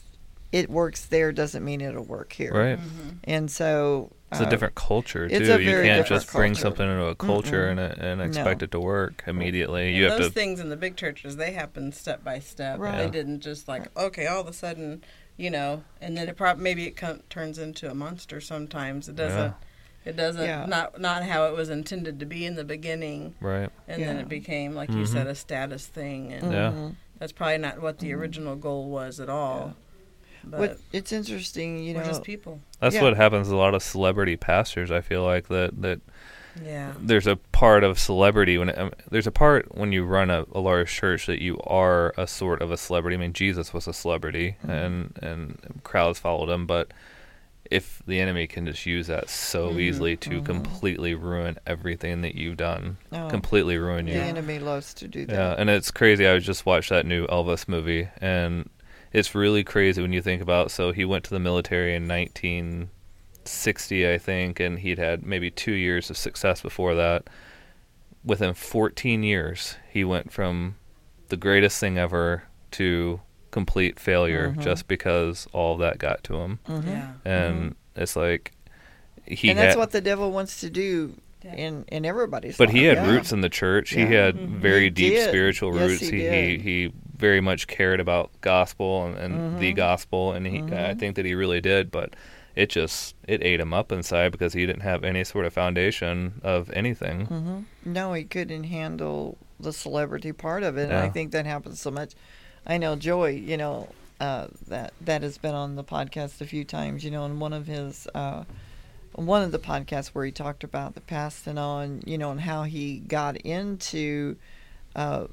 it 0.54 0.70
works 0.70 1.06
there 1.08 1.34
doesn't 1.34 1.66
mean 1.66 1.82
it'll 1.82 2.04
work 2.06 2.32
here. 2.32 2.54
right. 2.54 2.80
Mm-hmm. 2.80 3.10
And 3.26 3.52
so 3.52 4.12
It's 4.34 4.42
a 4.42 4.48
uh, 4.48 4.50
different 4.50 4.76
culture 4.76 5.28
too. 5.30 5.36
it's 5.36 5.50
a 5.50 5.62
you 5.62 5.70
can't 5.72 5.84
different 5.84 6.08
just 6.08 6.32
bring 6.34 6.54
culture. 6.54 6.62
something 6.62 6.90
into 6.90 7.06
a 7.06 7.16
culture 7.16 7.68
Mm-mm. 7.74 7.92
and 7.94 8.02
and 8.02 8.22
expect 8.22 8.62
No. 8.62 8.66
it 8.66 8.72
to 8.72 8.80
work 8.80 9.24
immediately. 9.28 9.88
And 9.90 9.98
You 9.98 10.04
have 10.06 10.18
those 10.18 10.28
to. 10.28 10.34
things 10.34 10.60
in 10.60 10.70
the 10.70 10.76
big 10.78 10.96
churches, 10.96 11.36
they 11.38 11.52
happen 11.52 11.92
step 11.92 12.24
by 12.24 12.40
step. 12.40 12.80
Right. 12.80 12.98
They 12.98 13.10
didn't 13.10 13.42
just 13.42 13.68
like, 13.68 13.96
okay, 13.98 14.28
all 14.28 14.42
of 14.42 14.48
a 14.48 14.54
sudden, 14.54 15.04
you 15.38 15.50
know, 15.50 15.84
and 16.02 16.18
then 16.18 16.28
it 16.30 16.36
probably 16.38 16.64
maybe 16.64 16.86
it 16.88 16.96
com- 16.98 17.22
turns 17.30 17.58
into 17.60 17.90
a 17.90 17.96
monster 17.96 18.42
sometimes. 18.42 19.08
It 19.08 19.16
doesn't. 19.16 19.54
It 20.06 20.18
doesn't 20.18 20.44
Yeah. 20.44 20.66
not 20.66 21.00
not 21.00 21.24
how 21.24 21.46
it 21.48 21.56
was 21.56 21.70
intended 21.70 22.20
to 22.20 22.26
be 22.26 22.46
in 22.46 22.56
the 22.56 22.66
beginning, 22.66 23.36
Right. 23.40 23.70
and 23.88 24.04
then 24.04 24.18
it 24.18 24.28
became 24.28 24.76
like 24.76 24.90
you 24.90 25.04
Mhm. 25.04 25.08
said 25.08 25.28
a 25.28 25.36
status 25.36 25.86
thing, 25.88 26.34
and 26.34 26.52
Yeah. 26.52 26.72
mhm. 26.72 26.96
that's 27.20 27.32
probably 27.32 27.60
not 27.60 27.82
what 27.82 28.00
the 28.00 28.14
original 28.14 28.58
goal 28.58 28.90
was 28.90 29.22
at 29.22 29.30
all. 29.30 29.76
But 30.44 30.60
What 30.60 30.80
it's 30.92 31.12
interesting, 31.12 31.84
you 31.84 31.94
we're 31.96 32.02
know. 32.02 32.08
just 32.08 32.24
people. 32.24 32.60
That's 32.80 32.96
Yeah. 32.96 33.04
what 33.04 33.16
happens 33.16 33.48
to 33.50 33.56
a 33.56 33.58
lot 33.58 33.74
of 33.74 33.82
celebrity 33.84 34.36
pastors. 34.36 34.92
I 34.92 35.02
feel 35.02 35.24
like 35.24 35.48
that 35.48 35.82
that 35.82 36.02
Yeah. 36.64 36.94
there's 37.00 37.28
a 37.28 37.38
part 37.52 37.84
of 37.84 37.98
celebrity 37.98 38.58
when 38.58 38.78
um, 38.78 38.92
there's 39.10 39.26
a 39.28 39.32
part 39.32 39.76
when 39.76 39.92
you 39.92 40.04
run 40.04 40.30
a, 40.30 40.46
a 40.54 40.60
large 40.60 40.92
church 40.92 41.26
that 41.28 41.42
you 41.42 41.60
are 41.62 42.14
a 42.18 42.28
sort 42.28 42.62
of 42.62 42.72
a 42.72 42.78
celebrity. 42.78 43.16
I 43.16 43.20
mean, 43.20 43.34
Jesus 43.34 43.74
was 43.74 43.88
a 43.88 43.94
celebrity, 43.94 44.58
Mm-hmm. 44.64 44.70
and 44.72 45.20
and 45.22 45.82
crowds 45.84 46.20
followed 46.20 46.50
him, 46.50 46.68
but 46.68 46.92
if 47.72 48.04
the 48.06 48.20
enemy 48.20 48.46
can 48.46 48.66
just 48.66 48.86
use 48.86 49.08
that 49.08 49.30
so 49.30 49.72
Mhm, 49.72 49.80
easily 49.80 50.18
to 50.18 50.42
mhm. 50.42 50.46
completely 50.46 51.16
ruin 51.16 51.58
everything 51.66 52.22
that 52.22 52.36
you've 52.36 52.58
done, 52.58 52.98
Oh, 53.14 53.30
completely 53.30 53.78
ruin 53.78 54.06
you. 54.08 54.14
The 54.16 54.20
enemy 54.20 54.60
loves 54.60 54.94
to 54.96 55.08
do 55.08 55.26
that. 55.26 55.34
Yeah, 55.34 55.56
and 55.58 55.70
it's 55.70 55.90
crazy. 55.90 56.28
I 56.28 56.38
just 56.40 56.66
watched 56.66 56.90
that 56.90 57.06
new 57.06 57.26
Elvis 57.28 57.68
movie, 57.68 58.10
and 58.20 58.70
it's 59.14 59.36
really 59.36 59.64
crazy 59.64 60.02
when 60.02 60.14
you 60.14 60.22
think 60.22 60.42
about. 60.42 60.72
So 60.72 60.92
he 60.92 61.06
went 61.06 61.24
to 61.26 61.30
the 61.30 61.40
military 61.40 61.96
in 61.96 62.08
1960, 62.08 64.10
I 64.12 64.18
think, 64.18 64.60
and 64.60 64.80
he'd 64.80 64.98
had 64.98 65.26
maybe 65.26 65.52
two 65.52 65.74
years 65.74 66.10
of 66.10 66.18
success 66.18 66.62
before 66.62 66.96
that. 66.96 67.24
Within 68.26 68.54
14 68.54 69.24
years, 69.24 69.76
he 69.92 70.04
went 70.04 70.32
from 70.32 70.76
the 71.30 71.38
greatest 71.38 71.80
thing 71.80 71.98
ever 71.98 72.44
to 72.72 73.22
complete 73.52 74.00
failure, 74.00 74.54
Mhm. 74.58 74.64
just 74.64 74.88
because 74.88 75.48
all 75.54 75.78
that 75.78 76.00
got 76.00 76.24
to 76.26 76.36
him. 76.38 76.60
Mhm. 76.68 76.88
Yeah. 76.88 77.12
And 77.26 77.76
it's 77.96 78.16
like 78.16 78.52
he 79.26 79.50
and 79.50 79.60
that's 79.60 79.76
had, 79.76 79.80
what 79.80 79.92
the 79.92 80.02
devil 80.02 80.32
wants 80.32 80.60
to 80.62 80.70
do 80.70 81.16
in 81.44 81.86
in 81.90 82.06
everybody's 82.06 82.58
but 82.58 82.70
life. 82.70 82.76
he 82.76 82.84
had 82.86 82.98
yeah. 82.98 83.12
roots 83.12 83.32
in 83.32 83.42
the 83.42 83.50
church. 83.50 83.92
He 83.92 84.02
Yeah. 84.02 84.08
had 84.26 84.36
Mhm. 84.38 84.58
very 84.60 84.84
He 84.86 84.90
deep 84.90 85.14
did. 85.14 85.30
spiritual 85.30 85.76
Yes, 85.76 85.90
roots. 85.90 86.02
he 86.02 86.06
he, 86.08 86.12
he 86.18 86.22
did. 86.58 86.62
he 86.62 86.92
very 87.16 87.42
much 87.42 87.68
cared 87.68 88.00
about 88.00 88.32
gospel 88.42 89.06
and, 89.06 89.18
and 89.18 89.60
the 89.60 89.72
Mhm. 89.72 89.76
gospel, 89.76 90.34
and 90.34 90.48
he 90.48 90.58
I 90.60 90.94
Mhm. 90.94 91.00
think 91.00 91.16
that 91.16 91.26
he 91.26 91.34
really 91.36 91.62
did. 91.62 91.92
But 91.92 92.16
it 92.56 92.70
just 92.70 93.16
it 93.28 93.44
ate 93.44 93.60
him 93.60 93.74
up 93.74 93.92
inside 93.92 94.32
because 94.32 94.54
he 94.54 94.66
didn't 94.66 94.82
have 94.82 95.04
any 95.04 95.24
sort 95.24 95.46
of 95.46 95.54
foundation 95.54 96.40
of 96.44 96.70
anything. 96.72 97.26
hmm 97.26 97.60
No, 97.86 98.14
he 98.14 98.24
couldn't 98.24 98.66
handle 98.66 99.38
the 99.60 99.74
celebrity 99.74 100.32
part 100.32 100.64
of 100.64 100.78
it, 100.78 100.90
and 100.90 100.98
I 100.98 101.10
think 101.10 101.32
that 101.32 101.46
happens 101.46 101.80
so 101.80 101.92
much. 101.92 102.14
I 102.66 102.78
know 102.78 102.96
Joey, 102.96 103.40
you 103.40 103.58
know, 103.58 103.90
uh, 104.20 104.48
that 104.68 104.94
that 105.02 105.22
has 105.24 105.38
been 105.38 105.56
on 105.56 105.76
the 105.76 105.84
podcast 105.84 106.42
a 106.42 106.46
few 106.46 106.64
times. 106.64 107.04
You 107.04 107.12
know, 107.12 107.26
in 107.26 107.40
one 107.40 107.54
of 107.54 107.68
his 107.68 108.08
uh, 108.16 108.44
one 109.16 109.42
of 109.44 109.52
the 109.52 109.60
podcasts 109.60 110.08
where 110.10 110.26
he 110.26 110.32
talked 110.32 110.64
about 110.64 110.96
the 110.96 111.02
past 111.02 111.46
and 111.48 111.60
on, 111.60 112.02
you 112.06 112.18
know, 112.18 112.32
and 112.32 112.42
how 112.42 112.64
he 112.64 113.00
got 113.00 113.38
into 113.38 114.38
uh, 114.96 115.26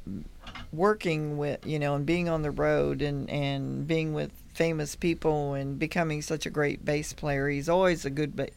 working 0.72 1.36
with, 1.38 1.66
you 1.66 1.78
know, 1.78 1.94
and 1.94 2.06
being 2.06 2.28
on 2.28 2.42
the 2.42 2.50
road 2.50 3.02
and 3.02 3.28
and 3.30 3.86
being 3.86 4.12
with 4.14 4.30
famous 4.54 4.94
people 4.96 5.54
and 5.54 5.78
becoming 5.78 6.22
such 6.22 6.46
a 6.46 6.50
great 6.50 6.84
bass 6.84 7.12
player. 7.12 7.48
He's 7.48 7.68
always 7.68 8.04
a 8.04 8.10
good 8.10 8.36
ba- 8.36 8.50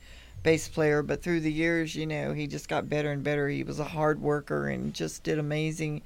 bass 0.43 0.67
player, 0.67 1.01
but 1.01 1.21
through 1.23 1.39
the 1.41 1.51
years, 1.51 1.95
you 1.95 2.05
know, 2.05 2.33
he 2.33 2.47
just 2.47 2.67
got 2.67 2.89
better 2.89 3.11
and 3.11 3.23
better. 3.23 3.47
He 3.47 3.63
was 3.63 3.79
a 3.79 3.83
hard 3.85 4.21
worker 4.21 4.67
and 4.67 4.93
just 4.93 5.23
did 5.23 5.39
amazing. 5.39 6.01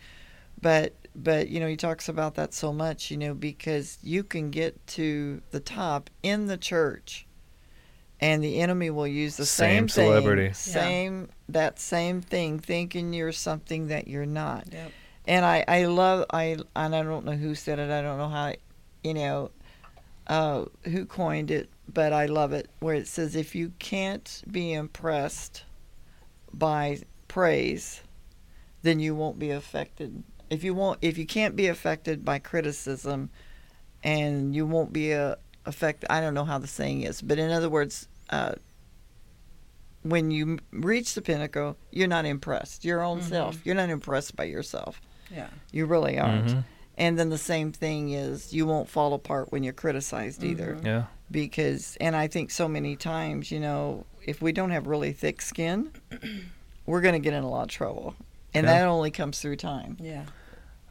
But 0.61 0.93
but 1.15 1.49
you 1.49 1.59
know, 1.59 1.67
he 1.67 1.75
talks 1.77 2.09
about 2.09 2.35
that 2.35 2.53
so 2.53 2.71
much, 2.71 3.11
you 3.11 3.17
know, 3.17 3.33
because 3.33 3.97
you 4.03 4.23
can 4.23 4.51
get 4.51 4.85
to 4.87 5.41
the 5.51 5.59
top 5.59 6.09
in 6.23 6.47
the 6.47 6.57
church 6.57 7.25
and 8.19 8.43
the 8.43 8.59
enemy 8.61 8.89
will 8.89 9.07
use 9.07 9.37
the 9.37 9.45
Same 9.45 9.87
same, 9.87 10.03
thing, 10.03 10.07
celebrity. 10.07 10.53
same 10.53 11.29
that 11.49 11.79
same 11.79 12.21
thing 12.21 12.59
thinking 12.59 13.13
you're 13.13 13.31
something 13.31 13.87
that 13.87 14.07
you're 14.07 14.25
not 14.25 14.65
Yep. 14.71 14.91
And 15.27 15.45
I, 15.45 15.63
I 15.67 15.85
love 15.85 16.25
I 16.31 16.57
and 16.75 16.95
I 16.95 17.03
don't 17.03 17.25
know 17.25 17.33
who 17.33 17.55
said 17.55 17.79
it. 17.79 17.89
I 17.91 18.01
don't 18.01 18.17
know 18.17 18.29
how, 18.29 18.53
you 19.03 19.13
know, 19.13 19.51
uh, 20.27 20.65
who 20.83 21.05
coined 21.05 21.51
it, 21.51 21.69
but 21.91 22.13
I 22.13 22.25
love 22.25 22.53
it 22.53 22.69
where 22.79 22.95
it 22.95 23.07
says 23.07 23.35
if 23.35 23.55
you 23.55 23.73
can't 23.79 24.43
be 24.49 24.73
impressed 24.73 25.63
by 26.53 26.99
praise, 27.27 28.01
then 28.81 28.99
you 28.99 29.13
won't 29.15 29.37
be 29.39 29.51
affected. 29.51 30.23
If 30.49 30.63
you 30.63 30.73
won't, 30.73 30.99
if 31.01 31.17
you 31.17 31.25
can't 31.25 31.55
be 31.55 31.67
affected 31.67 32.23
by 32.23 32.39
criticism, 32.39 33.29
and 34.03 34.55
you 34.55 34.65
won't 34.65 34.93
be 34.93 35.13
uh, 35.13 35.35
affected. 35.65 36.11
I 36.11 36.21
don't 36.21 36.33
know 36.33 36.45
how 36.45 36.57
the 36.57 36.67
saying 36.67 37.01
is, 37.01 37.21
but 37.21 37.37
in 37.37 37.51
other 37.51 37.69
words, 37.69 38.07
uh, 38.29 38.53
when 40.03 40.31
you 40.31 40.59
reach 40.71 41.13
the 41.15 41.21
pinnacle, 41.21 41.75
you're 41.91 42.07
not 42.07 42.25
impressed. 42.25 42.85
Your 42.85 43.03
own 43.03 43.19
Mhm. 43.19 43.29
self, 43.29 43.65
you're 43.65 43.75
not 43.75 43.89
impressed 43.89 44.35
by 44.35 44.45
yourself. 44.45 45.01
Yeah. 45.33 45.47
You 45.71 45.85
really 45.85 46.17
aren't. 46.19 46.47
Mhm. 46.47 46.63
And 46.97 47.19
then 47.19 47.29
the 47.29 47.37
same 47.37 47.71
thing 47.71 48.11
is 48.11 48.53
you 48.53 48.65
won't 48.65 48.89
fall 48.89 49.13
apart 49.13 49.51
when 49.51 49.63
you're 49.63 49.73
criticized 49.73 50.43
either. 50.43 50.75
Mhm. 50.81 50.85
Yeah. 50.85 51.03
Because, 51.29 51.97
and 51.99 52.15
I 52.15 52.27
think 52.27 52.49
so 52.51 52.67
many 52.67 52.95
times, 52.95 53.51
you 53.51 53.59
know, 53.59 54.05
if 54.25 54.41
we 54.41 54.51
don't 54.51 54.71
have 54.71 54.87
really 54.87 55.11
thick 55.11 55.41
skin, 55.41 55.91
we're 56.85 57.01
going 57.01 57.13
to 57.13 57.19
get 57.19 57.33
in 57.33 57.43
a 57.43 57.49
lot 57.49 57.63
of 57.63 57.67
trouble. 57.69 58.15
And 58.53 58.65
Yeah. 58.65 58.79
that 58.79 58.87
only 58.87 59.11
comes 59.11 59.39
through 59.39 59.57
time. 59.57 59.97
Yeah. 59.99 60.23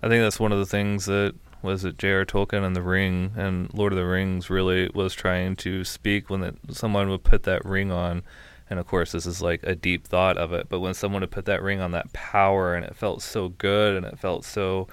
I 0.03 0.09
think 0.09 0.23
that's 0.23 0.39
one 0.39 0.53
of 0.53 0.59
the 0.59 0.67
things 0.67 1.07
that 1.07 1.35
was 1.63 1.85
it 1.85 1.99
J.R. 1.99 2.25
Tolkien 2.25 2.65
and 2.65 2.77
the 2.77 2.83
Ring 2.83 3.33
and 3.37 3.73
Lord 3.73 3.93
of 3.93 3.97
the 3.97 4.05
Rings 4.05 4.51
really 4.51 4.91
was 4.95 5.15
trying 5.15 5.57
to 5.57 5.83
speak 5.85 6.29
when 6.31 6.41
that 6.43 6.55
someone 6.71 7.09
would 7.09 7.25
put 7.25 7.43
that 7.45 7.65
ring 7.65 7.91
on, 7.91 8.23
and 8.69 8.79
of 8.79 8.87
course 8.87 9.13
this 9.13 9.27
is 9.27 9.41
like 9.43 9.61
a 9.63 9.75
deep 9.75 10.07
thought 10.07 10.37
of 10.37 10.53
it, 10.53 10.69
but 10.69 10.81
when 10.81 10.95
someone 10.95 11.21
would 11.23 11.31
put 11.31 11.45
that 11.47 11.63
ring 11.63 11.81
on, 11.81 11.93
that 11.93 12.13
power 12.13 12.75
and 12.75 12.85
it 12.85 12.97
felt 12.97 13.23
so 13.23 13.49
good 13.51 13.97
and 13.97 14.05
it 14.07 14.19
felt 14.19 14.45
so, 14.45 14.89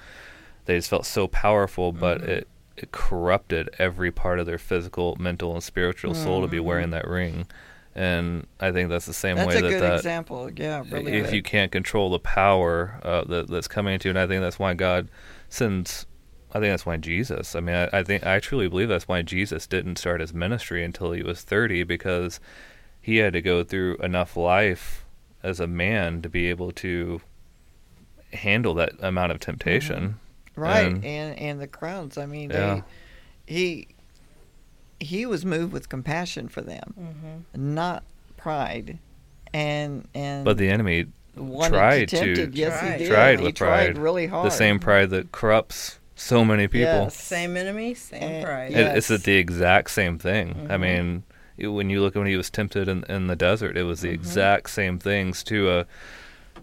they 0.66 0.76
just 0.76 0.88
felt 0.90 1.06
so 1.06 1.26
powerful, 1.28 1.92
but 1.92 2.20
Mhm. 2.22 2.28
it 2.28 2.48
it 2.76 2.90
corrupted 2.90 3.70
every 3.78 4.10
part 4.10 4.40
of 4.40 4.46
their 4.46 4.58
physical, 4.58 5.14
mental, 5.20 5.52
and 5.54 5.62
spiritual 5.62 6.12
soul 6.12 6.40
to 6.42 6.48
be 6.48 6.58
wearing 6.58 6.90
that 6.90 7.06
ring, 7.06 7.46
and 7.94 8.48
I 8.58 8.72
think 8.72 8.88
that's 8.88 9.06
the 9.06 9.12
same 9.12 9.36
That's 9.36 9.46
way 9.46 9.58
a 9.58 9.62
that 9.62 9.68
good 9.70 9.80
that 9.82 9.94
example. 9.94 10.50
Yeah, 10.56 10.82
really. 10.90 11.12
if 11.12 11.26
good. 11.26 11.34
you 11.34 11.42
can't 11.42 11.70
control 11.70 12.10
the 12.10 12.18
power 12.18 12.98
uh, 13.04 13.22
that, 13.26 13.48
that's 13.48 13.68
coming 13.68 13.94
into 13.94 14.08
you, 14.08 14.10
and 14.10 14.18
I 14.18 14.26
think 14.26 14.42
that's 14.42 14.58
why 14.58 14.74
God 14.74 15.08
sends. 15.48 16.06
I 16.52 16.58
think 16.60 16.72
that's 16.72 16.84
why 16.86 16.96
Jesus. 16.96 17.54
I 17.54 17.60
mean, 17.60 17.74
I, 17.76 17.98
I 17.98 18.02
think 18.02 18.26
I 18.26 18.40
truly 18.40 18.68
believe 18.68 18.88
that's 18.88 19.06
why 19.08 19.22
Jesus 19.22 19.66
didn't 19.68 19.96
start 19.96 20.20
his 20.20 20.34
ministry 20.34 20.84
until 20.84 21.12
he 21.12 21.22
was 21.22 21.42
thirty 21.42 21.84
because 21.84 22.40
he 23.04 23.18
had 23.18 23.34
to 23.34 23.42
go 23.42 23.62
through 23.62 23.96
enough 23.98 24.34
life 24.34 25.04
as 25.42 25.60
a 25.60 25.66
man 25.66 26.22
to 26.22 26.28
be 26.30 26.48
able 26.48 26.72
to 26.72 27.20
handle 28.32 28.72
that 28.74 28.92
amount 29.00 29.30
of 29.30 29.40
temptation. 29.40 30.18
right. 30.56 30.86
and- 30.86 31.04
And, 31.04 31.38
and 31.38 31.60
the 31.60 31.66
crowds, 31.66 32.16
I 32.16 32.24
mean, 32.26 32.48
Yeah. 32.50 32.80
they, 33.46 33.54
he, 33.54 33.88
he 35.00 35.26
was 35.26 35.44
moved 35.44 35.72
with 35.72 35.88
compassion 35.88 36.48
for 36.48 36.62
them, 36.62 36.94
Mm-hmm. 36.98 37.74
not 37.74 38.04
pride. 38.38 38.98
And, 39.52 40.08
and 40.14 40.44
But 40.44 40.56
the 40.56 40.68
enemy 40.70 41.06
tried 41.36 42.08
to, 42.08 42.16
to- 42.16 42.24
tempt 42.34 42.38
it. 42.38 42.54
Yes, 42.54 42.78
Tried. 42.78 42.92
he 42.92 42.98
did. 43.04 43.08
Tried 43.12 43.38
he 43.40 43.44
with 43.46 43.54
tried 43.56 43.84
pride. 43.94 43.98
really 43.98 44.26
hard. 44.28 44.46
the 44.46 44.50
same 44.50 44.78
pride 44.78 45.10
that 45.10 45.30
corrupts 45.32 45.98
so 46.16 46.42
many 46.44 46.68
people. 46.68 46.86
Yes. 47.04 47.16
Same 47.16 47.56
enemy, 47.56 47.92
same 47.94 48.22
Eh, 48.22 48.42
pride. 48.44 48.72
yeah. 48.72 48.92
It, 48.92 48.96
it's 48.98 49.08
the 49.08 49.36
exact 49.36 49.90
same 49.90 50.18
thing. 50.18 50.66
I 50.70 50.76
Mhm. 50.76 50.80
mean, 50.80 51.22
it- 51.28 51.33
when 51.58 51.90
you 51.90 52.00
look 52.00 52.16
at 52.16 52.18
when 52.18 52.28
he 52.28 52.36
was 52.36 52.50
tempted 52.50 52.88
in, 52.88 53.04
in 53.08 53.26
the 53.26 53.36
desert, 53.36 53.76
it 53.76 53.84
was 53.84 54.00
the 54.00 54.08
Mhm. 54.08 54.14
exact 54.14 54.70
same 54.70 54.98
things 54.98 55.42
to 55.44 55.70
a 55.70 55.86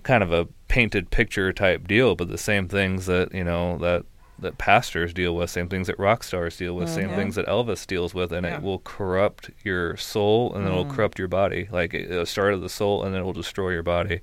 kind 0.03 0.23
of 0.23 0.31
a 0.31 0.47
painted 0.67 1.09
picture 1.11 1.51
type 1.53 1.87
deal, 1.87 2.15
but 2.15 2.29
the 2.29 2.37
same 2.37 2.67
things 2.67 3.05
that 3.05 3.33
you 3.33 3.43
know 3.43 3.77
that 3.79 4.03
that 4.39 4.57
pastors 4.57 5.13
deal 5.13 5.35
with, 5.35 5.51
same 5.51 5.67
things 5.69 5.85
that 5.85 5.99
rock 5.99 6.23
stars 6.23 6.57
deal 6.57 6.75
with, 6.75 6.89
same 6.89 7.09
Mhm. 7.09 7.15
things 7.15 7.35
that 7.35 7.45
Elvis 7.45 7.85
deals 7.85 8.15
with, 8.15 8.31
and 8.31 8.43
Yeah. 8.43 8.55
it 8.55 8.63
will 8.63 8.79
corrupt 8.79 9.51
your 9.63 9.95
soul 9.97 10.51
and 10.55 10.65
then 10.65 10.71
it'll 10.73 10.85
Mm. 10.85 10.95
corrupt 10.95 11.19
your 11.19 11.27
body. 11.27 11.67
Like 11.71 11.93
it- 11.93 12.09
it'll 12.09 12.25
start 12.25 12.55
at 12.55 12.61
the 12.61 12.67
soul 12.69 13.03
and 13.03 13.13
then 13.13 13.19
it'll 13.21 13.33
destroy 13.33 13.69
your 13.69 13.83
body. 13.83 14.21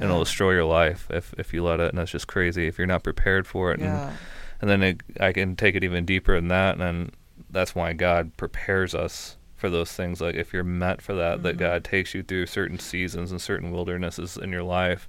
And 0.00 0.08
it'll 0.08 0.22
destroy 0.24 0.52
your 0.52 0.64
life 0.64 1.08
if, 1.10 1.34
if 1.36 1.52
you 1.52 1.62
let 1.64 1.80
it, 1.80 1.88
and 1.90 1.98
that's 1.98 2.12
just 2.12 2.28
crazy 2.28 2.66
if 2.68 2.78
you're 2.78 2.86
not 2.86 3.02
prepared 3.02 3.46
for 3.48 3.72
it. 3.72 3.80
And 3.80 3.88
Yeah. 3.88 4.12
and 4.60 4.70
then 4.70 4.82
it, 4.82 5.00
I 5.20 5.32
can 5.32 5.54
take 5.56 5.74
it 5.74 5.82
even 5.84 6.04
deeper 6.04 6.34
than 6.36 6.48
that, 6.48 6.78
and 6.80 7.10
that's 7.50 7.74
why 7.74 7.92
God 7.94 8.36
prepares 8.36 8.94
us 8.94 9.36
for 9.58 9.68
those 9.68 9.92
things. 9.92 10.20
Like 10.22 10.36
if 10.36 10.52
you're 10.54 10.64
meant 10.64 11.02
for 11.02 11.14
that, 11.14 11.42
that 11.42 11.56
Mhm. 11.56 11.60
God 11.60 11.84
takes 11.84 12.14
you 12.14 12.22
through 12.22 12.46
certain 12.46 12.78
seasons 12.78 13.30
and 13.30 13.40
certain 13.40 13.70
wildernesses 13.70 14.36
in 14.38 14.50
your 14.50 14.62
life 14.62 15.06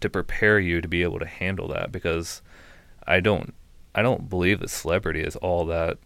to 0.00 0.08
prepare 0.08 0.60
you 0.60 0.80
to 0.80 0.86
be 0.86 1.02
able 1.02 1.18
to 1.18 1.26
handle 1.26 1.66
that. 1.68 1.90
Because 1.90 2.40
I 3.06 3.18
don't, 3.20 3.54
I 3.94 4.02
don't 4.02 4.28
believe 4.28 4.60
that 4.60 4.70
celebrity 4.70 5.22
is 5.22 5.34
all 5.36 5.64
that 5.66 5.98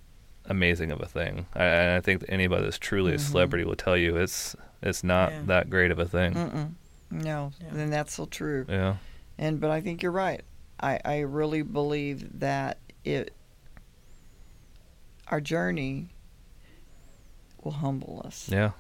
amazing 0.46 0.90
of 0.90 1.00
a 1.00 1.06
thing. 1.06 1.46
I, 1.54 1.64
and 1.64 1.90
I 1.96 2.00
think 2.00 2.20
that 2.20 2.30
anybody 2.30 2.64
that's 2.64 2.78
truly 2.78 3.12
a 3.12 3.16
Mhm. 3.16 3.20
celebrity 3.20 3.64
will 3.64 3.76
tell 3.76 3.96
you 3.96 4.16
it's 4.16 4.56
it's 4.80 5.04
not 5.04 5.30
Yeah. 5.30 5.42
that 5.46 5.70
great 5.70 5.90
of 5.92 5.98
a 6.00 6.06
thing. 6.06 6.34
Mm-mm. 6.34 6.72
No, 7.10 7.52
Yeah. 7.60 7.68
and 7.82 7.92
that's 7.92 8.14
so 8.14 8.26
true. 8.26 8.64
Yeah, 8.68 8.96
And 9.38 9.60
but 9.60 9.70
I 9.70 9.80
think 9.80 10.02
you're 10.02 10.10
right. 10.12 10.42
I 10.80 10.98
I 11.04 11.18
really 11.20 11.62
believe 11.62 12.40
that 12.40 12.78
it 13.04 13.32
our 15.28 15.40
journey 15.40 16.08
will 17.64 17.72
humble 17.72 18.22
us 18.24 18.48
yeah. 18.50 18.70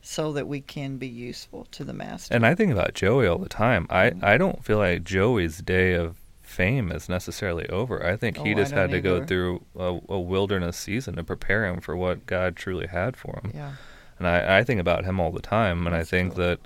so 0.00 0.32
that 0.32 0.46
we 0.48 0.60
can 0.60 0.96
be 0.96 1.06
useful 1.08 1.66
to 1.72 1.84
the 1.84 1.92
master. 1.92 2.34
And 2.34 2.44
I 2.46 2.54
think 2.54 2.72
about 2.72 2.94
Joey 2.94 3.26
all 3.26 3.38
the 3.38 3.48
time. 3.48 3.86
I, 3.90 4.10
Mhm. 4.10 4.22
I 4.24 4.36
don't 4.38 4.64
feel 4.64 4.78
like 4.78 5.04
Joey's 5.04 5.58
day 5.58 5.94
of 5.94 6.16
fame 6.42 6.92
is 6.92 7.08
necessarily 7.08 7.66
over. 7.68 8.04
I 8.04 8.16
think 8.16 8.36
he 8.38 8.52
Oh, 8.52 8.56
just 8.56 8.72
had 8.72 8.90
to 8.90 9.00
go 9.00 9.24
through 9.24 9.62
a, 9.78 9.98
a 10.08 10.20
wilderness 10.20 10.76
season 10.76 11.16
to 11.16 11.24
prepare 11.24 11.64
him 11.66 11.80
for 11.80 11.96
what 11.96 12.26
God 12.26 12.56
truly 12.56 12.86
had 12.88 13.16
for 13.16 13.40
him. 13.42 13.52
yeah. 13.54 13.72
And 14.18 14.28
I, 14.28 14.58
I 14.58 14.64
think 14.64 14.78
about 14.80 15.04
him 15.04 15.18
all 15.18 15.32
the 15.32 15.40
time, 15.40 15.86
and 15.86 15.96
I 15.96 16.04
think 16.04 16.34
cool. 16.34 16.44
that 16.44 16.60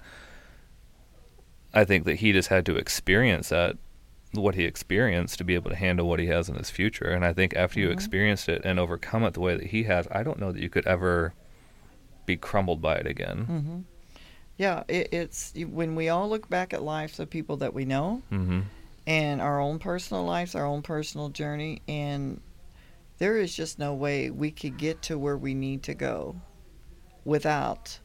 I 1.72 1.84
think 1.84 2.04
that 2.04 2.16
he 2.16 2.32
just 2.32 2.48
had 2.48 2.64
to 2.66 2.76
experience 2.76 3.50
that 3.50 3.76
what 4.32 4.54
he 4.54 4.64
experienced 4.64 5.38
to 5.38 5.44
be 5.44 5.54
able 5.54 5.70
to 5.70 5.76
handle 5.76 6.08
what 6.08 6.18
he 6.20 6.26
has 6.26 6.48
in 6.48 6.56
his 6.56 6.68
future. 6.70 7.08
And 7.10 7.24
I 7.24 7.32
think 7.32 7.54
after 7.54 7.80
you 7.80 7.88
Mhm. 7.88 7.92
experienced 7.92 8.48
it 8.48 8.62
and 8.64 8.78
overcome 8.78 9.24
it 9.24 9.34
the 9.34 9.40
way 9.40 9.56
that 9.56 9.68
he 9.68 9.84
has, 9.84 10.08
I 10.10 10.22
don't 10.22 10.38
know 10.38 10.52
that 10.52 10.60
you 10.62 10.68
could 10.68 10.86
ever 10.86 11.32
be 12.26 12.36
crumbled 12.36 12.82
by 12.82 12.96
it 12.96 13.06
again. 13.06 13.44
hmm 13.44 13.78
Yeah, 14.58 14.82
it, 14.88 15.08
it's 15.12 15.52
when 15.56 15.94
we 15.94 16.08
all 16.08 16.28
look 16.28 16.48
back 16.48 16.74
at 16.74 16.82
lives 16.82 17.18
of 17.20 17.30
people 17.30 17.56
that 17.58 17.72
we 17.74 17.84
know 17.84 18.22
Mm-hmm. 18.32 18.60
and 19.06 19.40
our 19.40 19.60
own 19.60 19.78
personal 19.78 20.24
lives, 20.24 20.54
our 20.54 20.66
own 20.66 20.82
personal 20.82 21.28
journey, 21.28 21.82
and 21.88 22.40
there 23.18 23.36
is 23.38 23.54
just 23.54 23.78
no 23.78 23.94
way 23.94 24.30
we 24.30 24.50
could 24.50 24.76
get 24.76 25.02
to 25.02 25.18
where 25.18 25.36
we 25.36 25.54
need 25.54 25.82
to 25.84 25.94
go 25.94 26.36
without, 27.24 27.98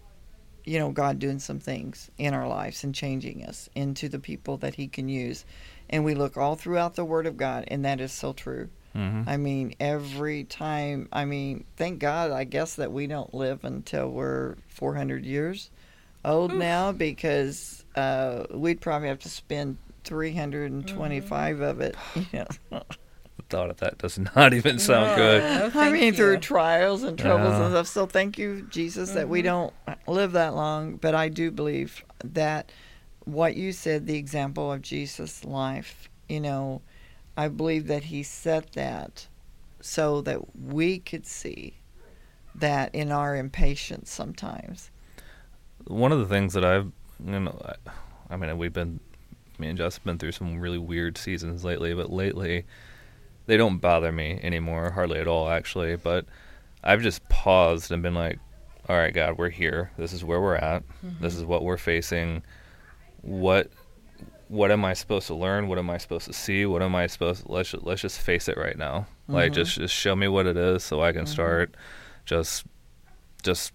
you 0.63 0.80
know, 0.80 0.91
God 0.91 1.19
doing 1.19 1.39
some 1.39 1.59
things 1.59 2.09
in 2.17 2.34
our 2.34 2.47
lives 2.47 2.84
and 2.84 2.93
changing 2.95 3.45
us 3.45 3.69
into 3.76 4.07
the 4.09 4.19
people 4.19 4.57
that 4.57 4.76
He 4.76 4.88
can 4.88 5.09
use. 5.09 5.45
And 5.89 6.05
we 6.05 6.15
look 6.15 6.38
all 6.38 6.55
throughout 6.55 6.95
the 6.95 7.05
Word 7.05 7.28
of 7.28 7.38
God, 7.38 7.65
and 7.67 7.84
that 7.86 7.99
is 7.99 8.11
so 8.11 8.34
true. 8.34 8.69
Mm-hmm. 8.96 9.30
I 9.30 9.38
mean, 9.38 9.76
every 9.80 10.44
time, 10.44 11.08
I 11.14 11.26
mean, 11.26 11.64
thank 11.78 12.00
God, 12.00 12.32
I 12.32 12.44
guess 12.44 12.76
that 12.76 12.92
we 12.92 13.08
don't 13.08 13.34
live 13.34 13.64
until 13.64 14.10
we're 14.10 14.56
400 14.68 15.26
years 15.26 15.70
old 16.26 16.54
now 16.54 16.92
because 16.92 17.84
uh, 17.96 18.44
we'd 18.54 18.82
probably 18.82 19.08
have 19.08 19.20
to 19.20 19.30
spend 19.30 19.78
325 20.04 21.62
of 21.62 21.82
it. 21.82 21.96
You 22.34 22.46
know, 22.72 22.82
The 23.38 23.44
thought 23.50 23.70
of 23.70 23.78
that 23.78 23.98
does 23.98 24.20
not 24.36 24.54
even 24.54 24.78
sound 24.80 25.12
No, 25.12 25.16
good. 25.16 25.42
no, 25.44 25.66
I 25.66 25.70
thank 25.70 25.94
mean, 25.94 26.14
through 26.14 26.38
trials 26.39 27.04
and 27.04 27.18
troubles 27.18 27.54
Yeah. 27.54 27.64
and 27.66 27.72
stuff. 27.74 27.88
So 27.88 28.06
thank 28.06 28.38
you, 28.38 28.68
Jesus, 28.70 29.12
that 29.12 29.30
we 29.30 29.42
don't 29.42 29.74
live 30.08 30.34
that 30.34 30.54
long. 30.56 30.96
But 30.98 31.16
I 31.16 31.30
do 31.30 31.50
believe 31.52 32.04
that 32.24 32.72
what 33.26 33.56
you 33.56 33.72
said, 33.72 34.06
the 34.08 34.18
example 34.18 34.72
of 34.72 34.82
Jesus' 34.82 35.44
life, 35.46 36.10
you 36.28 36.39
know, 36.39 36.82
I 37.38 37.48
believe 37.48 37.88
that 37.88 38.06
he 38.06 38.24
set 38.24 38.74
that 38.74 39.28
so 39.80 40.22
that 40.22 40.56
we 40.56 41.00
could 41.00 41.26
see 41.26 41.76
that 42.54 42.94
in 42.94 43.12
our 43.12 43.36
impatience 43.36 44.12
sometimes. 44.12 44.92
One 45.88 46.12
of 46.12 46.20
the 46.20 46.26
things 46.26 46.54
that 46.54 46.66
I've, 46.66 46.92
you 47.26 47.40
know, 47.40 47.60
I, 47.66 48.34
I 48.34 48.38
mean, 48.38 48.58
we've 48.58 48.74
been, 48.74 49.00
me 49.58 49.70
and 49.70 49.78
Jess 49.78 49.96
have 49.96 50.04
been 50.04 50.18
through 50.18 50.34
some 50.34 50.60
really 50.60 50.78
weird 50.78 51.18
seasons 51.18 51.64
lately, 51.64 51.94
but 51.94 52.12
lately 52.12 52.66
they 53.48 53.58
don't 53.58 53.80
bother 53.80 54.12
me 54.12 54.40
anymore, 54.44 54.92
hardly 54.92 55.20
at 55.20 55.28
all, 55.28 55.50
actually. 55.50 55.96
But 55.96 56.26
I've 56.84 57.02
just 57.02 57.28
paused 57.30 57.92
and 57.92 58.04
been 58.04 58.14
like, 58.14 58.40
all 58.90 58.98
right, 58.98 59.14
God, 59.14 59.38
we're 59.38 59.50
here. 59.50 59.92
This 59.98 60.14
is 60.14 60.24
where 60.24 60.42
we're 60.42 60.56
at. 60.56 60.84
Mm-hmm. 61.06 61.24
This 61.24 61.36
is 61.36 61.44
what 61.46 61.64
we're 61.64 61.78
facing. 61.78 62.44
What 63.22 63.72
what 64.52 64.70
am 64.70 64.84
I 64.84 64.93
supposed 64.93 65.28
to 65.28 65.34
learn? 65.34 65.70
What 65.70 65.78
am 65.78 65.89
I 65.89 65.97
supposed 65.97 66.26
to 66.26 66.34
see? 66.34 66.66
What 66.66 66.82
am 66.82 66.93
I 66.93 67.08
supposed 67.08 67.45
to, 67.45 67.52
let's 67.52 67.74
let's 67.74 68.02
just 68.02 68.20
face 68.20 68.49
it 68.49 68.58
right 68.58 68.78
now. 68.78 69.08
Like 69.30 69.54
mm-hmm. 69.54 69.62
just 69.62 69.78
just 69.78 69.95
show 69.95 70.14
me 70.14 70.28
what 70.28 70.45
it 70.45 70.58
is 70.58 70.84
so 70.84 71.02
I 71.02 71.14
can 71.14 71.24
mm-hmm. 71.24 71.32
start 71.32 71.76
just 72.26 72.66
just 73.43 73.72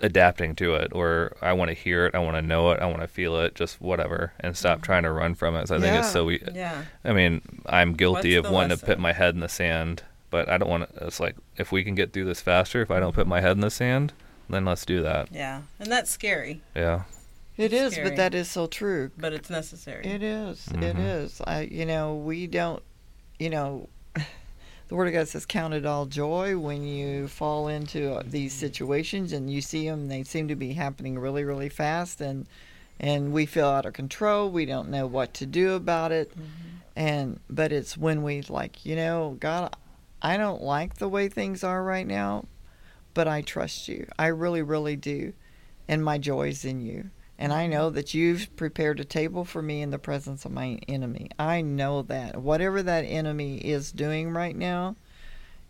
adapting 0.00 0.54
to 0.56 0.74
it 0.74 0.92
or 0.92 1.34
I 1.40 1.54
want 1.54 1.70
to 1.70 1.74
hear 1.74 2.04
it, 2.04 2.14
I 2.14 2.18
want 2.18 2.36
to 2.36 2.42
know 2.42 2.70
it, 2.72 2.80
I 2.80 2.86
want 2.86 3.00
to 3.00 3.08
feel 3.08 3.40
it, 3.40 3.54
just 3.54 3.80
whatever 3.80 4.34
and 4.40 4.54
stop 4.54 4.78
mm-hmm. 4.78 4.84
trying 4.84 5.02
to 5.04 5.10
run 5.10 5.34
from 5.34 5.56
it. 5.56 5.68
So 5.68 5.76
I 5.76 5.80
think 5.80 5.98
it's 5.98 6.12
so 6.12 6.26
we 6.26 6.42
Yeah. 6.52 6.84
I 7.02 7.14
mean, 7.14 7.40
I'm 7.64 7.94
guilty 7.94 8.36
What's 8.36 8.48
of 8.48 8.52
wanting 8.52 8.76
to 8.76 8.84
put 8.84 8.98
my 8.98 9.14
head 9.14 9.34
in 9.34 9.40
the 9.40 9.48
sand, 9.48 10.02
but 10.28 10.50
I 10.50 10.58
don't 10.58 10.68
want 10.68 10.94
to 10.94 11.06
it's 11.06 11.18
like 11.18 11.36
if 11.56 11.72
we 11.72 11.82
can 11.82 11.94
get 11.94 12.12
through 12.12 12.26
this 12.26 12.42
faster 12.42 12.82
if 12.82 12.90
I 12.90 13.00
don't 13.00 13.14
put 13.14 13.26
my 13.26 13.40
head 13.40 13.52
in 13.52 13.60
the 13.60 13.70
sand, 13.70 14.12
then 14.50 14.66
let's 14.66 14.84
do 14.84 15.02
that. 15.02 15.32
Yeah. 15.32 15.62
And 15.80 15.90
that's 15.90 16.10
scary, 16.10 16.60
Yeah. 16.74 17.04
It 17.56 17.72
It's 17.72 17.74
is, 17.74 17.92
scary. 17.92 18.08
but 18.10 18.16
that 18.16 18.34
is 18.34 18.50
so 18.50 18.66
true. 18.66 19.10
but 19.16 19.32
it's 19.32 19.48
necessary. 19.50 20.04
It 20.06 20.22
is. 20.22 20.66
It 20.68 20.96
Mhm. 20.96 21.24
is. 21.24 21.40
I, 21.46 21.62
you 21.62 21.86
know, 21.86 22.14
we 22.16 22.46
don't, 22.46 22.82
you 23.38 23.48
know, 23.50 23.88
the 24.88 24.94
Word 24.94 25.06
of 25.08 25.14
God 25.14 25.28
says, 25.28 25.46
"Count 25.46 25.72
it 25.74 25.86
all 25.86 26.06
joy 26.06 26.58
when 26.58 26.82
you 26.84 27.28
fall 27.28 27.68
into 27.68 28.14
uh, 28.14 28.22
these 28.26 28.52
situations 28.52 29.32
and 29.32 29.48
you 29.50 29.60
see 29.60 29.88
them. 29.88 30.08
They 30.08 30.24
seem 30.24 30.48
to 30.48 30.56
be 30.56 30.72
happening 30.72 31.18
really, 31.18 31.44
really 31.44 31.68
fast, 31.68 32.20
and 32.20 32.46
and 33.00 33.32
we 33.32 33.46
feel 33.46 33.66
out 33.68 33.86
of 33.86 33.92
control. 33.92 34.50
We 34.50 34.66
don't 34.66 34.88
know 34.88 35.06
what 35.06 35.32
to 35.34 35.46
do 35.46 35.72
about 35.74 36.10
it. 36.12 36.32
And 36.96 37.40
but 37.50 37.72
it's 37.72 37.96
when 37.96 38.22
we 38.22 38.42
like, 38.42 38.84
you 38.86 38.94
know, 38.94 39.36
God, 39.40 39.74
I 40.22 40.36
don't 40.36 40.62
like 40.62 40.96
the 40.96 41.08
way 41.08 41.28
things 41.28 41.64
are 41.64 41.82
right 41.82 42.06
now, 42.06 42.44
but 43.14 43.26
I 43.26 43.42
trust 43.42 43.88
you. 43.88 44.06
I 44.18 44.26
really, 44.28 44.62
really 44.62 44.94
do, 44.96 45.32
and 45.88 46.04
my 46.04 46.18
joy 46.18 46.48
is 46.48 46.64
in 46.64 46.80
you. 46.80 47.10
And 47.38 47.52
I 47.52 47.66
know 47.66 47.90
that 47.90 48.14
you've 48.14 48.54
prepared 48.56 49.00
a 49.00 49.04
table 49.04 49.44
for 49.44 49.60
me 49.60 49.82
in 49.82 49.90
the 49.90 49.98
presence 49.98 50.44
of 50.44 50.52
my 50.52 50.78
enemy. 50.86 51.30
I 51.38 51.62
know 51.62 52.02
that. 52.02 52.40
Whatever 52.40 52.82
that 52.82 53.02
enemy 53.02 53.58
is 53.58 53.90
doing 53.90 54.30
right 54.30 54.54
now, 54.54 54.96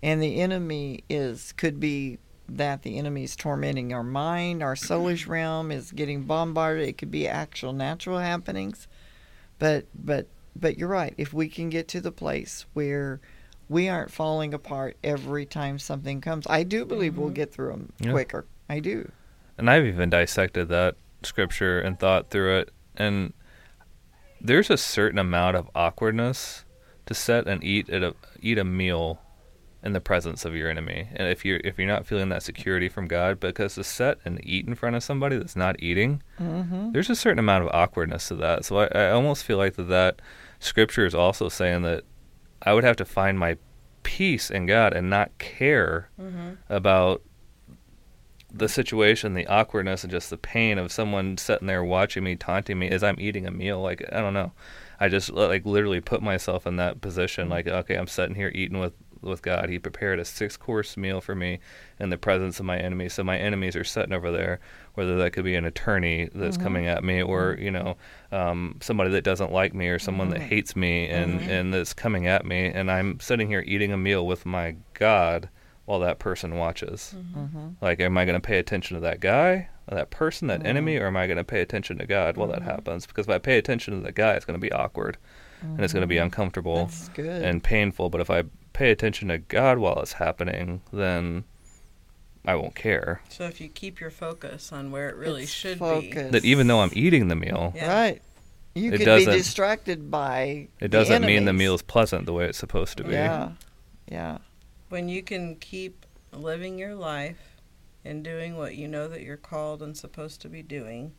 and 0.03 0.23
the 0.23 0.41
enemy 0.41 1.05
is 1.09 1.53
could 1.53 1.81
be 1.81 2.19
that 2.47 2.83
the 2.83 2.99
enemy 2.99 3.25
is 3.25 3.37
tormenting 3.37 3.95
our 3.95 4.03
mind, 4.03 4.63
our 4.63 4.75
soulish 4.75 5.27
realm 5.29 5.73
is 5.73 5.91
getting 5.93 6.25
bombarded. 6.25 6.87
It 6.87 6.99
could 6.99 7.11
be 7.11 7.27
actual 7.27 7.73
natural 7.73 8.19
happenings. 8.19 8.87
But 9.59 9.87
but 9.95 10.27
but 10.55 10.79
you're 10.79 10.89
right. 10.89 11.15
If 11.17 11.33
we 11.33 11.49
can 11.49 11.71
get 11.71 11.89
to 11.89 12.01
the 12.01 12.13
place 12.13 12.67
where 12.75 13.21
we 13.71 13.89
aren't 13.89 14.11
falling 14.11 14.53
apart 14.53 14.97
every 15.03 15.47
time 15.47 15.79
something 15.79 16.21
comes, 16.21 16.47
I 16.47 16.63
do 16.63 16.85
believe 16.85 17.17
we'll 17.17 17.29
mm-hmm. 17.29 17.35
get 17.35 17.53
through 17.53 17.71
them 17.71 17.93
Yeah. 17.99 18.11
quicker. 18.11 18.45
I 18.69 18.81
do. 18.81 19.11
And 19.57 19.71
I've 19.71 19.87
even 19.87 20.11
dissected 20.11 20.69
that 20.69 20.97
scripture 21.27 21.81
and 21.81 21.99
thought 21.99 22.31
through 22.31 22.59
it. 22.59 22.71
And 22.97 23.33
there's 24.41 24.71
a 24.71 24.77
certain 24.77 25.19
amount 25.19 25.57
of 25.57 25.69
awkwardness 25.75 26.65
to 27.07 27.15
sit 27.15 27.47
and 27.47 27.63
eat 27.65 27.89
at 27.91 28.03
a 28.03 28.15
eat 28.41 28.59
a 28.59 28.65
meal 28.65 29.21
in 29.83 29.93
the 29.93 30.01
presence 30.01 30.45
of 30.47 30.55
your 30.55 30.71
enemy. 30.71 31.09
And 31.15 31.29
if 31.29 31.45
you're 31.45 31.61
if 31.65 31.79
you're 31.79 31.87
not 31.89 32.07
feeling 32.07 32.29
that 32.31 32.43
security 32.43 32.89
from 32.89 33.07
God, 33.07 33.41
because 33.41 33.75
to 33.75 33.85
sit 33.85 34.19
and 34.25 34.41
eat 34.45 34.67
in 34.67 34.75
front 34.75 34.97
of 34.97 35.03
somebody 35.03 35.37
that's 35.37 35.57
not 35.57 35.77
eating, 35.83 36.23
Mm-hmm. 36.41 36.93
there's 36.93 37.11
a 37.11 37.17
certain 37.17 37.39
amount 37.39 37.65
of 37.65 37.71
awkwardness 37.75 38.29
to 38.29 38.35
that. 38.37 38.65
So 38.65 38.79
I, 38.79 38.87
I 38.87 39.11
almost 39.11 39.45
feel 39.45 39.59
like 39.59 39.75
that 39.75 39.85
that 39.89 40.21
scripture 40.59 41.05
is 41.05 41.15
also 41.15 41.49
saying 41.49 41.83
that 41.83 42.05
I 42.63 42.73
would 42.73 42.85
have 42.85 42.97
to 42.97 43.05
find 43.05 43.39
my 43.39 43.57
peace 44.03 44.51
in 44.51 44.67
God 44.67 44.93
and 44.95 45.11
not 45.11 45.37
care 45.39 46.09
Mm-hmm. 46.21 46.51
about 46.71 47.23
the 48.57 48.69
situation, 48.69 49.35
the 49.35 49.47
awkwardness, 49.47 50.05
and 50.05 50.11
just 50.11 50.31
the 50.31 50.39
pain 50.39 50.79
of 50.79 50.93
someone 50.93 51.37
sitting 51.37 51.67
there 51.67 51.83
watching 51.83 52.23
me, 52.23 52.37
taunting 52.37 52.79
me 52.79 52.89
as 52.89 53.03
I'm 53.03 53.19
eating 53.19 53.47
a 53.47 53.51
meal. 53.51 53.81
Like 53.81 54.05
I 54.13 54.21
don't 54.21 54.35
know, 54.35 54.53
I 55.01 55.09
just 55.09 55.31
like 55.31 55.67
literally 55.67 56.01
put 56.01 56.23
myself 56.23 56.67
in 56.67 56.77
that 56.77 57.01
position. 57.01 57.49
Like 57.49 57.67
okay, 57.67 57.97
I'm 57.97 58.07
sitting 58.07 58.37
here 58.37 58.53
eating 58.55 58.79
with 58.79 58.95
with 59.23 59.43
God. 59.43 59.69
He 59.69 59.79
prepared 59.79 60.21
a 60.21 60.25
six 60.25 60.57
course 60.57 60.97
meal 60.97 61.21
for 61.21 61.35
me 61.35 61.59
in 61.99 62.11
the 62.11 62.19
presence 62.19 62.61
of 62.61 62.67
my 62.67 62.79
enemies. 62.79 63.15
So 63.15 63.25
my 63.25 63.39
enemies 63.39 63.75
are 63.75 63.85
sitting 63.85 64.13
over 64.13 64.31
there, 64.31 64.61
whether 64.95 65.17
that 65.19 65.33
could 65.33 65.45
be 65.45 65.57
an 65.57 65.65
attorney 65.65 66.29
that's 66.35 66.57
mm-hmm. 66.57 66.65
coming 66.65 66.87
at 66.87 67.03
me, 67.03 67.23
or 67.23 67.55
mm-hmm. 67.55 67.63
you 67.63 67.71
know, 67.73 67.97
um, 68.31 68.79
somebody 68.81 69.11
that 69.11 69.25
doesn't 69.25 69.53
like 69.53 69.75
me, 69.75 69.89
or 69.89 69.99
someone 69.99 70.31
that 70.31 70.41
mm-hmm. 70.41 70.49
hates 70.49 70.77
me, 70.77 71.09
and 71.09 71.41
and 71.41 71.75
that's 71.75 71.93
coming 71.93 72.29
at 72.29 72.47
me, 72.47 72.67
and 72.67 72.91
I'm 72.91 73.19
sitting 73.19 73.49
here 73.49 73.65
eating 73.67 73.93
a 73.93 73.99
meal 73.99 74.25
with 74.25 74.47
my 74.47 74.77
God 74.93 75.49
while 75.85 76.01
that 76.01 76.19
person 76.19 76.57
watches. 76.57 77.15
Mm-hmm. 77.17 77.41
mm-hmm. 77.41 77.69
Like, 77.81 78.01
am 78.01 78.17
I 78.17 78.25
going 78.25 78.41
to 78.41 78.47
pay 78.47 78.59
attention 78.59 78.95
to 78.97 79.01
that 79.03 79.21
guy, 79.21 79.69
or 79.89 79.97
that 79.97 80.11
person, 80.11 80.49
that 80.49 80.61
mm-hmm. 80.61 80.69
enemy, 80.69 80.97
or 80.97 81.07
am 81.07 81.17
I 81.17 81.27
going 81.27 81.37
to 81.39 81.45
pay 81.45 81.61
attention 81.61 81.99
to 81.99 82.07
God 82.07 82.37
while 82.37 82.49
that 82.49 82.61
mm-hmm. 82.61 82.71
happens? 82.71 83.07
Because 83.07 83.27
if 83.27 83.31
I 83.31 83.39
pay 83.39 83.59
attention 83.59 83.95
to 83.95 84.01
the 84.01 84.13
guy, 84.13 84.35
it's 84.35 84.45
going 84.45 84.59
to 84.59 84.65
be 84.65 84.73
awkward 84.73 85.19
and 85.65 85.81
it's 85.81 85.93
going 85.93 86.03
to 86.03 86.07
be 86.07 86.19
uncomfortable 86.19 86.91
and 87.17 87.63
painful. 87.63 88.11
But 88.11 88.21
if 88.21 88.31
I 88.31 88.45
pay 88.73 88.91
attention 88.91 89.29
to 89.29 89.39
God 89.39 89.79
while 89.79 89.99
it's 90.01 90.15
happening, 90.15 90.83
then 90.93 91.45
I 92.45 92.55
won't 92.57 92.75
care. 92.75 93.23
So 93.29 93.45
if 93.45 93.61
you 93.61 93.69
keep 93.69 94.01
your 94.01 94.11
focus 94.11 94.73
on 94.73 94.91
where 94.91 95.09
it 95.09 95.17
really 95.17 95.45
It's 95.45 95.53
should 95.53 95.79
be—that 95.79 96.45
even 96.45 96.67
though 96.67 96.81
I'm 96.81 96.91
eating 96.93 97.29
the 97.29 97.37
meal, 97.37 97.73
Yeah. 97.75 97.93
Right. 97.93 98.23
You 98.77 98.93
It 98.93 98.99
could 98.99 99.19
be 99.19 99.25
distracted 99.27 100.11
by 100.11 100.67
it 100.81 100.89
doesn't 100.89 101.25
mean 101.25 101.45
the 101.45 101.53
meal 101.53 101.75
is 101.75 101.83
pleasant 101.83 102.27
the 102.27 102.33
way 102.33 102.47
it's 102.47 102.59
supposed 102.59 102.97
to 102.97 103.05
be. 103.05 103.13
Yeah. 103.13 103.53
Yeah. 104.11 104.39
Be 104.95 105.01
when 105.03 105.09
you 105.09 105.23
can 105.23 105.57
keep 105.57 106.07
living 106.33 106.79
your 106.79 106.95
life 106.95 107.57
and 108.05 108.23
doing 108.23 108.57
what 108.57 108.75
you 108.77 108.87
know 108.89 109.09
that 109.09 109.23
you're 109.23 109.37
called 109.37 109.83
and 109.83 109.97
supposed 109.97 110.41
to 110.43 110.49
be 110.49 110.63
doing, 110.63 111.13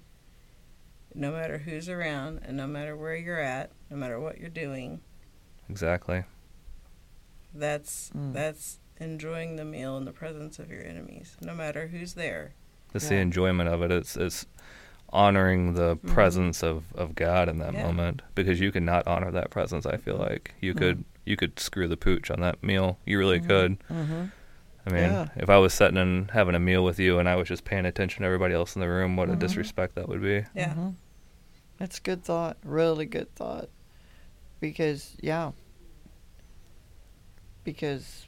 no 1.13 1.31
matter 1.31 1.59
who's 1.59 1.89
around 1.89 2.39
and 2.43 2.57
no 2.57 2.67
matter 2.67 2.95
where 2.95 3.15
you're 3.15 3.39
at, 3.39 3.71
no 3.89 3.97
matter 3.97 4.19
what 4.19 4.39
you're 4.39 4.49
doing, 4.49 5.01
Exactly. 5.69 6.23
that's 7.53 8.11
Mm. 8.15 8.33
that's 8.33 8.79
enjoying 8.99 9.55
the 9.55 9.65
meal 9.65 9.97
in 9.97 10.05
the 10.05 10.11
presence 10.11 10.59
of 10.59 10.69
your 10.69 10.83
enemies, 10.83 11.35
no 11.41 11.53
matter 11.55 11.87
who's 11.87 12.13
there. 12.13 12.53
It's 12.93 13.09
the 13.09 13.15
enjoyment 13.15 13.67
of 13.69 13.81
it. 13.81 13.91
It's 13.91 14.15
it's 14.15 14.45
honoring 15.09 15.73
the 15.75 15.95
Mm-hmm. 15.95 16.07
Mhm. 16.07 16.13
presence 16.13 16.63
of, 16.63 16.93
of 16.93 17.15
God 17.15 17.47
in 17.49 17.57
that 17.59 17.73
Yeah. 17.73 17.83
moment 17.83 18.21
because 18.35 18.59
you 18.59 18.71
cannot 18.71 19.07
honor 19.07 19.31
that 19.31 19.49
presence. 19.49 19.85
I 19.85 19.97
feel 19.97 20.17
like 20.17 20.53
you 20.61 20.73
Mm. 20.73 20.77
could 20.77 21.05
you 21.25 21.35
could 21.37 21.59
screw 21.59 21.87
the 21.87 21.97
pooch 21.97 22.29
on 22.31 22.39
that 22.41 22.63
meal. 22.63 22.99
You 23.05 23.17
really 23.17 23.39
Mhm. 23.39 23.47
could. 23.47 23.79
Mm-hmm. 23.89 24.25
I 24.87 24.91
mean, 24.91 25.03
Yeah. 25.11 25.27
if 25.35 25.49
I 25.49 25.57
was 25.57 25.73
sitting 25.73 25.97
and 25.97 26.29
having 26.31 26.53
a 26.55 26.59
meal 26.59 26.83
with 26.83 26.99
you 26.99 27.17
and 27.17 27.27
I 27.27 27.35
was 27.35 27.47
just 27.47 27.65
paying 27.65 27.85
attention 27.85 28.21
to 28.21 28.25
everybody 28.27 28.53
else 28.53 28.75
in 28.75 28.81
the 28.81 28.87
room, 28.89 29.15
what 29.15 29.29
a 29.29 29.33
Mhm. 29.33 29.39
disrespect 29.39 29.95
that 29.95 30.07
would 30.07 30.21
be. 30.21 30.45
Yeah. 30.55 30.69
Mm-hmm. 30.71 30.89
That's 31.79 31.99
good 31.99 32.23
thought. 32.23 32.57
Really 32.63 33.05
good 33.07 33.33
thought. 33.35 33.69
Because 34.59 35.17
yeah. 35.21 35.51
Because 37.63 38.27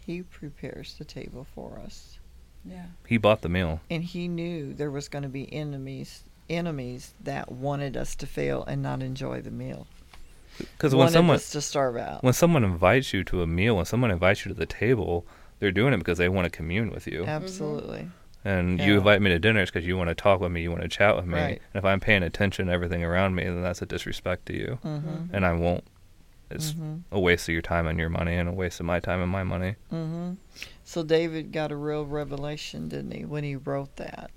he 0.00 0.22
prepares 0.22 0.94
the 0.98 1.04
table 1.04 1.46
for 1.54 1.78
us. 1.78 2.18
Yeah. 2.64 2.86
He 3.06 3.16
bought 3.16 3.42
the 3.42 3.48
meal. 3.48 3.80
and 3.90 4.02
he 4.02 4.26
knew 4.26 4.72
there 4.74 4.90
was 4.90 5.08
going 5.08 5.22
to 5.22 5.28
be 5.28 5.52
enemies 5.52 6.24
enemies 6.50 7.14
that 7.22 7.50
wanted 7.50 7.96
us 7.96 8.14
to 8.14 8.26
fail 8.26 8.64
and 8.64 8.82
not 8.82 9.02
enjoy 9.02 9.40
the 9.40 9.50
meal. 9.50 9.86
Because 10.58 10.94
when 10.94 11.08
someone 11.10 11.38
to 11.38 11.60
starve 11.60 11.96
out. 11.96 12.22
when 12.22 12.32
someone 12.32 12.64
invites 12.64 13.12
you 13.12 13.24
to 13.24 13.42
a 13.42 13.46
meal, 13.46 13.76
when 13.76 13.84
someone 13.84 14.10
invites 14.10 14.44
you 14.44 14.50
to 14.52 14.58
the 14.58 14.66
table, 14.66 15.26
they're 15.58 15.72
doing 15.72 15.92
it 15.94 15.98
because 15.98 16.18
they 16.18 16.28
want 16.28 16.44
to 16.44 16.50
commune 16.50 16.90
with 16.90 17.06
you. 17.06 17.24
Absolutely. 17.24 18.08
And 18.44 18.78
Yeah. 18.78 18.86
you 18.86 18.98
invite 18.98 19.22
me 19.22 19.30
to 19.30 19.38
dinner 19.38 19.64
because 19.64 19.86
you 19.86 19.96
want 19.96 20.08
to 20.10 20.14
talk 20.14 20.40
with 20.40 20.52
me, 20.52 20.60
you 20.62 20.70
want 20.70 20.82
to 20.82 20.88
chat 20.88 21.16
with 21.16 21.24
me. 21.26 21.34
Right. 21.38 21.62
And 21.72 21.78
if 21.78 21.84
I'm 21.84 21.98
paying 22.00 22.22
attention 22.22 22.66
to 22.66 22.72
everything 22.72 23.02
around 23.02 23.34
me, 23.34 23.44
then 23.44 23.62
that's 23.62 23.80
a 23.80 23.86
disrespect 23.86 24.46
to 24.46 24.52
you. 24.54 24.78
Mm-hmm. 24.84 25.34
And 25.34 25.46
I 25.46 25.52
won't. 25.54 25.84
It's 26.50 26.72
Mm-hmm. 26.72 26.96
a 27.10 27.18
waste 27.18 27.48
of 27.48 27.52
your 27.54 27.62
time 27.62 27.86
and 27.86 27.98
your 27.98 28.10
money, 28.10 28.36
and 28.36 28.48
a 28.48 28.52
waste 28.52 28.78
of 28.78 28.86
my 28.86 29.00
time 29.00 29.22
and 29.22 29.32
my 29.32 29.42
money. 29.44 29.76
Mm-hmm. 29.90 30.32
So 30.84 31.02
David 31.02 31.52
got 31.52 31.72
a 31.72 31.76
real 31.76 32.04
revelation, 32.04 32.88
didn't 32.88 33.12
he, 33.12 33.24
when 33.24 33.44
he 33.44 33.56
wrote 33.56 33.96
that? 33.96 34.30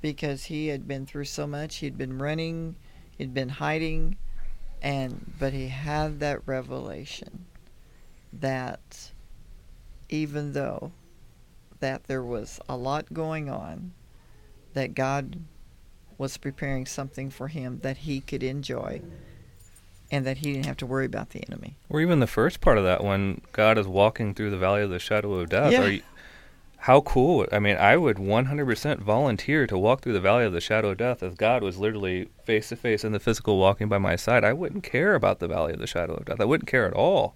Because 0.00 0.44
he 0.44 0.68
had 0.68 0.86
been 0.86 1.04
through 1.04 1.24
so 1.24 1.46
much. 1.46 1.76
He'd 1.76 1.98
been 1.98 2.18
running, 2.18 2.76
he'd 3.18 3.34
been 3.34 3.48
hiding, 3.48 4.16
and 4.82 5.32
but 5.38 5.52
he 5.52 5.68
had 5.68 6.20
that 6.20 6.40
revelation 6.44 7.46
that 8.32 9.12
even 10.08 10.52
though 10.52 10.92
that 11.80 12.04
there 12.04 12.22
was 12.22 12.60
a 12.68 12.76
lot 12.76 13.12
going 13.12 13.48
on, 13.48 13.92
that 14.74 14.94
God 14.94 15.40
was 16.18 16.36
preparing 16.36 16.86
something 16.86 17.30
for 17.30 17.48
him 17.48 17.80
that 17.82 17.98
he 17.98 18.20
could 18.20 18.42
enjoy 18.42 19.00
and 20.10 20.26
that 20.26 20.38
he 20.38 20.52
didn't 20.52 20.66
have 20.66 20.76
to 20.76 20.86
worry 20.86 21.06
about 21.06 21.30
the 21.30 21.42
enemy. 21.48 21.76
Or 21.88 22.00
even 22.00 22.20
the 22.20 22.26
first 22.26 22.60
part 22.60 22.76
of 22.76 22.84
that, 22.84 23.02
when 23.02 23.40
God 23.52 23.78
is 23.78 23.88
walking 23.88 24.34
through 24.34 24.50
the 24.50 24.58
valley 24.58 24.82
of 24.82 24.90
the 24.90 24.98
shadow 24.98 25.32
of 25.34 25.48
death. 25.48 25.72
Yeah. 25.72 25.82
Are 25.82 25.88
you, 25.90 26.02
how 26.82 27.00
cool! 27.02 27.46
I 27.52 27.58
mean, 27.58 27.76
I 27.76 27.96
would 27.96 28.16
100% 28.16 28.98
volunteer 29.00 29.66
to 29.66 29.78
walk 29.78 30.00
through 30.02 30.14
the 30.14 30.20
valley 30.20 30.44
of 30.44 30.52
the 30.52 30.60
shadow 30.60 30.90
of 30.90 30.98
death 30.98 31.22
if 31.22 31.36
God 31.36 31.62
was 31.62 31.78
literally 31.78 32.28
face 32.44 32.70
to 32.70 32.76
face 32.76 33.04
in 33.04 33.12
the 33.12 33.20
physical 33.20 33.58
walking 33.58 33.88
by 33.88 33.98
my 33.98 34.16
side. 34.16 34.44
I 34.44 34.52
wouldn't 34.52 34.82
care 34.82 35.14
about 35.14 35.38
the 35.38 35.48
valley 35.48 35.72
of 35.72 35.78
the 35.78 35.86
shadow 35.86 36.14
of 36.14 36.24
death. 36.24 36.40
I 36.40 36.44
wouldn't 36.44 36.68
care 36.68 36.86
at 36.86 36.92
all. 36.94 37.34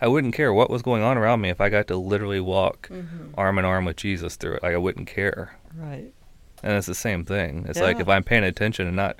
I 0.00 0.06
wouldn't 0.06 0.34
care 0.34 0.52
what 0.52 0.70
was 0.70 0.82
going 0.82 1.02
on 1.02 1.18
around 1.18 1.40
me 1.40 1.48
if 1.48 1.60
I 1.60 1.68
got 1.70 1.88
to 1.88 1.96
literally 1.96 2.40
walk 2.40 2.88
Mm-hmm. 2.88 3.32
arm 3.36 3.58
in 3.58 3.64
arm 3.64 3.84
with 3.84 3.96
Jesus 3.96 4.36
through 4.36 4.54
it. 4.54 4.62
Like, 4.62 4.74
I 4.74 4.78
wouldn't 4.78 5.08
care. 5.08 5.56
Right. 5.74 6.12
And 6.62 6.72
it's 6.72 6.86
the 6.86 6.94
same 6.94 7.24
thing. 7.24 7.66
It's 7.68 7.80
like 7.80 7.98
if 8.00 8.08
I'm 8.08 8.22
paying 8.24 8.44
attention 8.44 8.86
and 8.86 8.96
not, 8.96 9.16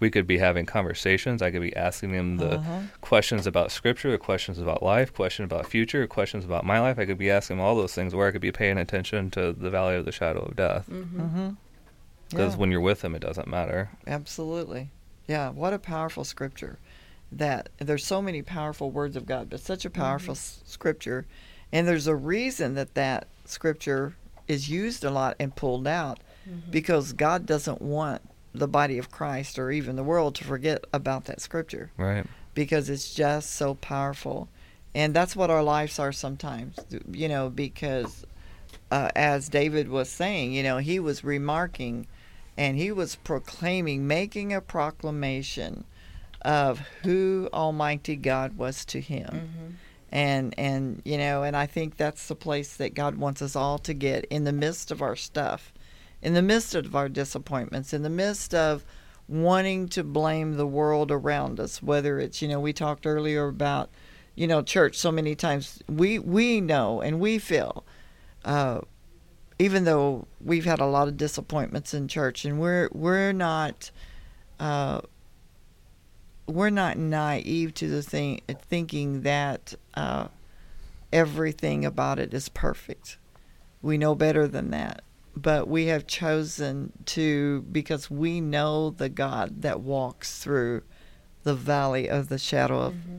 we 0.00 0.10
could 0.10 0.26
be 0.26 0.38
having 0.38 0.64
conversations. 0.66 1.42
I 1.42 1.50
could 1.50 1.60
be 1.62 1.74
asking 1.76 2.12
them 2.12 2.36
the 2.36 2.58
Uh-huh. 2.58 2.80
questions 3.00 3.46
about 3.46 3.72
scripture, 3.72 4.10
the 4.10 4.18
questions 4.18 4.58
about 4.58 4.82
life, 4.82 5.12
questions 5.12 5.46
about 5.46 5.66
future, 5.66 6.06
questions 6.06 6.44
about 6.44 6.64
my 6.64 6.80
life. 6.80 6.98
I 6.98 7.04
could 7.06 7.18
be 7.18 7.30
asking 7.30 7.56
them 7.56 7.66
all 7.66 7.74
those 7.74 7.94
things 7.94 8.14
where 8.14 8.28
I 8.28 8.30
could 8.30 8.40
be 8.40 8.52
paying 8.52 8.78
attention 8.78 9.30
to 9.32 9.52
the 9.52 9.70
valley 9.70 9.96
of 9.96 10.04
the 10.04 10.12
shadow 10.12 10.40
of 10.40 10.56
death. 10.56 10.86
Mm-hmm. 10.90 11.20
Mm-hmm. 11.20 11.48
Because 12.30 12.56
when 12.56 12.70
you're 12.70 12.80
with 12.80 13.02
him, 13.02 13.14
it 13.14 13.20
doesn't 13.22 13.48
matter. 13.48 13.90
Absolutely. 14.06 14.90
Yeah, 15.26 15.50
what 15.50 15.72
a 15.72 15.78
powerful 15.78 16.24
scripture. 16.24 16.78
That 17.32 17.68
there's 17.78 18.04
so 18.06 18.22
many 18.22 18.42
powerful 18.42 18.90
words 18.90 19.16
of 19.16 19.26
God, 19.26 19.50
but 19.50 19.60
such 19.60 19.84
a 19.84 19.90
powerful 19.90 20.32
s- 20.32 20.60
scripture. 20.64 21.26
And 21.72 21.86
there's 21.88 22.06
a 22.06 22.14
reason 22.14 22.74
that 22.74 22.94
that 22.94 23.26
scripture 23.44 24.14
is 24.46 24.70
used 24.70 25.04
a 25.04 25.10
lot 25.10 25.36
and 25.38 25.54
pulled 25.54 25.86
out 25.86 26.20
because 26.70 27.12
God 27.12 27.44
doesn't 27.44 27.82
want 27.82 28.22
the 28.58 28.68
body 28.68 28.98
of 28.98 29.10
Christ 29.10 29.58
or 29.58 29.70
even 29.70 29.96
the 29.96 30.02
world 30.04 30.34
to 30.36 30.44
forget 30.44 30.84
about 30.92 31.24
that 31.26 31.40
scripture 31.40 31.90
Right. 31.96 32.26
because 32.54 32.88
it's 32.90 33.14
just 33.14 33.50
so 33.54 33.74
powerful. 33.74 34.48
And 34.94 35.14
that's 35.14 35.36
what 35.36 35.50
our 35.50 35.62
lives 35.62 35.98
are 35.98 36.12
sometimes, 36.12 36.76
you 37.10 37.28
know, 37.28 37.50
because 37.50 38.24
uh, 38.90 39.10
as 39.14 39.48
David 39.48 39.88
was 39.88 40.08
saying, 40.08 40.52
you 40.52 40.62
know, 40.62 40.78
he 40.78 40.98
was 40.98 41.22
remarking 41.22 42.06
and 42.56 42.76
he 42.76 42.90
was 42.90 43.14
proclaiming, 43.16 44.06
making 44.06 44.52
a 44.52 44.60
proclamation 44.60 45.84
of 46.42 46.80
who 47.02 47.48
Almighty 47.52 48.16
God 48.16 48.56
was 48.56 48.84
to 48.86 49.00
him. 49.00 49.26
Mm-hmm. 49.28 49.70
And 50.10 50.54
and 50.58 51.02
you 51.04 51.18
know, 51.18 51.42
and 51.42 51.54
I 51.54 51.66
think 51.66 51.98
that's 51.98 52.28
the 52.28 52.34
place 52.34 52.76
that 52.78 52.94
God 52.94 53.16
wants 53.16 53.42
us 53.42 53.54
all 53.54 53.78
to 53.80 53.92
get 53.92 54.24
in 54.30 54.44
the 54.44 54.52
midst 54.52 54.90
of 54.90 55.02
our 55.02 55.14
stuff, 55.16 55.70
in 56.22 56.34
the 56.34 56.42
midst 56.42 56.74
of 56.74 56.94
our 56.96 57.08
disappointments, 57.08 57.92
in 57.92 58.02
the 58.02 58.10
midst 58.10 58.54
of 58.54 58.84
wanting 59.28 59.88
to 59.88 60.02
blame 60.02 60.56
the 60.56 60.66
world 60.66 61.10
around 61.10 61.60
us, 61.60 61.82
whether 61.82 62.18
it's, 62.18 62.40
you 62.40 62.48
know, 62.48 62.60
we 62.60 62.72
talked 62.72 63.06
earlier 63.06 63.46
about, 63.46 63.90
you 64.34 64.46
know, 64.46 64.62
church 64.62 64.96
so 64.96 65.12
many 65.12 65.34
times 65.34 65.82
we 65.88 66.18
we 66.18 66.60
know 66.60 67.00
and 67.00 67.20
we 67.20 67.38
feel 67.38 67.84
uh 68.44 68.80
even 69.58 69.84
though 69.84 70.26
we've 70.40 70.64
had 70.64 70.78
a 70.78 70.86
lot 70.86 71.08
of 71.08 71.16
disappointments 71.16 71.92
in 71.92 72.06
church 72.06 72.44
and 72.44 72.60
we're 72.60 72.88
we're 72.92 73.32
not 73.32 73.90
uh 74.60 75.00
we're 76.48 76.70
not 76.70 76.96
naive 76.96 77.74
to 77.74 77.88
the 77.88 78.02
thing 78.02 78.40
thinking 78.48 79.22
that 79.22 79.74
uh, 79.94 80.28
everything 81.12 81.84
about 81.84 82.18
it 82.18 82.32
is 82.32 82.48
perfect. 82.48 83.18
We 83.82 83.98
know 83.98 84.14
better 84.14 84.48
than 84.48 84.70
that. 84.70 85.02
But 85.42 85.68
we 85.68 85.86
have 85.86 86.06
chosen 86.06 86.92
to 87.06 87.62
because 87.70 88.10
we 88.10 88.40
know 88.40 88.90
the 88.90 89.08
God 89.08 89.62
that 89.62 89.80
walks 89.80 90.38
through 90.38 90.82
the 91.44 91.54
valley 91.54 92.08
of 92.08 92.28
the 92.28 92.38
shadow 92.38 92.80
of 92.80 92.94
mm-hmm. 92.94 93.16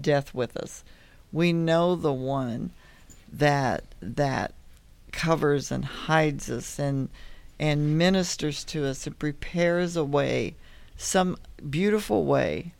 death 0.00 0.34
with 0.34 0.56
us. 0.56 0.82
We 1.32 1.52
know 1.52 1.94
the 1.94 2.12
one 2.12 2.72
that 3.32 3.84
that 4.00 4.54
covers 5.12 5.70
and 5.70 5.84
hides 5.84 6.50
us 6.50 6.78
and 6.78 7.08
and 7.58 7.98
ministers 7.98 8.64
to 8.64 8.86
us 8.86 9.06
and 9.06 9.18
prepares 9.18 9.94
a 9.94 10.04
way, 10.04 10.56
some 10.96 11.36
beautiful 11.68 12.24
way 12.24 12.72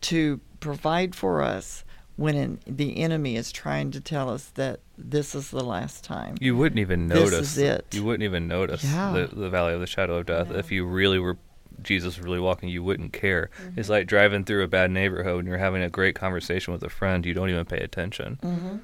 to 0.00 0.40
provide 0.58 1.14
for 1.14 1.40
us 1.40 1.84
when 2.20 2.34
an, 2.36 2.60
the 2.66 2.98
enemy 2.98 3.34
is 3.34 3.50
trying 3.50 3.90
to 3.92 4.00
tell 4.00 4.28
us 4.28 4.44
that 4.54 4.80
this 4.98 5.34
is 5.34 5.50
the 5.50 5.64
last 5.64 6.04
time. 6.04 6.36
You 6.38 6.54
wouldn't 6.54 6.78
even 6.78 7.08
notice. 7.08 7.22
This 7.22 7.32
notice. 7.32 7.50
is 7.52 7.58
it. 7.58 7.86
You 7.92 8.04
wouldn't 8.04 8.24
even 8.24 8.46
notice 8.46 8.84
Yeah. 8.84 9.12
the, 9.12 9.34
the 9.34 9.48
valley 9.48 9.72
of 9.72 9.80
the 9.80 9.86
shadow 9.86 10.18
of 10.18 10.26
death. 10.26 10.50
No. 10.50 10.56
If 10.58 10.70
you 10.70 10.84
really 10.84 11.18
were 11.18 11.38
Jesus 11.82 12.18
was 12.18 12.24
really 12.26 12.38
walking, 12.40 12.68
you 12.68 12.82
wouldn't 12.82 13.14
care. 13.14 13.48
Mm-hmm. 13.62 13.80
It's 13.80 13.88
like 13.88 14.06
driving 14.06 14.44
through 14.44 14.62
a 14.64 14.68
bad 14.68 14.90
neighborhood 14.90 15.38
and 15.38 15.48
you're 15.48 15.56
having 15.56 15.82
a 15.82 15.88
great 15.88 16.14
conversation 16.14 16.74
with 16.74 16.82
a 16.82 16.90
friend. 16.90 17.24
You 17.24 17.32
don't 17.32 17.48
even 17.48 17.64
pay 17.64 17.78
attention. 17.78 18.38
hmm 18.42 18.76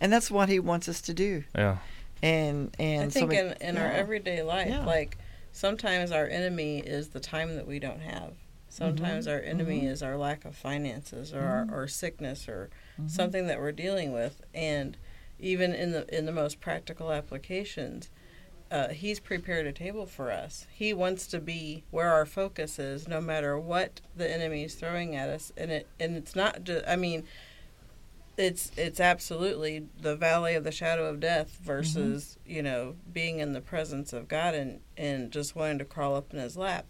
And 0.00 0.12
that's 0.12 0.30
what 0.30 0.48
he 0.48 0.60
wants 0.60 0.88
us 0.88 1.00
to 1.02 1.12
do. 1.12 1.42
Yeah. 1.56 1.78
And 2.22 2.72
and 2.78 3.06
I 3.06 3.08
think 3.08 3.32
so 3.32 3.38
in, 3.38 3.52
in 3.60 3.76
our 3.78 3.90
everyday 3.90 4.42
life, 4.44 4.68
Yeah. 4.68 4.84
like 4.86 5.18
sometimes 5.50 6.12
our 6.12 6.26
enemy 6.28 6.78
is 6.78 7.08
the 7.08 7.18
time 7.20 7.56
that 7.56 7.66
we 7.66 7.80
don't 7.80 8.00
have. 8.00 8.34
Sometimes 8.70 9.26
Mm-hmm. 9.26 9.34
our 9.34 9.40
enemy 9.42 9.84
is 9.84 10.02
our 10.02 10.16
lack 10.16 10.44
of 10.46 10.56
finances 10.56 11.34
or 11.34 11.40
our, 11.42 11.82
or 11.82 11.86
sickness 11.88 12.48
or 12.48 12.70
Mm-hmm. 12.98 13.08
something 13.08 13.46
that 13.48 13.58
we're 13.60 13.72
dealing 13.72 14.12
with. 14.12 14.40
And 14.54 14.96
even 15.38 15.74
in 15.74 15.90
the 15.92 16.06
in 16.16 16.24
the 16.26 16.32
most 16.32 16.60
practical 16.60 17.12
applications, 17.12 18.10
uh, 18.70 18.88
he's 18.88 19.18
prepared 19.18 19.66
a 19.66 19.72
table 19.72 20.06
for 20.06 20.30
us. 20.30 20.66
He 20.72 20.92
wants 20.94 21.26
to 21.28 21.40
be 21.40 21.82
where 21.90 22.10
our 22.12 22.24
focus 22.26 22.78
is, 22.78 23.08
no 23.08 23.20
matter 23.20 23.58
what 23.58 24.00
the 24.16 24.30
enemy 24.30 24.62
is 24.64 24.74
throwing 24.76 25.16
at 25.16 25.28
us. 25.28 25.52
And 25.56 25.70
it 25.70 25.86
and 25.98 26.16
it's 26.16 26.36
not 26.36 26.62
just. 26.64 26.86
I 26.86 26.94
mean, 26.96 27.24
it's 28.36 28.70
it's 28.76 29.00
absolutely 29.00 29.86
the 30.00 30.14
valley 30.16 30.54
of 30.54 30.64
the 30.64 30.72
shadow 30.72 31.06
of 31.06 31.20
death 31.20 31.58
versus 31.62 32.38
you 32.46 32.62
know 32.62 32.94
being 33.12 33.38
in 33.40 33.52
the 33.52 33.60
presence 33.60 34.12
of 34.12 34.28
God 34.28 34.54
and 34.54 34.80
and 34.96 35.30
just 35.30 35.56
wanting 35.56 35.78
to 35.78 35.84
crawl 35.84 36.14
up 36.14 36.32
in 36.32 36.38
His 36.38 36.56
lap. 36.56 36.86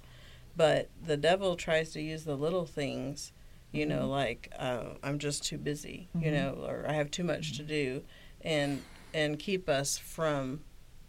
But 0.61 0.91
the 1.03 1.17
devil 1.17 1.57
tries 1.57 1.91
to 1.93 2.03
use 2.03 2.25
the 2.25 2.37
little 2.37 2.67
things, 2.67 3.33
you 3.73 3.87
know, 3.87 4.07
like 4.07 4.53
uh, 4.59 4.91
I'm 5.03 5.19
just 5.19 5.43
too 5.43 5.57
busy, 5.57 6.11
you 6.15 6.31
Mhm. 6.31 6.35
know, 6.35 6.65
or 6.69 6.85
I 6.87 6.93
have 6.93 7.11
too 7.11 7.25
much 7.25 7.57
to 7.57 7.63
do, 7.63 8.03
and 8.43 8.83
and 9.15 9.39
keep 9.39 9.71
us 9.71 9.97
from 9.97 10.61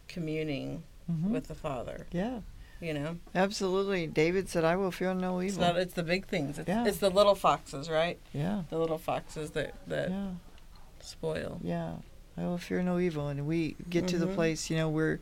communing 0.08 0.84
Mhm. 1.10 1.28
with 1.32 1.48
the 1.48 1.54
Father. 1.54 2.06
yeah, 2.12 2.40
You 2.80 2.94
know, 2.94 3.18
absolutely. 3.34 4.06
David 4.06 4.48
said, 4.48 4.64
"I 4.64 4.74
will 4.76 4.90
fear 4.90 5.12
no 5.12 5.38
it's 5.40 5.52
evil." 5.52 5.66
not 5.66 5.76
it's 5.76 5.92
the 5.92 6.02
big 6.02 6.26
things. 6.26 6.58
It's, 6.58 6.66
Yeah. 6.68 6.86
it's 6.86 6.96
the 6.96 7.10
little 7.10 7.34
foxes, 7.34 7.90
right? 7.90 8.18
yeah, 8.32 8.62
The 8.70 8.78
little 8.78 8.96
foxes 8.96 9.50
that 9.50 9.74
that 9.86 10.08
yeah. 10.12 10.30
spoil. 11.00 11.60
Yeah, 11.62 11.96
I 12.38 12.44
will 12.44 12.56
fear 12.56 12.82
no 12.82 12.98
evil. 12.98 13.28
And 13.28 13.46
we 13.46 13.76
get 13.90 14.08
to 14.08 14.18
the 14.18 14.28
Mhm. 14.28 14.34
place, 14.34 14.70
you 14.70 14.76
know, 14.78 14.88
where, 14.88 15.20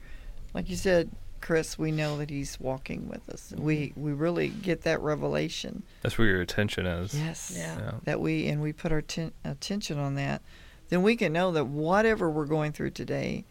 like 0.55 0.71
you 0.71 0.77
said, 0.77 1.11
Chris, 1.41 1.79
we 1.79 1.91
know 1.91 2.19
that 2.19 2.31
He's 2.31 2.59
walking 2.61 3.09
with 3.09 3.29
us. 3.29 3.53
We 3.57 3.93
we 3.97 4.13
really 4.13 4.49
get 4.49 4.83
that 4.83 5.01
revelation. 5.01 5.83
That's 6.03 6.19
where 6.19 6.27
your 6.29 6.41
attention 6.41 6.87
is. 6.87 7.15
Yes. 7.15 7.53
Yeah. 7.57 7.79
Yeah. 7.79 7.91
That 8.05 8.21
we 8.21 8.47
and 8.49 8.61
we 8.61 8.73
put 8.73 8.93
our 8.93 9.03
ten, 9.03 9.33
attention 9.45 9.99
on 9.99 10.15
that, 10.17 10.43
then 10.91 11.03
we 11.03 11.17
can 11.17 11.33
know 11.33 11.53
that 11.53 11.65
whatever 11.67 12.31
we're 12.31 12.45
going 12.47 12.73
through 12.73 12.91
today, 12.91 13.45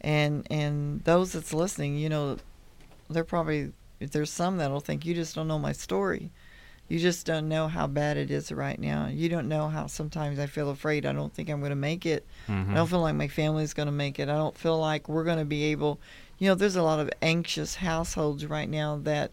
and 0.00 0.46
and 0.50 1.02
those 1.04 1.32
that's 1.32 1.54
listening, 1.54 1.96
you 1.96 2.08
know, 2.08 2.36
they're 3.08 3.24
probably 3.24 3.72
there's 4.00 4.30
some 4.30 4.58
that'll 4.58 4.80
think 4.80 5.04
you 5.06 5.14
just 5.14 5.34
don't 5.34 5.48
know 5.48 5.58
my 5.58 5.72
story. 5.72 6.30
You 6.88 6.98
just 6.98 7.26
don't 7.26 7.48
know 7.50 7.68
how 7.68 7.86
bad 7.86 8.16
it 8.16 8.30
is 8.30 8.50
right 8.50 8.78
now. 8.80 9.08
You 9.08 9.28
don't 9.28 9.46
know 9.46 9.68
how 9.68 9.88
sometimes 9.88 10.38
I 10.38 10.46
feel 10.46 10.70
afraid. 10.70 11.04
I 11.04 11.12
don't 11.12 11.30
think 11.34 11.50
I'm 11.50 11.58
going 11.60 11.68
to 11.70 11.76
make 11.76 12.06
it. 12.06 12.24
Mhm. 12.48 12.70
I 12.70 12.74
don't 12.76 12.86
feel 12.88 13.00
like 13.02 13.14
my 13.14 13.28
family's 13.28 13.74
going 13.74 13.88
to 13.88 13.92
make 13.92 14.18
it. 14.18 14.30
I 14.30 14.36
don't 14.36 14.56
feel 14.56 14.78
like 14.80 15.06
we're 15.06 15.24
going 15.24 15.36
to 15.38 15.44
be 15.44 15.64
able. 15.64 16.00
You 16.38 16.48
know, 16.48 16.54
there's 16.54 16.76
a 16.76 16.82
lot 16.82 17.00
of 17.00 17.10
anxious 17.20 17.76
households 17.76 18.46
right 18.46 18.68
now 18.68 18.96
that 19.02 19.30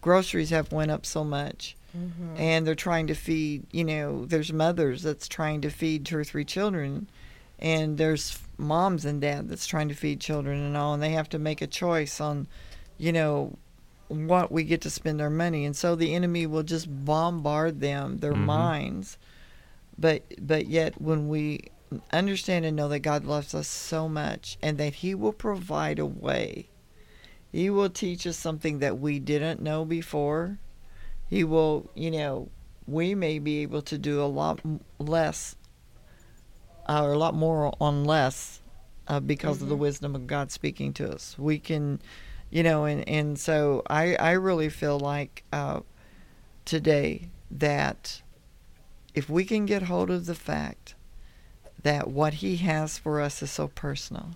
groceries 0.00 0.50
have 0.50 0.72
went 0.72 0.90
up 0.90 1.06
so 1.06 1.24
much 1.24 1.76
Mm-hmm. 1.96 2.36
and 2.38 2.66
they're 2.66 2.74
trying 2.74 3.06
to 3.08 3.14
feed 3.14 3.64
you 3.70 3.84
know 3.84 4.24
there's 4.24 4.50
mothers 4.50 5.02
that's 5.02 5.28
trying 5.28 5.60
to 5.60 5.68
feed 5.68 6.06
two 6.06 6.16
or 6.16 6.24
three 6.24 6.44
children 6.46 7.06
and 7.58 7.98
there's 7.98 8.38
moms 8.56 9.04
and 9.04 9.20
dad 9.20 9.46
that's 9.50 9.66
trying 9.66 9.90
to 9.90 9.94
feed 9.94 10.18
children 10.18 10.58
and 10.58 10.74
all 10.74 10.94
and 10.94 11.02
they 11.02 11.10
have 11.10 11.28
to 11.28 11.38
make 11.38 11.60
a 11.60 11.66
choice 11.66 12.18
on 12.18 12.46
you 12.96 13.12
know 13.12 13.58
what 14.08 14.50
we 14.50 14.64
get 14.64 14.80
to 14.80 14.88
spend 14.88 15.20
our 15.20 15.28
money 15.28 15.66
and 15.66 15.76
so 15.76 15.94
the 15.94 16.14
enemy 16.14 16.46
will 16.46 16.62
just 16.62 16.86
bombard 17.04 17.80
them 17.80 18.16
their 18.20 18.32
Mhm. 18.32 18.46
minds 18.46 19.18
but 19.98 20.22
but 20.40 20.66
yet 20.66 20.98
when 20.98 21.28
we 21.28 21.60
understand 22.12 22.64
and 22.64 22.76
know 22.76 22.88
that 22.88 23.00
God 23.00 23.24
loves 23.24 23.54
us 23.54 23.68
so 23.68 24.08
much 24.08 24.58
and 24.62 24.78
that 24.78 24.94
he 24.96 25.14
will 25.14 25.32
provide 25.32 25.98
a 25.98 26.06
way 26.06 26.68
he 27.50 27.68
will 27.68 27.90
teach 27.90 28.26
us 28.26 28.36
something 28.36 28.78
that 28.78 28.98
we 28.98 29.18
didn't 29.18 29.60
know 29.60 29.84
before 29.84 30.58
he 31.28 31.44
will 31.44 31.90
you 31.94 32.10
know 32.10 32.48
we 32.86 33.14
may 33.14 33.38
be 33.38 33.60
able 33.62 33.82
to 33.82 33.98
do 33.98 34.22
a 34.22 34.26
lot 34.26 34.60
less 34.98 35.56
uh, 36.88 37.02
or 37.04 37.12
a 37.12 37.18
lot 37.18 37.34
more 37.34 37.72
on 37.80 38.04
less 38.04 38.60
uh, 39.08 39.20
because 39.20 39.62
of 39.62 39.68
the 39.68 39.76
Mhm. 39.76 39.80
wisdom 39.80 40.14
of 40.14 40.26
God 40.26 40.50
speaking 40.50 40.92
to 40.94 41.10
us. 41.12 41.36
We 41.38 41.58
can, 41.58 42.00
you 42.50 42.62
know, 42.62 42.84
and 42.84 43.08
and 43.08 43.38
so 43.38 43.82
I 43.88 44.16
I 44.16 44.32
really 44.32 44.68
feel 44.68 44.98
like 44.98 45.44
uh, 45.52 45.80
today 46.64 47.28
that 47.50 48.22
if 49.14 49.28
we 49.28 49.44
can 49.44 49.66
get 49.66 49.82
hold 49.84 50.10
of 50.10 50.26
the 50.26 50.34
fact 50.34 50.94
that 51.82 52.08
what 52.08 52.34
He 52.34 52.56
has 52.58 52.98
for 52.98 53.20
us 53.20 53.42
is 53.42 53.50
so 53.50 53.68
personal, 53.68 54.30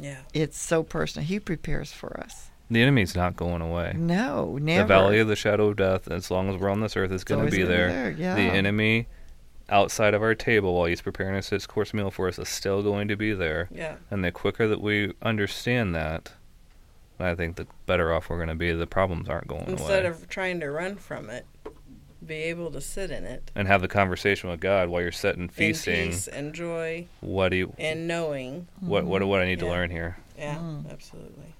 Yeah. 0.00 0.18
it's 0.32 0.58
so 0.58 0.82
personal. 0.82 1.26
He 1.26 1.38
prepares 1.40 1.92
for 1.92 2.18
us. 2.20 2.50
The 2.70 2.80
enemy's 2.80 3.14
not 3.14 3.36
going 3.36 3.60
away. 3.60 3.92
No, 3.96 4.56
never. 4.58 4.82
The 4.84 4.88
valley 4.88 5.18
of 5.20 5.28
the 5.28 5.36
shadow 5.36 5.68
of 5.68 5.76
death, 5.76 6.08
as 6.10 6.30
long 6.30 6.48
as 6.48 6.56
we're 6.60 6.70
on 6.70 6.80
this 6.80 6.96
earth, 6.96 7.12
is 7.12 7.22
going 7.22 7.44
to 7.44 7.50
be 7.50 7.58
gonna 7.58 7.68
there. 7.68 8.10
Yeah. 8.12 8.34
The 8.34 8.40
enemy 8.42 9.06
outside 9.68 10.14
of 10.14 10.22
our 10.22 10.34
table 10.34 10.74
while 10.74 10.86
he's 10.86 11.00
preparing 11.02 11.36
us 11.36 11.50
his 11.50 11.66
course 11.66 11.92
meal 11.94 12.10
for 12.10 12.28
us 12.28 12.38
is 12.38 12.48
still 12.48 12.82
going 12.82 13.08
to 13.08 13.16
be 13.16 13.32
there. 13.34 13.68
Yeah. 13.70 13.96
And 14.10 14.24
the 14.24 14.30
quicker 14.32 14.66
that 14.66 14.80
we 14.80 15.12
understand 15.22 15.94
that, 15.94 16.32
I 17.20 17.34
think 17.34 17.56
the 17.56 17.66
better 17.86 18.12
off 18.12 18.28
we're 18.30 18.36
going 18.36 18.48
to 18.48 18.54
be. 18.54 18.72
The 18.72 18.86
problems 18.86 19.28
aren't 19.28 19.46
going 19.46 19.66
Instead 19.66 19.80
away. 19.86 20.06
Instead 20.06 20.06
of 20.24 20.28
trying 20.28 20.60
to 20.60 20.70
run 20.70 20.96
from 20.96 21.30
it, 21.30 21.46
be 22.26 22.34
able 22.34 22.70
to 22.72 22.80
sit 22.80 23.10
in 23.10 23.24
it. 23.24 23.50
and 23.54 23.68
have 23.68 23.80
the 23.82 23.88
conversation 23.88 24.50
with 24.50 24.60
God 24.60 24.88
while 24.88 25.02
you're 25.02 25.12
sitting 25.12 25.48
feasting. 25.48 25.94
In 25.94 26.10
peace 26.10 26.28
and 26.28 26.54
joy 26.54 27.06
What 27.20 27.50
do 27.50 27.56
you, 27.56 27.72
and 27.78 28.08
knowing. 28.08 28.66
what 28.80 29.04
what 29.04 29.22
what 29.24 29.40
I 29.40 29.44
need 29.46 29.58
to 29.60 29.66
learn 29.66 29.90
here? 29.90 30.16
Yeah, 30.38 30.56
Mm. 30.56 30.90
absolutely. 30.90 31.54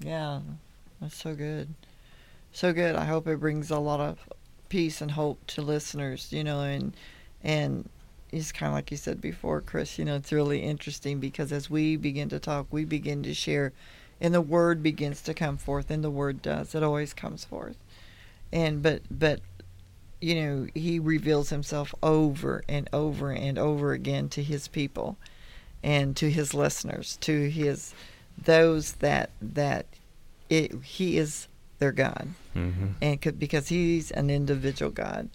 Yeah, 0.00 0.40
that's 1.00 1.16
so 1.16 1.34
good. 1.34 1.74
So 2.52 2.72
good. 2.72 2.94
I 2.96 3.04
hope 3.04 3.26
it 3.26 3.40
brings 3.40 3.70
a 3.70 3.78
lot 3.78 4.00
of 4.00 4.18
peace 4.68 5.00
and 5.00 5.12
hope 5.12 5.46
to 5.48 5.62
listeners, 5.62 6.32
you 6.32 6.44
know, 6.44 6.60
and 6.60 6.94
and 7.42 7.88
it's 8.30 8.52
kind 8.52 8.68
of 8.68 8.74
like 8.74 8.90
you 8.90 8.96
said 8.96 9.20
before, 9.20 9.60
Chris, 9.62 9.98
you 9.98 10.04
know, 10.04 10.16
it's 10.16 10.32
really 10.32 10.60
interesting 10.62 11.18
because 11.18 11.50
as 11.52 11.70
we 11.70 11.96
begin 11.96 12.28
to 12.28 12.38
talk, 12.38 12.66
we 12.70 12.84
begin 12.84 13.22
to 13.22 13.32
share 13.32 13.72
and 14.20 14.34
the 14.34 14.40
word 14.40 14.82
begins 14.82 15.22
to 15.22 15.32
come 15.32 15.56
forth 15.56 15.90
and 15.90 16.02
the 16.04 16.10
word 16.10 16.42
does. 16.42 16.74
It 16.74 16.82
always 16.82 17.14
comes 17.14 17.44
forth. 17.44 17.76
And 18.52 18.82
but 18.82 19.02
but 19.10 19.40
you 20.20 20.34
know, 20.34 20.66
he 20.74 20.98
reveals 20.98 21.50
himself 21.50 21.94
over 22.02 22.64
and 22.68 22.88
over 22.92 23.30
and 23.30 23.58
over 23.58 23.92
again 23.92 24.28
to 24.30 24.42
his 24.42 24.68
people 24.68 25.16
and 25.82 26.16
to 26.16 26.30
his 26.30 26.54
listeners, 26.54 27.16
to 27.22 27.48
his 27.48 27.94
those 28.36 28.94
that 28.94 29.30
that 29.40 29.86
it, 30.48 30.72
he 30.82 31.18
is 31.18 31.48
their 31.78 31.92
God, 31.92 32.28
hmm 32.54 32.86
and 33.00 33.20
could, 33.20 33.38
because 33.38 33.68
he's 33.68 34.10
an 34.10 34.30
individual 34.30 34.90
God, 34.90 35.28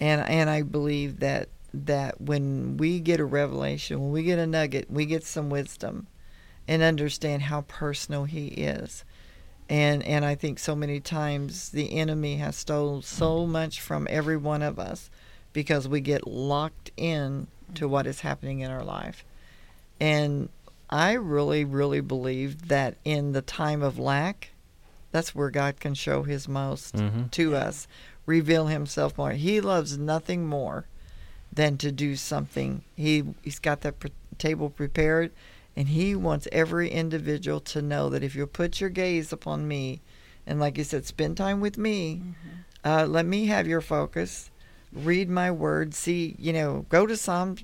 and 0.00 0.22
and 0.28 0.48
I 0.48 0.62
believe 0.62 1.20
that 1.20 1.48
that 1.74 2.20
when 2.20 2.76
we 2.76 3.00
get 3.00 3.20
a 3.20 3.24
revelation, 3.24 4.00
when 4.00 4.12
we 4.12 4.22
get 4.22 4.38
a 4.38 4.46
nugget, 4.46 4.90
we 4.90 5.06
get 5.06 5.24
some 5.24 5.50
wisdom, 5.50 6.06
and 6.68 6.82
understand 6.82 7.42
how 7.42 7.62
personal 7.62 8.24
He 8.24 8.46
is, 8.48 9.04
and 9.68 10.02
and 10.02 10.24
I 10.24 10.34
think 10.34 10.58
so 10.58 10.74
many 10.74 11.00
times 11.00 11.70
the 11.70 11.96
enemy 11.98 12.36
has 12.36 12.56
stole 12.56 13.02
so 13.02 13.46
much 13.46 13.80
from 13.80 14.06
every 14.10 14.36
one 14.36 14.62
of 14.62 14.78
us 14.78 15.10
because 15.52 15.88
we 15.88 16.00
get 16.00 16.26
locked 16.26 16.90
in 16.96 17.46
to 17.74 17.88
what 17.88 18.06
is 18.06 18.20
happening 18.20 18.60
in 18.60 18.70
our 18.70 18.84
life, 18.84 19.24
and 20.00 20.48
I 20.90 21.12
really, 21.14 21.64
really 21.64 22.00
believe 22.00 22.68
that 22.68 22.96
in 23.04 23.32
the 23.32 23.42
time 23.42 23.82
of 23.82 23.98
lack, 23.98 24.50
that's 25.12 25.34
where 25.34 25.50
God 25.50 25.80
can 25.80 25.94
show 25.94 26.22
His 26.22 26.46
most 26.48 26.98
hmm 26.98 27.24
to 27.32 27.56
us, 27.56 27.88
reveal 28.26 28.66
Himself 28.66 29.16
more. 29.18 29.32
He 29.32 29.60
loves 29.60 29.98
nothing 29.98 30.46
more 30.46 30.84
than 31.52 31.78
to 31.78 31.90
do 31.90 32.16
something. 32.16 32.82
He 32.96 33.24
He's 33.42 33.58
got 33.58 33.80
that 33.80 33.98
pre- 33.98 34.12
table 34.38 34.70
prepared, 34.70 35.30
and 35.76 35.88
He 35.88 36.14
wants 36.14 36.48
every 36.52 36.90
individual 36.90 37.60
to 37.60 37.82
know 37.82 38.08
that 38.10 38.22
if 38.22 38.34
you'll 38.34 38.46
put 38.46 38.80
your 38.80 38.90
gaze 38.90 39.32
upon 39.32 39.66
Me, 39.68 40.00
and 40.46 40.60
like 40.60 40.78
you 40.78 40.84
said, 40.84 41.06
spend 41.06 41.36
time 41.36 41.60
with 41.60 41.78
Me, 41.78 42.22
uh, 42.84 43.06
let 43.06 43.26
Me 43.26 43.46
have 43.46 43.66
your 43.66 43.80
focus. 43.80 44.50
Read 44.92 45.28
My 45.28 45.50
Word. 45.50 45.94
See, 45.94 46.36
you 46.38 46.52
know, 46.52 46.86
go 46.88 47.06
to 47.06 47.16
Psalm 47.16 47.56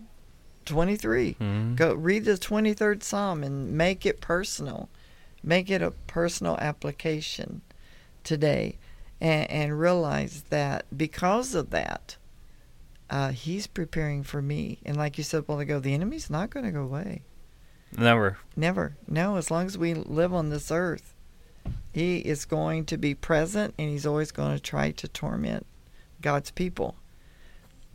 23. 0.65 1.33
hmm 1.33 1.75
Go 1.75 1.95
read 1.95 2.25
the 2.25 2.33
23rd 2.33 3.03
Psalm 3.03 3.43
and 3.45 3.73
make 3.73 4.05
it 4.05 4.21
personal. 4.21 4.89
Make 5.43 5.71
it 5.71 5.81
a 5.83 5.93
personal 6.07 6.57
application 6.59 7.63
today 8.25 8.79
and, 9.21 9.51
and 9.51 9.81
realize 9.81 10.45
that 10.51 10.85
because 10.97 11.55
of 11.55 11.71
that, 11.71 12.17
uh, 13.09 13.31
he's 13.31 13.67
preparing 13.67 14.23
for 14.23 14.43
me. 14.43 14.79
And 14.85 14.97
like 14.97 15.19
you 15.19 15.25
said 15.25 15.39
a 15.39 15.43
while 15.43 15.59
ago, 15.61 15.81
the 15.81 15.95
enemy's 15.95 16.31
not 16.31 16.51
going 16.51 16.67
to 16.67 16.73
go 16.73 16.83
away. 16.83 17.23
Never. 17.97 18.39
Never. 18.57 18.97
No, 19.09 19.37
as 19.37 19.51
long 19.51 19.67
as 19.67 19.77
we 19.77 19.95
live 19.95 20.33
on 20.33 20.51
this 20.51 20.71
earth, 20.71 21.15
he 21.93 22.19
is 22.19 22.45
going 22.45 22.85
to 22.87 22.97
be 22.97 23.15
present 23.15 23.75
and 23.79 23.91
he's 23.91 24.07
always 24.07 24.31
going 24.33 24.55
to 24.57 24.63
try 24.63 24.91
to 24.93 25.09
torment 25.09 25.67
God's 26.23 26.51
people. 26.51 26.97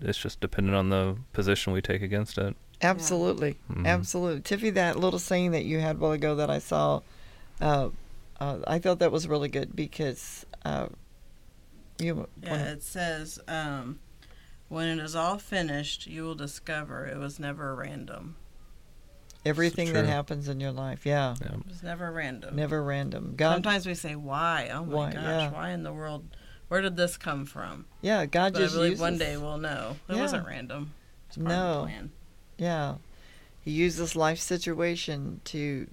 It's 0.01 0.17
just 0.17 0.41
dependent 0.41 0.75
on 0.75 0.89
the 0.89 1.17
position 1.31 1.71
we 1.71 1.81
take 1.81 2.01
against 2.01 2.37
it. 2.37 2.55
Absolutely, 2.81 3.57
Mhm. 3.71 3.87
absolutely. 3.87 4.41
Tiffy, 4.41 4.73
that 4.73 4.99
little 4.99 5.19
saying 5.19 5.51
that 5.51 5.63
you 5.63 5.79
had 5.79 5.95
a 5.95 5.99
while 5.99 6.11
ago 6.11 6.35
that 6.35 6.49
I 6.49 6.59
saw, 6.59 7.01
uh, 7.61 7.89
uh, 8.39 8.59
I 8.67 8.79
thought 8.79 8.99
that 8.99 9.13
was 9.13 9.27
really 9.29 9.47
good 9.47 9.75
because 9.75 10.45
uh, 10.65 10.87
you. 11.99 12.27
Yeah, 12.43 12.63
it 12.65 12.83
says, 12.83 13.39
um, 13.47 13.99
when 14.67 14.87
it 14.99 15.01
is 15.01 15.15
all 15.15 15.37
finished, 15.37 16.05
you 16.07 16.23
will 16.23 16.35
discover 16.35 17.05
it 17.07 17.17
was 17.17 17.39
never 17.39 17.73
random. 17.73 18.35
Everything 19.45 19.93
that 19.93 20.05
happens 20.05 20.49
in 20.49 20.59
your 20.59 20.71
life, 20.71 21.05
yeah, 21.05 21.35
Yeah. 21.41 21.53
It 21.55 21.67
was 21.67 21.83
never 21.83 22.11
random. 22.11 22.55
never 22.55 22.83
random. 22.83 23.33
God, 23.35 23.53
Sometimes 23.53 23.85
we 23.85 23.93
say, 23.95 24.15
why? 24.15 24.69
Oh 24.73 24.85
my 24.85 24.93
Why, 24.93 25.11
gosh, 25.11 25.23
yeah. 25.23 25.51
why 25.51 25.69
in 25.71 25.83
the 25.83 25.93
world? 25.93 26.23
Where 26.67 26.81
did 26.81 26.95
this 26.97 27.15
come 27.17 27.45
from? 27.45 27.85
yeah, 28.01 28.25
God 28.25 28.53
But 28.53 28.59
I 28.59 28.65
just 28.65 28.75
believe 28.75 28.91
uses. 28.91 29.01
one 29.01 29.17
day 29.17 29.37
we'll 29.37 29.57
know. 29.59 29.97
It 30.09 30.15
Yeah. 30.15 30.21
wasn't 30.21 30.47
random. 30.47 30.93
It's 31.27 31.37
part 31.37 31.47
of 31.51 31.55
No. 31.57 31.73
the 31.81 31.83
plan. 31.87 32.11
Yeah, 32.57 32.95
He 33.61 33.71
used 33.71 33.97
this 33.97 34.15
life 34.15 34.39
situation 34.39 35.41
to 35.45 35.87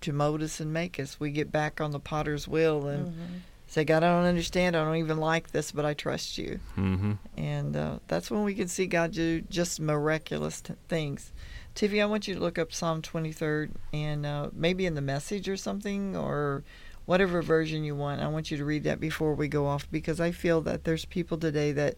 to 0.00 0.12
mold 0.12 0.42
us 0.42 0.60
and 0.60 0.70
make 0.70 1.00
us. 1.00 1.18
We 1.18 1.30
get 1.30 1.50
back 1.50 1.80
on 1.80 1.90
the 1.92 1.98
Potter's 2.00 2.46
wheel 2.46 2.86
and 2.88 3.06
Mhm. 3.06 3.40
say, 3.66 3.84
God, 3.84 4.02
I 4.04 4.08
don't 4.14 4.26
understand. 4.26 4.76
I 4.76 4.84
don't 4.84 4.96
even 4.96 5.16
like 5.16 5.52
this, 5.52 5.72
but 5.72 5.86
I 5.86 5.94
trust 5.94 6.36
you. 6.36 6.60
hmm 6.74 7.12
and 7.38 7.74
uh, 7.74 7.98
that's 8.08 8.30
when 8.30 8.44
we 8.44 8.54
can 8.54 8.68
see 8.68 8.86
God 8.86 9.12
do 9.12 9.40
just 9.42 9.80
miraculous 9.80 10.60
t- 10.60 10.74
things. 10.88 11.32
Tiffy, 11.74 12.00
I 12.00 12.06
want 12.06 12.28
you 12.28 12.34
to 12.34 12.40
look 12.40 12.58
up 12.58 12.72
Psalm 12.72 13.02
23rd 13.02 13.70
and 13.92 14.24
uh, 14.24 14.50
maybe 14.52 14.86
in 14.86 14.94
the 14.94 15.00
message 15.00 15.48
or 15.48 15.56
something 15.56 16.16
or 16.16 16.62
whatever 17.04 17.42
version 17.42 17.82
you 17.82 17.96
want. 17.96 18.20
I 18.20 18.28
want 18.28 18.50
you 18.52 18.56
to 18.56 18.64
read 18.64 18.84
that 18.84 19.00
before 19.00 19.34
we 19.34 19.48
go 19.48 19.66
off 19.66 19.90
because 19.90 20.20
I 20.20 20.30
feel 20.30 20.60
that 20.62 20.84
there's 20.84 21.04
people 21.04 21.36
today 21.36 21.72
that 21.72 21.96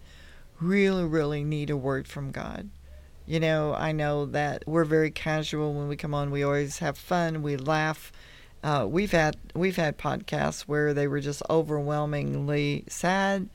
really, 0.61 1.05
really 1.05 1.45
need 1.45 1.69
a 1.69 1.77
word 1.77 2.09
from 2.09 2.31
God. 2.31 2.71
You 3.27 3.39
know, 3.39 3.75
I 3.75 3.93
know 3.93 4.25
that 4.27 4.63
we're 4.67 4.85
very 4.85 5.11
casual 5.11 5.75
when 5.75 5.89
we 5.89 5.97
come 5.97 6.15
on. 6.15 6.31
We 6.31 6.43
always 6.43 6.79
have 6.79 6.97
fun. 6.97 7.43
We 7.43 7.57
laugh. 7.57 8.13
Uh, 8.63 8.87
we've 8.89 9.13
had 9.13 9.37
we've 9.55 9.77
had 9.77 9.99
podcasts 9.99 10.63
where 10.63 10.95
they 10.95 11.07
were 11.07 11.21
just 11.21 11.43
overwhelmingly 11.51 12.85
sad, 12.89 13.51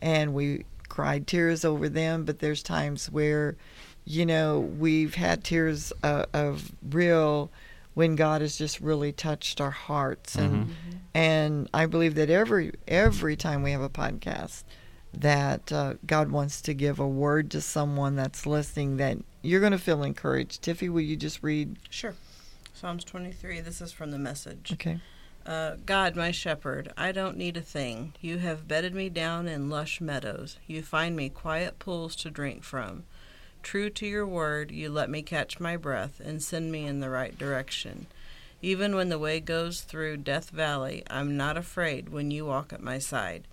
and 0.00 0.34
we 0.34 0.64
cried 0.88 1.26
tears 1.26 1.64
over 1.64 1.88
them. 1.88 2.24
But 2.24 2.40
there's 2.40 2.62
times 2.62 3.10
where, 3.10 3.56
you 4.04 4.26
know, 4.26 4.60
we've 4.60 5.14
had 5.14 5.44
tears 5.44 5.92
uh, 6.02 6.26
of 6.32 6.72
real 6.90 7.50
when 7.94 8.16
God 8.16 8.40
has 8.40 8.56
just 8.56 8.80
really 8.80 9.12
touched 9.12 9.60
our 9.60 9.70
hearts, 9.70 10.34
and 10.34 10.66
Mhm. 10.68 10.72
and 11.14 11.68
I 11.74 11.86
believe 11.86 12.14
that 12.14 12.30
every 12.30 12.72
every 12.88 13.36
time 13.36 13.62
we 13.62 13.70
have 13.72 13.82
a 13.82 13.88
podcast, 13.90 14.64
that 15.12 15.70
uh, 15.70 15.94
God 16.06 16.30
wants 16.30 16.62
to 16.62 16.72
give 16.74 16.98
a 16.98 17.06
word 17.06 17.50
to 17.50 17.60
someone 17.60 18.16
that's 18.16 18.46
listening 18.46 18.96
that 18.96 19.18
you're 19.42 19.60
going 19.60 19.72
to 19.72 19.78
feel 19.78 20.02
encouraged. 20.02 20.62
Tiffy, 20.62 20.88
will 20.88 21.02
you 21.02 21.16
just 21.16 21.42
read? 21.42 21.76
Sure. 21.90 22.14
Psalms 22.72 23.04
23. 23.04 23.60
This 23.60 23.80
is 23.82 23.92
from 23.92 24.10
the 24.10 24.18
message. 24.18 24.72
Okay. 24.72 25.00
Uh, 25.44 25.76
God, 25.84 26.16
my 26.16 26.30
shepherd, 26.30 26.92
I 26.96 27.12
don't 27.12 27.36
need 27.36 27.56
a 27.56 27.60
thing. 27.60 28.14
You 28.20 28.38
have 28.38 28.66
bedded 28.68 28.94
me 28.94 29.08
down 29.10 29.48
in 29.48 29.68
lush 29.68 30.00
meadows. 30.00 30.58
You 30.66 30.82
find 30.82 31.14
me 31.14 31.28
quiet 31.28 31.78
pools 31.78 32.16
to 32.16 32.30
drink 32.30 32.62
from. 32.62 33.02
True 33.62 33.90
to 33.90 34.06
your 34.06 34.26
word, 34.26 34.70
you 34.70 34.90
let 34.90 35.08
me 35.08 35.22
catch 35.22 35.60
my 35.60 35.76
breath 35.76 36.20
and 36.20 36.42
send 36.42 36.72
me 36.72 36.84
in 36.84 37.00
the 37.00 37.08
right 37.08 37.36
direction. 37.38 38.06
Even 38.60 38.94
when 38.94 39.08
the 39.08 39.18
way 39.18 39.40
goes 39.40 39.80
through 39.80 40.18
Death 40.18 40.50
Valley, 40.50 41.02
I'm 41.08 41.36
not 41.36 41.56
afraid 41.56 42.08
when 42.08 42.30
you 42.30 42.44
walk 42.44 42.72
at 42.72 42.82
my 42.82 42.98
side. 42.98 43.48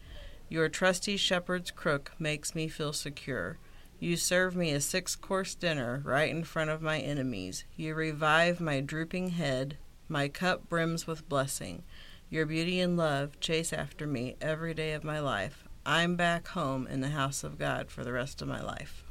Your 0.50 0.68
trusty 0.68 1.16
shepherd's 1.16 1.72
crook 1.72 2.12
makes 2.20 2.54
me 2.54 2.68
feel 2.68 2.92
secure. 2.92 3.58
You 4.00 4.18
serve 4.18 4.56
me 4.56 4.72
a 4.72 4.82
six 4.82 5.16
course 5.16 5.56
dinner 5.56 6.02
right 6.04 6.30
in 6.30 6.44
front 6.44 6.70
of 6.70 6.82
my 6.82 7.00
enemies. 7.00 7.66
You 7.78 7.94
revive 7.94 8.60
my 8.60 8.82
drooping 8.82 9.30
head. 9.30 9.78
My 10.08 10.28
cup 10.28 10.68
brims 10.70 11.06
with 11.06 11.30
blessing. 11.30 11.84
Your 12.30 12.46
beauty 12.46 12.80
and 12.80 12.98
love 12.98 13.40
chase 13.40 13.72
after 13.72 14.08
me 14.08 14.36
every 14.42 14.74
day 14.74 14.94
of 14.94 15.04
my 15.04 15.20
life. 15.20 15.68
I'm 15.86 16.16
back 16.16 16.50
home 16.50 16.88
in 16.88 17.02
the 17.02 17.10
house 17.10 17.44
of 17.44 17.60
God 17.60 17.90
for 17.90 18.04
the 18.04 18.14
rest 18.14 18.42
of 18.42 18.48
my 18.48 18.62
life. 18.62 19.04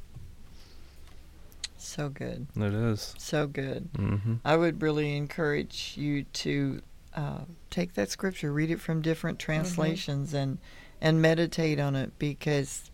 So 1.78 2.08
good. 2.08 2.46
It 2.56 2.74
is. 2.74 3.14
So 3.18 3.46
good. 3.46 3.92
Mm-hmm. 3.94 4.34
I 4.44 4.56
would 4.56 4.82
really 4.82 5.16
encourage 5.16 5.94
you 5.96 6.24
to 6.24 6.82
uh, 7.14 7.40
take 7.70 7.94
that 7.94 8.10
scripture, 8.10 8.52
read 8.52 8.70
it 8.70 8.80
from 8.80 9.02
different 9.02 9.38
translations, 9.38 10.34
and 10.34 10.58
and 11.00 11.22
meditate 11.22 11.78
on 11.78 11.94
it 11.94 12.18
because 12.18 12.90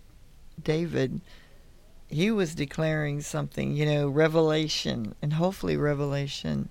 David, 0.62 1.20
he 2.09 2.30
was 2.30 2.55
declaring 2.55 3.22
something, 3.22 3.74
you 3.74 3.87
know, 3.87 4.09
revelation, 4.09 5.14
and 5.22 5.35
hopefully 5.35 5.76
revelation 5.76 6.68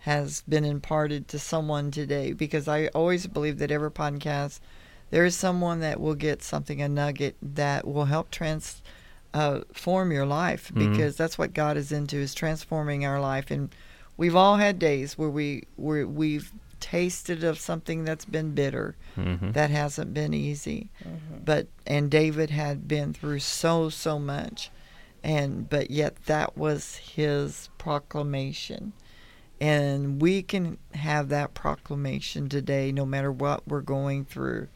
has 0.00 0.42
been 0.42 0.64
imparted 0.64 1.26
to 1.28 1.38
someone 1.38 1.90
today 1.90 2.32
because 2.32 2.68
I 2.68 2.88
always 2.88 3.26
believe 3.26 3.58
that 3.58 3.70
every 3.70 3.90
podcast 3.90 4.60
there 5.10 5.24
is 5.24 5.36
someone 5.36 5.80
that 5.80 6.00
will 6.00 6.14
get 6.14 6.42
something, 6.42 6.82
a 6.82 6.88
nugget 6.88 7.36
that 7.40 7.86
will 7.86 8.06
help 8.06 8.30
trans 8.30 8.82
uh, 9.34 9.60
form 9.72 10.12
your 10.12 10.24
life 10.24 10.70
Mhm. 10.72 10.90
because 10.92 11.16
that's 11.16 11.36
what 11.36 11.52
God 11.52 11.76
is 11.76 11.90
into 11.92 12.16
is 12.16 12.34
transforming 12.34 13.04
our 13.04 13.20
life. 13.20 13.50
And 13.50 13.68
we've 14.16 14.36
all 14.36 14.56
had 14.56 14.78
days 14.78 15.18
where 15.18 15.28
we 15.28 15.64
where 15.76 16.06
we've 16.06 16.52
tasted 16.80 17.42
of 17.42 17.58
something 17.58 18.04
that's 18.04 18.24
been 18.26 18.54
bitter 18.54 18.94
Mm-hmm. 19.16 19.52
that 19.52 19.70
hasn't 19.70 20.12
been 20.14 20.34
easy. 20.34 20.90
But 21.44 21.66
and 21.86 22.10
David 22.10 22.50
had 22.50 22.86
been 22.86 23.12
through 23.12 23.40
so 23.40 23.88
so 23.90 24.18
much. 24.18 24.70
And 25.24 25.68
but 25.68 25.90
yet 25.90 26.26
that 26.26 26.56
was 26.56 26.96
his 26.96 27.70
proclamation. 27.78 28.92
And 29.60 30.20
we 30.20 30.42
can 30.42 30.76
have 30.92 31.28
that 31.30 31.54
proclamation 31.54 32.48
today 32.48 32.92
no 32.92 33.06
matter 33.06 33.32
what 33.32 33.66
we're 33.66 33.80
going 33.80 34.26
through 34.26 34.68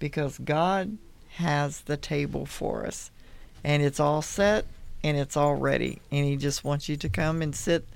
because 0.00 0.38
God 0.38 0.98
has 1.36 1.82
the 1.82 1.96
table 1.96 2.44
for 2.44 2.84
us 2.84 3.10
and 3.64 3.82
it's 3.82 4.00
all 4.00 4.22
set 4.22 4.64
and 5.04 5.16
it's 5.16 5.36
all 5.36 5.54
ready 5.54 6.00
and 6.10 6.24
he 6.26 6.36
just 6.36 6.64
wants 6.64 6.88
you 6.88 6.96
to 6.96 7.08
come 7.08 7.42
and 7.42 7.54
sit 7.54 7.86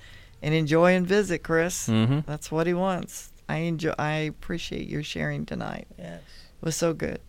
and 0.43 0.55
enjoy 0.55 0.95
and 0.95 1.07
visit 1.07 1.43
Chris 1.43 1.89
Mm-hmm. 1.89 2.21
that's 2.27 2.51
what 2.51 2.67
he 2.67 2.75
wants 2.75 3.31
I 3.49 3.59
enjoy 3.59 3.95
I 3.99 4.13
appreciate 4.35 4.89
your 4.89 5.03
sharing 5.03 5.47
tonight 5.47 5.87
Yes. 5.99 6.21
it 6.61 6.65
was 6.65 6.77
so 6.77 6.93
good. 6.93 7.21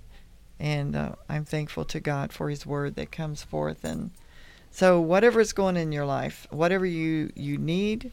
And 0.60 0.96
uh, 0.96 1.12
I'm 1.30 1.46
thankful 1.46 1.86
to 1.86 2.00
God 2.00 2.34
for 2.34 2.50
His 2.50 2.66
word 2.66 2.96
that 2.96 3.12
comes 3.12 3.44
forth. 3.44 3.84
And 3.84 4.10
so, 4.72 5.00
whatever 5.00 5.40
is 5.40 5.54
going 5.54 5.78
in 5.78 5.92
your 5.92 6.08
life, 6.08 6.48
whatever 6.50 6.84
you, 6.84 7.32
you 7.36 7.60
need, 7.60 8.12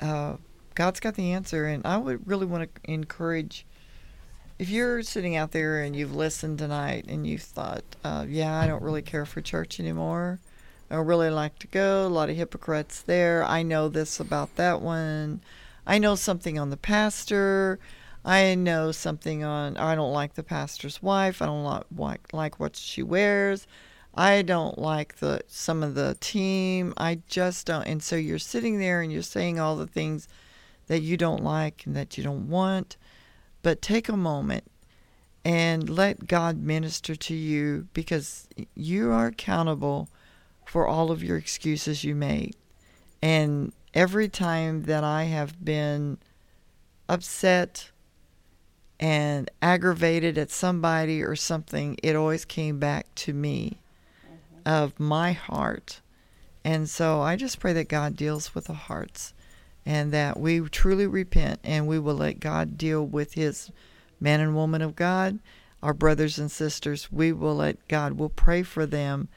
uh, 0.00 0.36
God's 0.74 0.98
got 0.98 1.14
the 1.16 1.32
answer. 1.32 1.66
And 1.66 1.84
I 1.84 1.98
would 1.98 2.26
really 2.26 2.46
want 2.46 2.70
to 2.74 2.90
encourage 2.90 3.66
if 4.58 4.68
you're 4.68 5.02
sitting 5.02 5.36
out 5.36 5.52
there 5.52 5.82
and 5.82 5.94
you've 5.94 6.14
listened 6.14 6.58
tonight 6.58 7.04
and 7.08 7.26
you've 7.26 7.42
thought, 7.42 7.84
uh, 8.02 8.26
yeah, 8.28 8.58
I 8.58 8.66
don't 8.66 8.82
really 8.82 9.02
care 9.02 9.24
for 9.24 9.40
church 9.40 9.78
anymore. 9.78 10.40
I 10.90 10.96
don't 10.96 11.06
really 11.06 11.30
like 11.30 11.58
to 11.60 11.66
go. 11.68 12.06
A 12.06 12.08
lot 12.08 12.30
of 12.30 12.36
hypocrites 12.36 13.02
there. 13.02 13.44
I 13.44 13.62
know 13.62 13.88
this 13.88 14.18
about 14.18 14.56
that 14.56 14.80
one. 14.80 15.42
I 15.86 15.98
know 15.98 16.16
something 16.16 16.58
on 16.58 16.70
the 16.70 16.76
pastor. 16.76 17.78
I 18.24 18.54
know 18.56 18.90
something 18.90 19.44
on. 19.44 19.76
I 19.76 19.94
don't 19.94 20.12
like 20.12 20.34
the 20.34 20.42
pastor's 20.42 21.02
wife. 21.02 21.40
I 21.40 21.46
don't 21.46 21.64
like 21.64 21.84
like, 21.96 22.32
like 22.32 22.60
what 22.60 22.74
she 22.74 23.02
wears. 23.02 23.66
I 24.14 24.42
don't 24.42 24.78
like 24.78 25.16
the 25.16 25.42
some 25.46 25.82
of 25.82 25.94
the 25.94 26.16
team. 26.20 26.94
I 26.96 27.20
just 27.28 27.66
don't. 27.66 27.86
And 27.86 28.02
so 28.02 28.16
you're 28.16 28.38
sitting 28.38 28.80
there 28.80 29.02
and 29.02 29.12
you're 29.12 29.22
saying 29.22 29.60
all 29.60 29.76
the 29.76 29.86
things 29.86 30.26
that 30.88 31.02
you 31.02 31.16
don't 31.16 31.44
like 31.44 31.84
and 31.86 31.94
that 31.94 32.18
you 32.18 32.24
don't 32.24 32.48
want. 32.48 32.96
But 33.62 33.82
take 33.82 34.08
a 34.08 34.16
moment 34.16 34.64
and 35.44 35.88
let 35.88 36.26
God 36.26 36.58
minister 36.58 37.16
to 37.16 37.34
you 37.34 37.88
because 37.94 38.48
you 38.74 39.10
are 39.10 39.26
accountable 39.26 40.08
for 40.66 40.86
all 40.86 41.10
of 41.10 41.22
your 41.22 41.36
excuses 41.36 42.04
you 42.04 42.14
make. 42.14 42.54
And 43.22 43.72
every 43.94 44.28
time 44.28 44.82
that 44.82 45.02
I 45.02 45.24
have 45.24 45.64
been 45.64 46.18
upset 47.08 47.90
and 49.00 49.50
aggravated 49.62 50.36
at 50.36 50.50
somebody 50.50 51.22
or 51.22 51.34
something, 51.36 51.96
it 52.02 52.14
always 52.14 52.44
came 52.44 52.78
back 52.78 53.06
to 53.14 53.32
me 53.32 53.78
mm-hmm. 54.24 54.68
of 54.68 55.00
my 55.00 55.32
heart. 55.32 56.00
And 56.64 56.90
so 56.90 57.22
I 57.22 57.36
just 57.36 57.60
pray 57.60 57.72
that 57.72 57.88
God 57.88 58.16
deals 58.16 58.54
with 58.54 58.66
the 58.66 58.74
hearts 58.74 59.32
and 59.88 60.12
that 60.12 60.38
we 60.38 60.60
truly 60.60 61.06
repent 61.06 61.58
and 61.64 61.88
we 61.88 61.98
will 61.98 62.16
let 62.16 62.40
God 62.40 62.76
deal 62.76 63.02
with 63.02 63.32
his 63.32 63.70
man 64.20 64.38
and 64.38 64.54
woman 64.54 64.82
of 64.82 64.94
God, 64.94 65.38
our 65.82 65.94
brothers 65.94 66.38
and 66.38 66.50
sisters. 66.50 67.10
We 67.10 67.32
will 67.32 67.54
let 67.54 67.88
God, 67.88 68.12
we'll 68.12 68.28
pray 68.28 68.62
for 68.62 68.84
them 68.84 69.28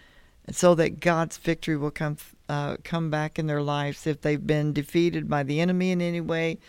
so 0.51 0.75
that 0.75 0.99
God's 0.99 1.37
victory 1.37 1.77
will 1.77 1.89
come 1.89 2.17
uh, 2.49 2.75
come 2.83 3.09
back 3.09 3.39
in 3.39 3.47
their 3.47 3.61
lives 3.61 4.05
if 4.05 4.19
they've 4.19 4.45
been 4.45 4.73
defeated 4.73 5.29
by 5.29 5.43
the 5.43 5.61
enemy 5.61 5.91
in 5.91 6.01
any 6.01 6.19
way. 6.19 6.59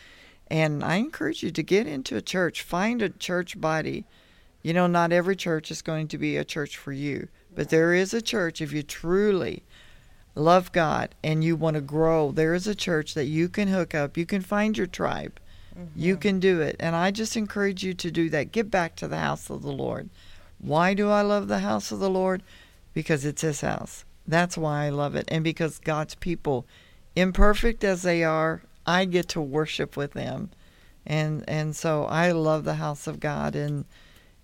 And 0.46 0.84
I 0.84 0.96
encourage 0.96 1.42
you 1.42 1.50
to 1.50 1.62
get 1.64 1.88
into 1.88 2.16
a 2.16 2.22
church, 2.22 2.62
find 2.62 3.02
a 3.02 3.08
church 3.08 3.60
body. 3.60 4.04
You 4.62 4.74
know, 4.74 4.86
not 4.86 5.10
every 5.10 5.34
church 5.34 5.72
is 5.72 5.82
going 5.82 6.06
to 6.08 6.18
be 6.18 6.36
a 6.36 6.44
church 6.44 6.76
for 6.76 6.92
you, 6.92 7.26
but 7.52 7.70
there 7.70 7.92
is 7.94 8.14
a 8.14 8.22
church 8.22 8.60
if 8.60 8.72
you 8.72 8.84
truly 8.84 9.64
love 10.34 10.72
God 10.72 11.14
and 11.22 11.44
you 11.44 11.56
want 11.56 11.74
to 11.74 11.80
grow. 11.80 12.32
There 12.32 12.54
is 12.54 12.66
a 12.66 12.74
church 12.74 13.14
that 13.14 13.26
you 13.26 13.48
can 13.48 13.68
hook 13.68 13.94
up. 13.94 14.16
You 14.16 14.26
can 14.26 14.42
find 14.42 14.76
your 14.76 14.86
tribe. 14.86 15.38
You 15.96 16.14
mm-hmm. 16.14 16.20
can 16.20 16.40
do 16.40 16.60
it. 16.60 16.76
And 16.78 16.94
I 16.94 17.10
just 17.10 17.36
encourage 17.36 17.82
you 17.82 17.94
to 17.94 18.10
do 18.10 18.28
that. 18.30 18.52
Get 18.52 18.70
back 18.70 18.96
to 18.96 19.08
the 19.08 19.18
house 19.18 19.50
of 19.50 19.62
the 19.62 19.72
Lord. 19.72 20.10
Why 20.58 20.94
do 20.94 21.10
I 21.10 21.22
love 21.22 21.48
the 21.48 21.60
house 21.60 21.90
of 21.92 21.98
the 21.98 22.10
Lord? 22.10 22.42
Because 22.94 23.24
it's 23.24 23.42
His 23.42 23.62
house. 23.62 24.04
That's 24.26 24.56
why 24.56 24.86
I 24.86 24.90
love 24.90 25.16
it. 25.16 25.24
And 25.28 25.42
because 25.42 25.78
God's 25.78 26.14
people, 26.14 26.66
imperfect 27.16 27.84
as 27.84 28.02
they 28.02 28.22
are, 28.22 28.62
I 28.86 29.04
get 29.04 29.28
to 29.30 29.40
worship 29.40 29.96
with 29.96 30.12
them. 30.12 30.50
And 31.04 31.44
and 31.48 31.74
so 31.74 32.04
I 32.04 32.30
love 32.32 32.64
the 32.64 32.74
house 32.74 33.06
of 33.06 33.18
God 33.18 33.56
and 33.56 33.84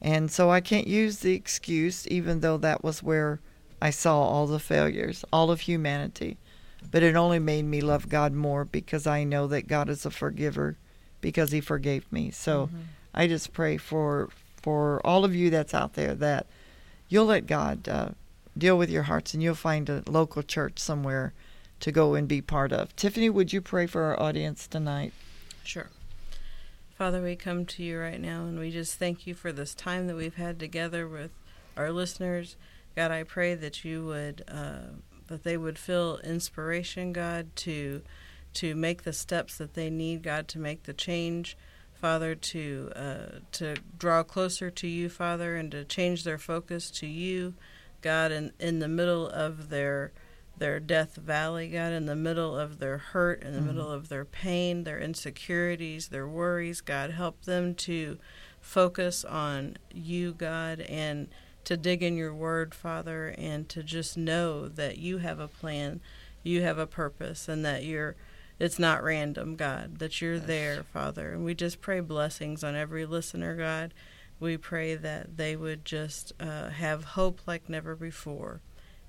and 0.00 0.30
so 0.30 0.50
I 0.50 0.60
can't 0.60 0.86
use 0.88 1.18
the 1.18 1.34
excuse 1.34 2.06
even 2.08 2.40
though 2.40 2.56
that 2.58 2.82
was 2.82 3.02
where 3.02 3.38
I 3.80 3.90
saw 3.90 4.20
all 4.20 4.46
the 4.46 4.58
failures, 4.58 5.24
all 5.32 5.50
of 5.50 5.60
humanity. 5.62 6.36
But 6.90 7.02
it 7.02 7.16
only 7.16 7.38
made 7.38 7.64
me 7.64 7.80
love 7.80 8.08
God 8.08 8.32
more 8.32 8.64
because 8.64 9.06
I 9.06 9.24
know 9.24 9.46
that 9.48 9.66
God 9.66 9.88
is 9.88 10.06
a 10.06 10.10
forgiver 10.10 10.76
because 11.20 11.50
he 11.50 11.60
forgave 11.60 12.10
me. 12.12 12.30
So 12.30 12.70
I 13.12 13.26
just 13.26 13.52
pray 13.52 13.76
for 13.76 14.28
for 14.62 15.00
all 15.04 15.24
of 15.24 15.34
you 15.34 15.50
that's 15.50 15.74
out 15.74 15.94
there 15.94 16.14
that 16.14 16.46
you'll 17.08 17.26
let 17.26 17.46
God 17.46 17.88
uh, 17.88 18.08
deal 18.56 18.76
with 18.76 18.90
your 18.90 19.04
hearts 19.04 19.34
and 19.34 19.42
you'll 19.42 19.54
find 19.54 19.88
a 19.88 20.02
local 20.06 20.42
church 20.42 20.78
somewhere 20.78 21.32
to 21.80 21.92
go 21.92 22.14
and 22.14 22.26
be 22.26 22.40
part 22.40 22.72
of. 22.72 22.94
Tiffany, 22.96 23.30
would 23.30 23.52
you 23.52 23.60
pray 23.60 23.86
for 23.86 24.02
our 24.04 24.20
audience 24.20 24.66
tonight? 24.66 25.12
Sure. 25.62 25.88
Father, 26.96 27.22
we 27.22 27.36
come 27.36 27.64
to 27.66 27.82
you 27.82 28.00
right 28.00 28.20
now 28.20 28.42
and 28.42 28.58
we 28.58 28.70
just 28.70 28.96
thank 28.96 29.26
you 29.26 29.34
for 29.34 29.52
this 29.52 29.74
time 29.74 30.08
that 30.08 30.16
we've 30.16 30.34
had 30.34 30.58
together 30.58 31.06
with 31.06 31.30
our 31.76 31.92
listeners. 31.92 32.56
God, 32.98 33.12
I 33.12 33.22
pray 33.22 33.54
that 33.54 33.84
you 33.84 34.04
would 34.06 34.42
uh, 34.48 34.96
that 35.28 35.44
they 35.44 35.56
would 35.56 35.78
feel 35.78 36.18
inspiration, 36.24 37.12
God, 37.12 37.54
to 37.54 38.02
to 38.54 38.74
make 38.74 39.04
the 39.04 39.12
steps 39.12 39.56
that 39.58 39.74
they 39.74 39.88
need, 39.88 40.24
God, 40.24 40.48
to 40.48 40.58
make 40.58 40.82
the 40.82 40.92
change, 40.92 41.56
Father, 41.94 42.34
to 42.34 42.90
uh, 42.96 43.38
to 43.52 43.76
draw 43.96 44.24
closer 44.24 44.68
to 44.72 44.88
you, 44.88 45.08
Father, 45.08 45.54
and 45.54 45.70
to 45.70 45.84
change 45.84 46.24
their 46.24 46.38
focus 46.38 46.90
to 46.90 47.06
you, 47.06 47.54
God, 48.02 48.32
in 48.32 48.52
in 48.58 48.80
the 48.80 48.88
middle 48.88 49.28
of 49.28 49.68
their 49.68 50.10
their 50.56 50.80
death 50.80 51.14
valley, 51.14 51.68
God, 51.68 51.92
in 51.92 52.06
the 52.06 52.16
middle 52.16 52.58
of 52.58 52.80
their 52.80 52.98
hurt, 52.98 53.44
in 53.44 53.54
the 53.54 53.60
middle 53.60 53.92
of 53.92 54.08
their 54.08 54.24
pain, 54.24 54.82
their 54.82 54.98
insecurities, 54.98 56.08
their 56.08 56.26
worries, 56.26 56.80
God, 56.80 57.12
help 57.12 57.44
them 57.44 57.76
to 57.76 58.18
focus 58.60 59.24
on 59.24 59.76
you, 59.94 60.32
God, 60.32 60.80
and 60.80 61.28
to 61.68 61.76
dig 61.76 62.02
in 62.02 62.16
your 62.16 62.32
word, 62.32 62.74
Father, 62.74 63.34
and 63.36 63.68
to 63.68 63.82
just 63.82 64.16
know 64.16 64.68
that 64.68 64.96
you 64.96 65.18
have 65.18 65.38
a 65.38 65.46
plan, 65.46 66.00
you 66.42 66.62
have 66.62 66.78
a 66.78 66.86
purpose, 66.86 67.46
and 67.46 67.62
that 67.62 67.84
you're 67.84 68.16
it's 68.58 68.78
not 68.78 69.04
random, 69.04 69.54
God, 69.54 69.98
that 69.98 70.22
you're 70.22 70.38
there, 70.38 70.82
Father. 70.82 71.30
And 71.32 71.44
we 71.44 71.54
just 71.54 71.82
pray 71.82 72.00
blessings 72.00 72.64
on 72.64 72.74
every 72.74 73.04
listener, 73.04 73.54
God. 73.54 73.92
We 74.40 74.56
pray 74.56 74.94
that 74.94 75.36
they 75.36 75.56
would 75.56 75.84
just 75.84 76.32
uh, 76.40 76.70
have 76.70 77.04
hope 77.04 77.42
like 77.46 77.68
never 77.68 77.94
before. 77.94 78.62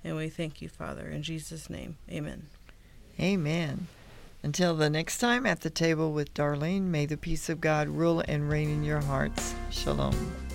And 0.03 0.17
we 0.17 0.27
thank 0.27 0.61
you, 0.61 0.67
Father. 0.67 1.07
In 1.07 1.23
Jesus' 1.23 1.69
name, 1.69 1.95
amen. 2.11 2.47
Amen. 3.19 3.87
Until 4.43 4.75
the 4.75 4.89
next 4.89 5.19
time 5.19 5.45
at 5.45 5.61
the 5.61 5.69
table 5.69 6.11
with 6.11 6.33
Darlene, 6.33 6.83
may 6.83 7.05
the 7.05 7.17
peace 7.17 7.47
of 7.47 7.61
God 7.61 7.87
rule 7.87 8.21
and 8.27 8.49
reign 8.49 8.69
in 8.69 8.83
your 8.83 9.01
hearts. 9.01 9.55
Shalom. 9.71 10.48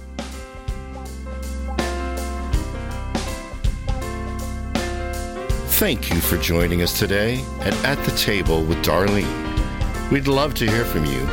Thank 5.74 6.14
you 6.14 6.20
for 6.20 6.38
joining 6.38 6.82
us 6.82 6.96
today 6.96 7.44
at 7.58 7.74
At 7.84 7.98
the 8.04 8.12
Table 8.12 8.64
with 8.64 8.78
Darlene. 8.84 10.08
We'd 10.08 10.28
love 10.28 10.54
to 10.54 10.70
hear 10.70 10.84
from 10.84 11.04
you. 11.04 11.28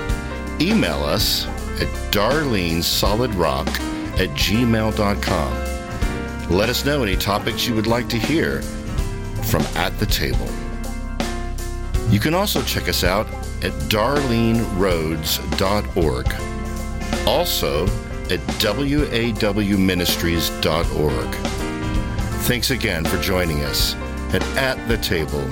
Email 0.60 1.04
us 1.04 1.46
at 1.80 1.88
darlenesolidrock 2.12 3.68
at 4.20 4.30
gmail.com. 4.30 5.54
Let 6.50 6.70
us 6.70 6.84
know 6.84 7.04
any 7.04 7.16
topics 7.16 7.68
you 7.68 7.76
would 7.76 7.86
like 7.86 8.10
to 8.10 8.18
hear 8.18 8.64
from 9.44 9.62
At 9.76 10.00
the 10.00 10.08
Table. 10.08 10.50
You 12.10 12.20
can 12.20 12.34
also 12.34 12.64
check 12.64 12.90
us 12.90 13.04
out 13.04 13.28
at 13.64 13.74
darleneroads.org. 13.92 16.34
Also 17.28 17.86
at 17.86 18.40
wawministries.org. 18.58 21.36
Thanks 22.46 22.72
again 22.72 23.06
for 23.06 23.22
joining 23.22 23.64
us 23.66 23.96
at 24.34 24.44
At 24.58 24.88
the 24.88 24.98
Table 24.98 25.44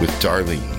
with 0.00 0.10
Darlene. 0.20 0.77